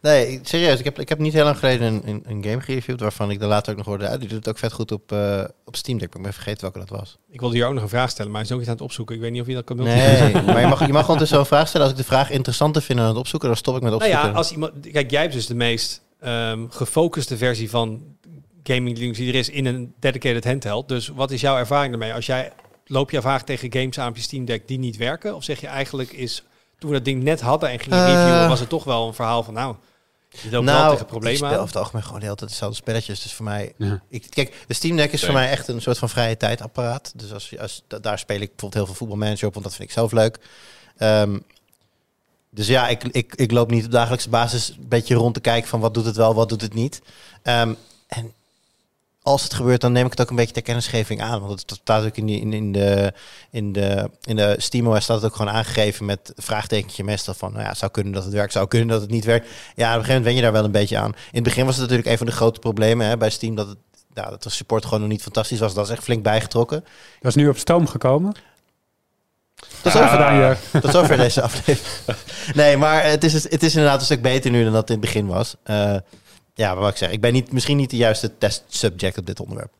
[0.00, 0.78] Nee, serieus.
[0.78, 3.00] Ik heb, ik heb niet heel lang geleden een, een, een game gereviewd...
[3.00, 4.08] waarvan ik er later ook nog hoorde...
[4.08, 4.20] uit.
[4.20, 6.08] die doet het ook vet goed op, eh, op Steam Deck.
[6.08, 7.18] Maar ik ben vergeten welke dat was.
[7.30, 8.84] Ik wilde hier ook nog een vraag stellen, maar hij is ook niet aan het
[8.84, 9.14] opzoeken.
[9.14, 11.28] Ik weet niet of je dat kan Nee, maar je mag, je mag gewoon dus
[11.28, 11.86] zo'n vraag stellen.
[11.86, 13.48] Als ik de vraag interessant vind aan het opzoeken...
[13.48, 14.30] dan stop ik met Nou opzoeken.
[14.30, 14.72] ja, als iemand...
[14.92, 18.02] Kijk, jij hebt dus de meest ehm, gefocuste versie van
[18.62, 20.88] gaming Linux die er is in een dedicated handheld.
[20.88, 22.12] Dus wat is jouw ervaring daarmee?
[22.12, 22.52] Als jij,
[22.86, 25.34] loop je vaak tegen games aan op je Steam Deck die niet werken?
[25.34, 26.42] Of zeg je eigenlijk is...
[26.78, 28.04] Toen we dat ding net hadden en gingen Eh.
[28.14, 29.54] reviewen, was het toch wel een verhaal van...
[29.54, 29.74] Nou,
[30.42, 32.50] je loopt wel nou, tegen ik problemen speel over het algemeen gewoon de hele tijd
[32.50, 33.22] dezelfde spelletjes.
[33.22, 33.72] Dus voor mij...
[33.76, 34.00] Ja.
[34.08, 37.12] Ik, kijk, de Steam Deck is voor mij echt een soort van vrije tijdapparaat.
[37.16, 39.74] Dus als, je- als, da- daar speel ik bijvoorbeeld heel veel voetbalmanager op, want dat
[39.74, 40.38] vind ik zelf leuk.
[40.96, 41.38] Ehm,
[42.50, 45.68] dus ja, ik, ik, ik loop niet op dagelijkse basis een beetje rond te kijken
[45.68, 47.00] van wat doet het wel, wat doet het niet.
[47.42, 47.74] Ehm,
[49.28, 51.40] als het gebeurt, dan neem ik het ook een beetje ter kennisgeving aan.
[51.40, 53.12] Want het staat ook in, die, in, in de,
[53.50, 57.62] in de, in de SteamOS staat het ook gewoon aangegeven met vraagtekentje meestal van, nou
[57.62, 59.46] ja, het zou kunnen dat het werkt, zou kunnen dat het niet werkt.
[59.74, 61.12] Ja, op een gegeven moment wen je daar wel een beetje aan.
[61.12, 63.68] In het begin was het natuurlijk een van de grote problemen hè, bij Steam, dat
[63.68, 63.78] het
[64.14, 65.74] ja, dat de support gewoon nog niet fantastisch was.
[65.74, 66.84] Dat is echt flink bijgetrokken.
[67.20, 68.34] Dat is nu op stoom gekomen.
[69.82, 69.92] Dat
[70.80, 72.18] tot zover deze aflevering.
[72.54, 74.96] Nee, maar het is, het is inderdaad een stuk beter nu dan dat het in
[74.96, 75.54] het begin was.
[75.62, 75.96] Eh,
[76.58, 79.26] ja, maar wat ik zeg, ik ben niet, misschien niet de juiste test subject op
[79.26, 79.72] dit onderwerp.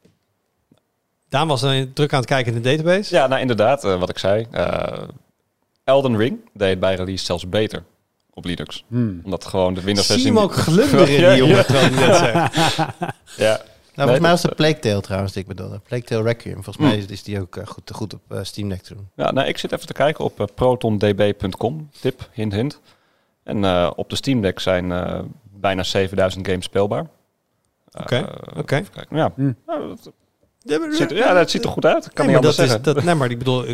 [1.29, 3.15] Daan was dan druk aan het kijken in de database.
[3.15, 4.47] Ja, nou inderdaad, eh, wat ik zei.
[4.51, 5.03] eh,
[5.85, 7.83] Elden Ring deed bij release zelfs beter
[8.35, 8.85] op Linux.
[8.89, 9.21] Hmm.
[9.25, 10.35] Omdat gewoon de Windows Zie 16...
[10.35, 12.07] hem ook glunderen, Ja, die jongen, ja.
[12.07, 12.57] dat zegt.
[13.37, 13.61] Ja, Nou,
[13.95, 15.79] volgens mij was het Plague Tale trouwens die ik bedoelde.
[15.79, 16.55] Plague Tale Requiem.
[16.55, 19.09] Volgens mij is, is die ook eh, goed, goed op eh, Steam Deck te doen.
[19.17, 21.91] Ja, nou, ik zit even te kijken op eh, protondb.com.
[22.01, 22.81] Tip, hint, hint.
[23.45, 25.21] En eh, op de Steam Deck zijn eh,
[25.61, 27.07] bijna 7000 games speelbaar.
[27.93, 28.83] Oké, eh, oké.
[29.11, 29.57] Ja, Hmm.
[29.67, 30.13] nou, dat
[30.95, 32.07] ziet, er- ja, dat ziet er goed uit.
[32.07, 32.95] Ik kan nee, niet maar anders dat is, zeggen.
[32.95, 33.69] dat, nee, maar ik bedoel,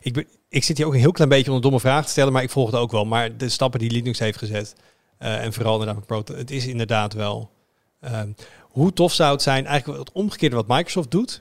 [0.00, 2.32] ik, ik, zit hier ook een heel klein beetje om een domme vraag te stellen,
[2.32, 3.04] maar ik volg het ook wel.
[3.04, 4.74] Maar de stappen die Linux heeft gezet,
[5.18, 7.50] eh, en vooral inderdaad met Proton, het is inderdaad wel...
[8.00, 8.28] ehm,
[8.60, 11.40] hoe tof zou het zijn, eigenlijk het omgekeerde wat Microsoft doet,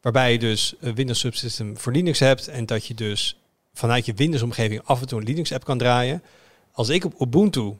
[0.00, 2.48] Waarbij je dus een Windows subsystem voor Linux hebt.
[2.48, 3.38] En dat je dus
[3.72, 6.22] vanuit je Windows-omgeving af en toe een Linux-app kan draaien.
[6.72, 7.72] Als ik op Ubuntu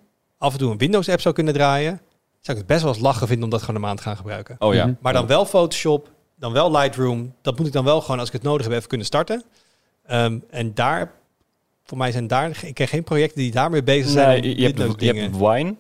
[0.45, 2.01] af en toe een Windows-app zou kunnen draaien,
[2.41, 4.17] zou ik het best wel eens lachen vinden om dat gewoon een maand te gaan
[4.17, 4.57] gebruiken.
[4.59, 4.87] Oh ja.
[4.87, 4.95] Mhm.
[5.01, 7.35] Maar dan wel Photoshop, dan wel Lightroom.
[7.43, 9.43] Dat moet ik dan wel gewoon, als ik het nodig heb, even kunnen starten.
[10.07, 11.13] Ehm, en daar,
[11.85, 14.41] voor mij zijn daar, ik ken geen projecten die daarmee bezig zijn.
[14.41, 15.75] Nee, je, hebt, je hebt Wine.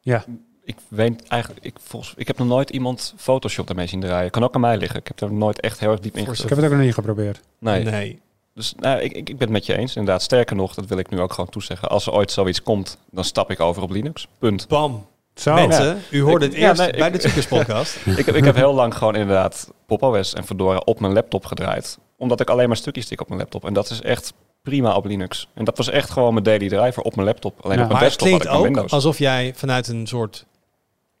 [0.00, 0.24] Ja.
[0.64, 4.30] Ik weet eigenlijk, ik, volgens, ik heb nog nooit iemand Photoshop daarmee zien draaien.
[4.30, 5.00] Kan ook aan mij liggen.
[5.00, 6.94] Ik heb er nooit echt heel erg diep in Ik heb het ook nog niet
[6.94, 7.40] geprobeerd.
[7.58, 7.84] Nee.
[7.84, 8.20] nee.
[8.54, 9.96] Dus nou, ik, ik, ik ben het met je eens.
[9.96, 11.88] Inderdaad, sterker nog, dat wil ik nu ook gewoon toezeggen.
[11.88, 14.28] Als er ooit zoiets komt, dan stap ik over op Linux.
[14.38, 14.68] Punt.
[14.68, 15.06] Bam.
[15.34, 15.54] Zo.
[15.54, 17.96] Mensen, u hoorde het Ik- ja, eerst nee, bij ik- de Tweakers podcast.
[18.18, 21.44] ik, heb, ik heb heel lang gewoon inderdaad Pop OS en Fedora op mijn laptop
[21.44, 21.98] gedraaid.
[22.18, 23.64] Omdat ik alleen maar stukjes stik op mijn laptop.
[23.64, 24.32] En dat is echt
[24.62, 25.48] prima op Linux.
[25.54, 27.60] En dat was echt gewoon mijn daily driver op mijn laptop.
[27.64, 27.82] Alleen Ja.
[27.82, 28.92] op mijn Maar het desktop had klinkt ik dan ook Windows.
[28.92, 30.44] alsof jij vanuit een soort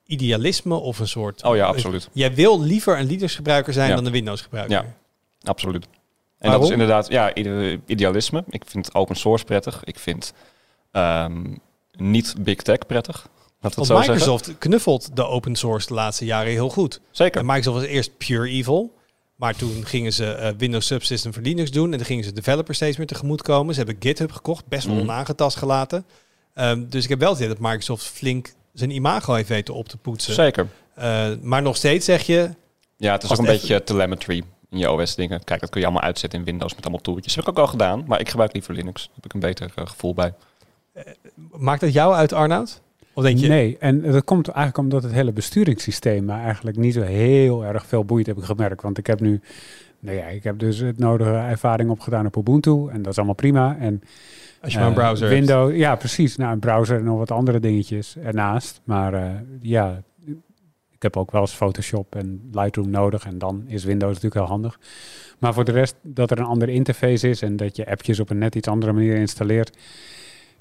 [0.06, 1.42] idealisme of een soort...
[1.44, 2.08] Oh ja, absoluut.
[2.12, 3.94] Jij wil liever een Linux-gebruiker zijn Ja.
[3.94, 4.74] dan een Windows-gebruiker.
[4.76, 4.84] Ja.
[5.42, 5.86] Absoluut.
[6.44, 6.60] En Waarom?
[6.60, 8.44] dat is inderdaad, ja, ide- idealisme.
[8.48, 9.80] Ik vind open source prettig.
[9.84, 10.32] Ik vind
[10.90, 11.54] ehm,
[11.96, 13.22] niet big tech prettig.
[13.60, 14.12] Het Want zo zeggen.
[14.14, 17.00] Microsoft knuffelt de open source de laatste jaren heel goed.
[17.10, 17.40] Zeker.
[17.40, 18.94] En Microsoft was eerst pure evil.
[19.36, 21.90] Maar toen gingen ze eh, Windows Subsystem voor Linux doen.
[21.92, 23.74] En toen gingen ze developers steeds meer tegemoet komen.
[23.74, 25.04] Ze hebben GitHub gekocht, best wel Mhm.
[25.04, 26.04] onaangetast gelaten.
[26.54, 29.88] Ehm, dus ik heb wel het idee dat Microsoft flink zijn imago heeft weten op
[29.88, 30.34] te poetsen.
[30.34, 30.68] Zeker.
[30.94, 32.50] Eh, maar nog steeds zeg je,
[32.96, 34.42] Ja, het is ook een beetje telemetry
[34.74, 35.44] in je OS-dingen.
[35.44, 37.34] Kijk, dat kun je allemaal uitzetten in Windows met allemaal tooltjes.
[37.34, 39.06] Dat heb ik ook al gedaan, maar ik gebruik liever Linux.
[39.06, 40.34] Daar heb ik een beter eh, gevoel bij.
[41.56, 42.82] maakt dat jou uit Arnoud?
[43.14, 46.94] Of denk je, Nee, en dat komt eigenlijk omdat het hele besturingssysteem me eigenlijk niet
[46.94, 48.82] zo heel erg veel boeit, heb ik gemerkt.
[48.82, 49.40] Want ik heb nu,
[49.98, 53.34] nou ja, ik heb dus het nodige ervaring opgedaan op Ubuntu en dat is allemaal
[53.34, 53.76] prima.
[53.78, 54.02] En
[54.62, 55.38] als je maar een eh, browser hebt?
[55.38, 58.80] Windows, ja precies, nou een browser en nog wat andere dingetjes ernaast.
[58.84, 60.02] Maar eh, ja,
[61.04, 64.78] heb ook wel eens Photoshop en Lightroom nodig en dan is Windows natuurlijk heel handig.
[65.38, 68.30] Maar voor de rest, dat er een andere interface is en dat je appjes op
[68.30, 69.76] een net iets andere manier installeert.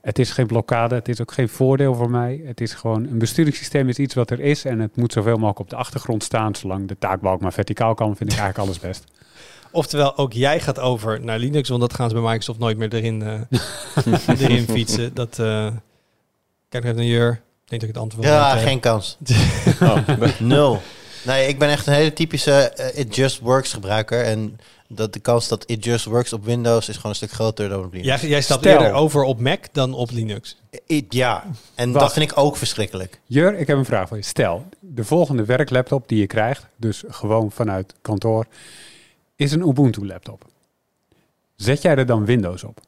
[0.01, 2.41] Het is geen blokkade, het is ook geen voordeel voor mij.
[2.45, 5.59] Het is gewoon, een besturingssysteem is iets wat er is en het moet zoveel mogelijk
[5.59, 6.55] op de achtergrond staan.
[6.55, 9.03] Zolang de taakbalk maar verticaal kan, vind ik eigenlijk alles best.
[9.71, 12.93] Oftewel, ook jij gaat over naar Linux, want dat gaan ze bij Microsoft nooit meer
[12.93, 15.13] erin, eh, erin fietsen.
[15.13, 15.71] Dat, eh,
[16.69, 17.41] kijk even naar Jur.
[17.73, 19.17] Ik denk dat ik het antwoord Ja, geen kans.
[19.81, 20.81] Oh, Nul.
[21.25, 24.23] Nee, ik ben echt een hele typische eh, It Just Works gebruiker.
[24.23, 27.69] En dat de kans dat It Just Works op Windows is gewoon een stuk groter
[27.69, 28.21] dan op Linux.
[28.21, 28.71] Jij, jij stapt Stel.
[28.73, 30.57] eerder over op Mac dan op Linux.
[30.89, 31.43] I- ja,
[31.75, 32.05] en Wacht.
[32.05, 33.19] dat vind ik ook verschrikkelijk.
[33.25, 34.23] Jur, ik heb een vraag voor je.
[34.23, 38.45] Stel, de volgende werklaptop die je krijgt, dus gewoon vanuit kantoor,
[39.35, 40.45] is een Ubuntu laptop.
[41.55, 42.79] Zet jij er dan Windows op?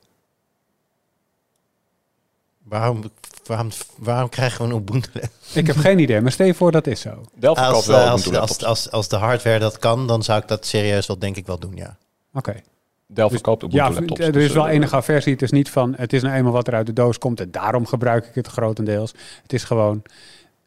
[2.64, 3.12] Waarom,
[3.48, 5.10] waarom, waarom krijgen we een Ubuntu?
[5.54, 7.22] Ik heb geen idee, maar stel je voor dat is zo.
[7.34, 10.24] Delphi koopt Als, wel eh, als, Ubuntu als, als, als de hardware dat kan, dan
[10.24, 11.98] zou ik dat serieus wel denk ik wel doen, ja.
[12.34, 12.62] Oké.
[13.08, 14.20] Delphi Dus- koopt Ubuntu Ja, laptops.
[14.20, 15.32] er dus, is wel eh, enige aversie.
[15.34, 17.52] Het is niet van, het is nou eenmaal wat er uit de doos komt en
[17.52, 19.14] daarom gebruik ik het grotendeels.
[19.42, 20.02] Het is gewoon,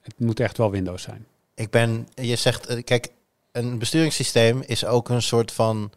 [0.01, 1.27] het moet echt wel Windows zijn.
[1.55, 3.09] Ik ben, je zegt, eh, kijk,
[3.53, 5.91] een besturingssysteem is ook een soort van,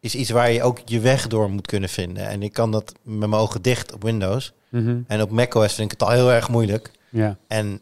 [0.00, 2.28] is iets waar je ook je weg door moet kunnen vinden.
[2.28, 4.52] En ik kan dat met mijn ogen dicht op Windows.
[4.68, 5.00] Mhm.
[5.06, 6.90] En op macOS vind ik het al heel erg moeilijk.
[7.08, 7.36] Ja.
[7.48, 7.80] En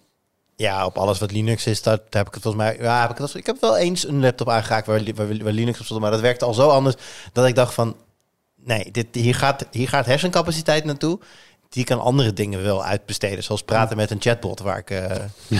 [0.56, 2.78] ja, op alles wat Linux is, dat daar heb ik het volgens mij.
[2.80, 5.78] Ja, heb ik, het, ik heb wel eens een laptop aangeraakt waar, waar, waar Linux
[5.78, 6.94] op stond, maar dat werkte al zo anders
[7.32, 7.96] dat ik dacht van,
[8.64, 11.18] nee, dit, hier, gaat, hier gaat hersencapaciteit naartoe.
[11.68, 14.90] Die kan andere dingen wel uitbesteden, zoals praten met een chatbot, waar ik.
[14.90, 15.16] eh,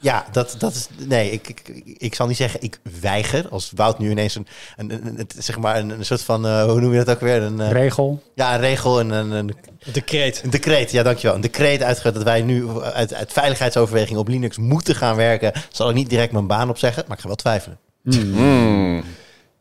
[0.00, 0.88] ja, dat, dat is.
[1.06, 3.48] Nee, ik, ik, ik, zal niet zeggen, ik weiger.
[3.48, 4.46] Als Wout nu ineens een,
[4.76, 7.20] een, een- een- zeg maar een, een soort van, eh, hoe noem je dat ook
[7.20, 7.42] weer?
[7.42, 8.22] Een, eh, Regel.
[8.34, 9.54] ja, een regel en een, een,
[9.92, 10.40] Decreet.
[10.44, 11.34] een decreet, ja dankjewel.
[11.36, 15.52] Een decreet uitgegeven dat wij nu uit, uit veiligheidsoverweging op Linux moeten gaan werken.
[15.70, 17.78] Zal ik niet direct mijn baan opzeggen, maar ik ga wel twijfelen.
[18.02, 18.30] Mm.
[18.30, 19.04] mm,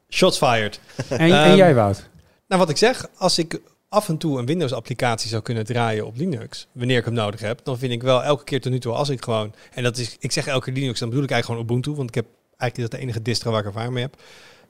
[0.10, 0.80] Shots fired.
[1.10, 2.10] En, en Ehm, jij, Wout?
[2.48, 3.60] Nou, wat ik zeg, als ik
[3.94, 7.60] af en toe een Windows-applicatie zou kunnen draaien op Linux, wanneer ik hem nodig heb,
[7.64, 10.16] dan vind ik wel elke keer tot nu toe als ik gewoon, en dat is,
[10.20, 12.26] ik zeg elke keer Linux, dan bedoel ik eigenlijk gewoon Ubuntu, want ik heb
[12.58, 14.14] eigenlijk dat de enige distro waar ik ervaring mee heb.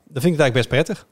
[0.08, 1.08] Dan vind ik het eigenlijk best prettig.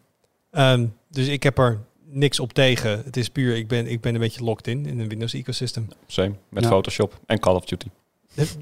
[0.52, 3.02] Ehm, dus ik heb er niks op tegen.
[3.06, 5.88] Het is puur, ik ben, ik ben een beetje locked in in een Windows-ecosysteem.
[6.08, 6.34] same.
[6.50, 6.70] Met Ja.
[6.70, 7.88] Photoshop en Call of Duty.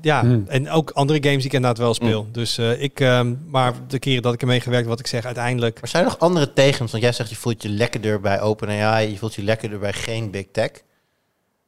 [0.02, 0.46] Ja, Hmm.
[0.48, 2.28] en ook andere games die ik inderdaad wel speel.
[2.32, 5.80] Dus eh, ik, ehm, maar de keren dat ik ermee gewerkt, wat ik zeg, uiteindelijk.
[5.80, 6.92] Maar zijn er nog andere tegens?
[6.92, 10.32] Want jij zegt je voelt je lekkerder bij OpenAI, je voelt je lekkerder bij geen
[10.32, 10.72] big tech.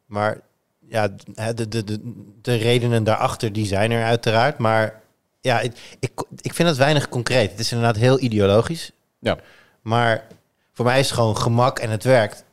[0.05, 0.39] Maar
[0.87, 1.99] ja, de, de, de, de,
[2.41, 4.57] de redenen daarachter, die zijn er uiteraard.
[4.57, 5.01] Maar
[5.41, 7.51] ja, ik, ik, ik vind het weinig concreet.
[7.51, 8.91] Het is inderdaad heel ideologisch.
[9.19, 9.37] Ja.
[9.81, 10.27] Maar
[10.73, 12.43] voor mij is het gewoon gemak en het werkt.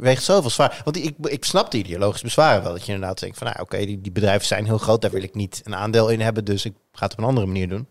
[0.00, 0.80] Weegt zoveel zwaar.
[0.84, 2.72] Want ik, ik snap de ideologische bezwaren wel.
[2.72, 5.02] Dat je inderdaad denkt van, nou oké, die, die bedrijven zijn heel groot.
[5.02, 6.44] Daar wil ik niet een aandeel in hebben.
[6.44, 7.86] Dus ik ga het op een andere manier doen.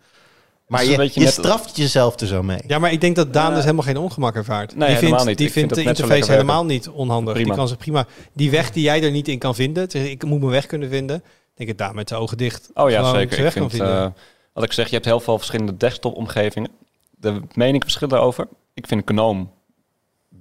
[0.67, 2.59] Maar je, je net- straft jezelf er zo mee.
[2.67, 4.75] Ja, maar ik denk dat Daan dus helemaal geen ongemak ervaart.
[4.75, 5.37] nee, die vindt, niet.
[5.37, 7.33] Die vind vindt de interface helemaal niet onhandig.
[7.33, 7.47] Prima.
[7.49, 8.05] Die kan zich prima...
[8.33, 11.23] Die weg die jij er niet in kan vinden, ik moet mijn weg kunnen vinden.
[11.55, 12.69] denk ik Daan met zijn ogen dicht.
[12.73, 13.37] Oh ja, zeker.
[13.37, 14.03] Ik weg kan vind, vinden.
[14.03, 14.11] eh,
[14.53, 16.69] wat ik zeg, je hebt heel veel verschillende desktop-omgevingen.
[17.11, 18.47] De mening verschillen daarover.
[18.73, 19.47] Ik vind GNOME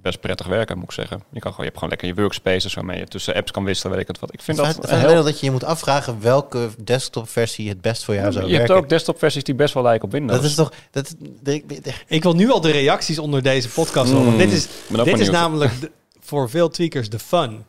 [0.07, 1.17] best prettig werken, moet ik zeggen.
[1.17, 3.91] Je, kan gewoon, je hebt gewoon lekker je workspaces waarmee je tussen apps kan wisselen,
[3.91, 4.33] weet ik het wat.
[4.33, 5.23] Ik vind Het dat het heel...
[5.23, 8.83] dat je je moet afvragen welke desktopversie het best voor jou zou je hebt werken.
[8.83, 10.39] ook desktop-versies die best wel lijken op Windows.
[10.41, 10.71] dat is toch...
[10.91, 14.31] Dat, de- de- de- Ik wil nu al de reacties onder deze podcast horen.
[14.31, 14.67] Mm, Dit is,
[15.03, 17.65] dit is namelijk de- voor veel tweakers de fun.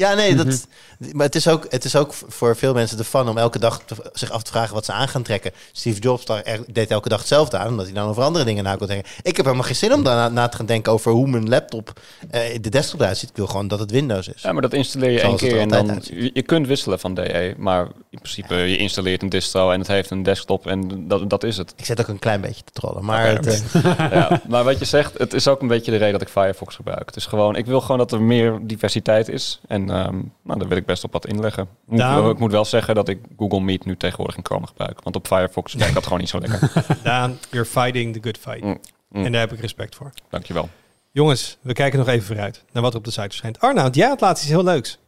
[0.00, 1.16] Ja, nee, dat, Mhm.
[1.16, 3.82] maar het is, ook, het is ook voor veel mensen de fun om elke dag
[3.84, 5.52] te- zich af te vragen wat ze aan gaan trekken.
[5.72, 8.76] Steve Jobs daar deed elke dag hetzelfde aan, omdat hij dan over andere dingen na
[8.76, 9.10] kon denken.
[9.22, 12.00] Ik heb helemaal geen zin om daarna na te gaan denken over hoe mijn laptop
[12.30, 13.28] eh, de desktop eruit ziet.
[13.30, 14.42] Ik wil gewoon dat het Windows is.
[14.42, 15.90] Ja, maar dat installeer je één er keer en dan...
[15.90, 16.30] uitziet.
[16.34, 20.10] Je, kunt wisselen van DE, maar in principe je installeert een distro en het heeft
[20.10, 21.72] een desktop en dat, dat is het.
[21.76, 23.82] Ik zit ook een klein beetje te trollen, maar het, eh,
[24.12, 26.74] ja, maar wat je zegt, het is ook een beetje de reden dat ik Firefox
[26.74, 27.06] gebruik.
[27.06, 29.60] Het is gewoon, ik wil gewoon dat er meer diversiteit is.
[29.68, 31.62] En ehm, nou, daar wil ik best op wat inleggen.
[31.62, 32.22] Ik moet, Daan?
[32.22, 35.02] wel- ik moet wel zeggen dat ik Google Meet nu tegenwoordig in Chrome gebruik.
[35.02, 36.72] Want op Firefox werkt dat gewoon niet zo lekker.
[37.02, 38.60] Daan, you're fighting the good fight.
[38.64, 38.78] Mm,
[39.08, 39.24] mm.
[39.24, 40.12] En daar heb ik respect voor.
[40.28, 40.68] Dankjewel.
[41.12, 43.60] Jongens, we kijken nog even vooruit naar wat er op de site verschijnt.
[43.60, 44.98] Arnoud, jij had laatst iets heel leuks.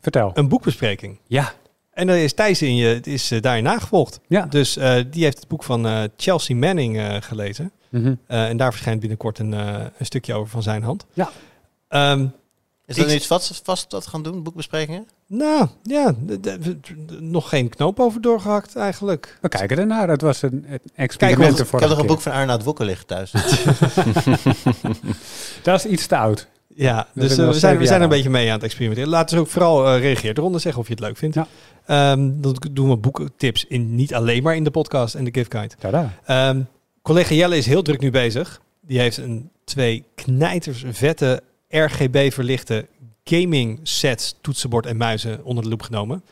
[0.00, 0.30] Vertel.
[0.34, 1.18] Een boekbespreking.
[1.26, 1.52] Ja.
[1.92, 4.20] En er is Thijs in je, het is eh, daarin nagevolgd.
[4.28, 4.46] Ja.
[4.46, 7.72] Dus eh, die heeft het boek van eh, Chelsea Manning eh, gelezen.
[7.88, 8.14] Mhm.
[8.26, 11.06] Eh, en daar verschijnt binnenkort een, eh, een stukje over van zijn hand.
[11.12, 11.30] Ja.
[11.88, 12.26] Ehm,
[12.88, 15.06] is dat Ik- iets vast, vast wat we gaan doen, boekbesprekingen?
[15.26, 16.14] nou, ja,
[17.20, 19.38] nog geen knoop over doorgehakt eigenlijk.
[19.40, 20.08] We kijken ernaar.
[20.08, 22.84] Het was een, een Kijk, experiment de ik heb nog een boek van Arnoud Wokker
[22.84, 23.32] liggen thuis.
[25.62, 26.48] Dat is iets te oud.
[26.74, 29.10] Ja, dus eh, we zijn, we zijn een beetje mee aan het experimenteren.
[29.10, 31.34] Laten we ook vooral eh reageer eronder zeggen of je het leuk vindt.
[31.34, 31.46] Ja.
[31.86, 35.52] Ehm, dan doen we boekentips in, niet alleen maar in de podcast en de gift
[35.54, 35.74] guide.
[35.78, 36.12] Tada.
[36.24, 36.60] Ehm,
[37.02, 38.60] collega Jelle is heel druk nu bezig.
[38.80, 42.86] Die heeft een twee knijters vette RGB verlichte
[43.24, 46.22] gaming sets, toetsenbord en muizen onder de loep genomen.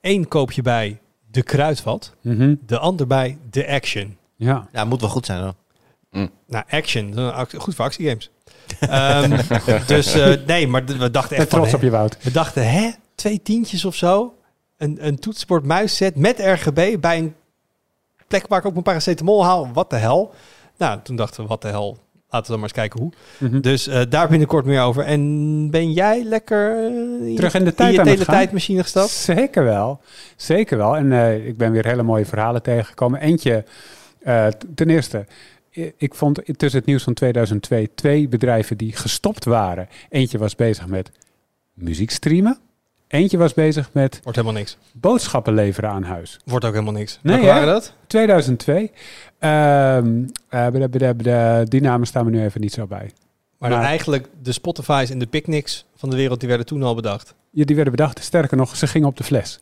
[0.00, 0.98] Eén koop je bij
[1.30, 2.54] de Kruidvat, Mhm.
[2.66, 4.16] de ander bij de Action.
[4.36, 4.68] Ja.
[4.72, 5.54] Ja, moet wel goed zijn dan.
[6.46, 8.30] Nou, Action, goed voor actiegames.
[8.80, 9.40] Ehm,
[9.86, 12.16] dus eh, nee, maar we dachten echt trots op je Wout.
[12.22, 14.34] we dachten, hè, twee tientjes of zo,
[14.76, 17.34] een, een toetsenbord muisset met RGB bij een
[18.28, 19.72] plek waar ik ook mijn paracetamol haal.
[19.72, 20.34] Wat de hel?
[20.76, 21.98] Nou, toen dachten we, wat de hel?
[22.30, 23.12] Laten we dan maar eens kijken hoe.
[23.38, 23.60] Mhm.
[23.60, 25.04] Dus eh, daar binnenkort meer over.
[25.04, 28.34] En ben jij lekker eh, Terug in de in tijd je aan het hele gaan?
[28.34, 29.10] tijdmachine gestapt?
[29.10, 30.00] Zeker wel.
[30.36, 30.96] Zeker wel.
[30.96, 33.20] En eh, ik ben weer hele mooie verhalen tegengekomen.
[33.20, 33.64] Eentje,
[34.74, 35.26] ten eerste,
[35.96, 39.88] ik vond tussen het nieuws van 2002 twee bedrijven die gestopt waren.
[40.08, 41.10] Eentje was bezig met
[41.74, 42.58] muziek streamen.
[43.10, 44.76] Eentje was bezig met Wordt helemaal niks.
[44.92, 46.38] boodschappen leveren aan huis.
[46.44, 47.18] Wordt ook helemaal niks.
[47.22, 47.92] Nee, waren dat?
[48.06, 48.90] 2002.
[49.38, 53.10] Ehm, eh, die namen staan me nu even niet zo bij.
[53.58, 56.94] Maar, Maar- eigenlijk de Spotify's en de picnics van de wereld, die werden toen al
[56.94, 57.34] bedacht.
[57.50, 58.22] Ja, die werden bedacht.
[58.24, 59.60] Sterker nog, ze gingen op de fles.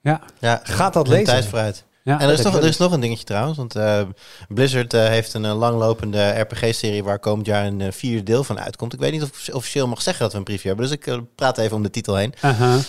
[0.00, 1.24] Ja, Ja, Gaat dat lezen?
[1.24, 1.84] Tijd vooruit.
[2.04, 3.56] Ja En er is, nog, er is nog een dingetje trouwens.
[3.56, 4.00] Want eh,
[4.48, 8.92] Blizzard eh, heeft een eh, langlopende RPG-serie waar komend jaar een vierde deel van uitkomt.
[8.92, 10.86] Ik weet niet of ik officieel mag zeggen dat we een preview hebben.
[10.86, 12.34] Dus ik praat even om de titel heen.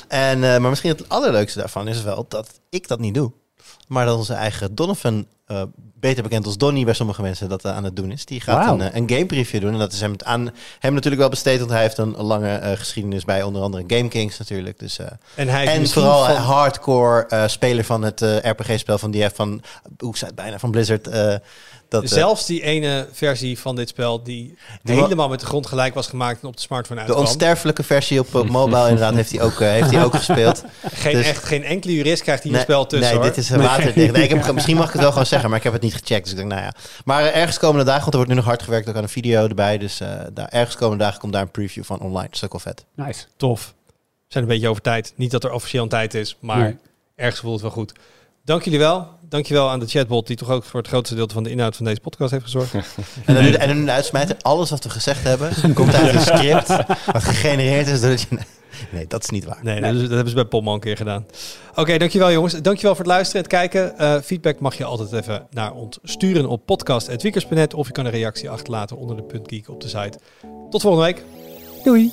[0.07, 3.32] En, maar misschien het allerleukste daarvan is wel dat ik dat niet doe.
[3.88, 5.62] Maar dat onze eigen Donovan, eh,
[6.00, 8.26] beter bekend als Donnie bij sommige mensen, dat eh, aan het doen is.
[8.26, 9.74] Die gaat een, eh, een game preview doen.
[9.74, 12.78] En dat is hem, aan hem natuurlijk wel besteed, want hij heeft een lange eh,
[12.78, 14.80] geschiedenis bij onder andere Game Kings natuurlijk.
[14.80, 18.36] Dus, eh, En hij is en vooral van- een hardcore eh, speler van het eh,
[18.38, 19.62] RPG-spel van die van,
[19.98, 21.10] hoe zei het bijna, van Blizzard.
[21.96, 25.93] Eh, dat, Zelfs die ene versie van dit spel die helemaal met de grond gelijk
[25.93, 27.26] was gemaakt en op de smartphone de uitkwam.
[27.28, 30.64] onsterfelijke versie op, mobile inderdaad heeft hij ook, eh, heeft hij ook gespeeld.
[30.93, 33.28] Geen, dus- echt, geen enkele jurist krijgt hier nee, een spel tussen Nee, hoor.
[33.28, 34.12] dit is een waterdicht.
[34.14, 35.93] Nee, ik heb, misschien mag ik het wel gewoon zeggen, maar ik heb het niet
[35.93, 36.24] gecheckt.
[36.24, 36.74] Dus ik denk, nou ja.
[37.06, 39.10] Maar eh, ergens komende dagen, want er wordt nu nog hard gewerkt ook aan een
[39.10, 39.78] video erbij.
[39.78, 42.24] Dus eh, daar, ergens komende dagen komt daar een preview van online.
[42.26, 42.86] Dat is ook wel vet.
[42.96, 43.26] Nice.
[43.38, 43.74] Tof.
[43.86, 43.93] We
[44.28, 45.14] zijn een beetje over tijd.
[45.16, 46.78] Niet dat er officieel een tijd is, maar Nee.
[47.16, 47.93] ergens voelt het wel goed.
[48.46, 49.10] Dank jullie wel.
[49.30, 51.49] Dank je wel aan de chatbot die toch ook voor het grootste deel van de
[51.49, 52.73] inhoud van deze podcast heeft gezorgd.
[53.26, 56.67] En dan, nu- en dan uitsmijten, alles wat we gezegd hebben, komt uit een script
[57.11, 58.38] wat gegenereerd is doordat je...
[58.91, 59.60] Nee, dat is niet waar.
[59.61, 61.26] Nee, Dat, dat hebben ze bij Pommo een keer gedaan.
[61.76, 62.53] Oké, dankjewel jongens.
[62.53, 63.97] Dankjewel voor het luisteren en het kijken.
[63.97, 68.11] Eh, feedback mag je altijd even naar ons sturen op podcast.wiekers.net of je kan een
[68.11, 70.19] reactie achterlaten onder de punt geek op de site.
[70.69, 71.23] Tot volgende week.
[71.84, 72.11] Doei.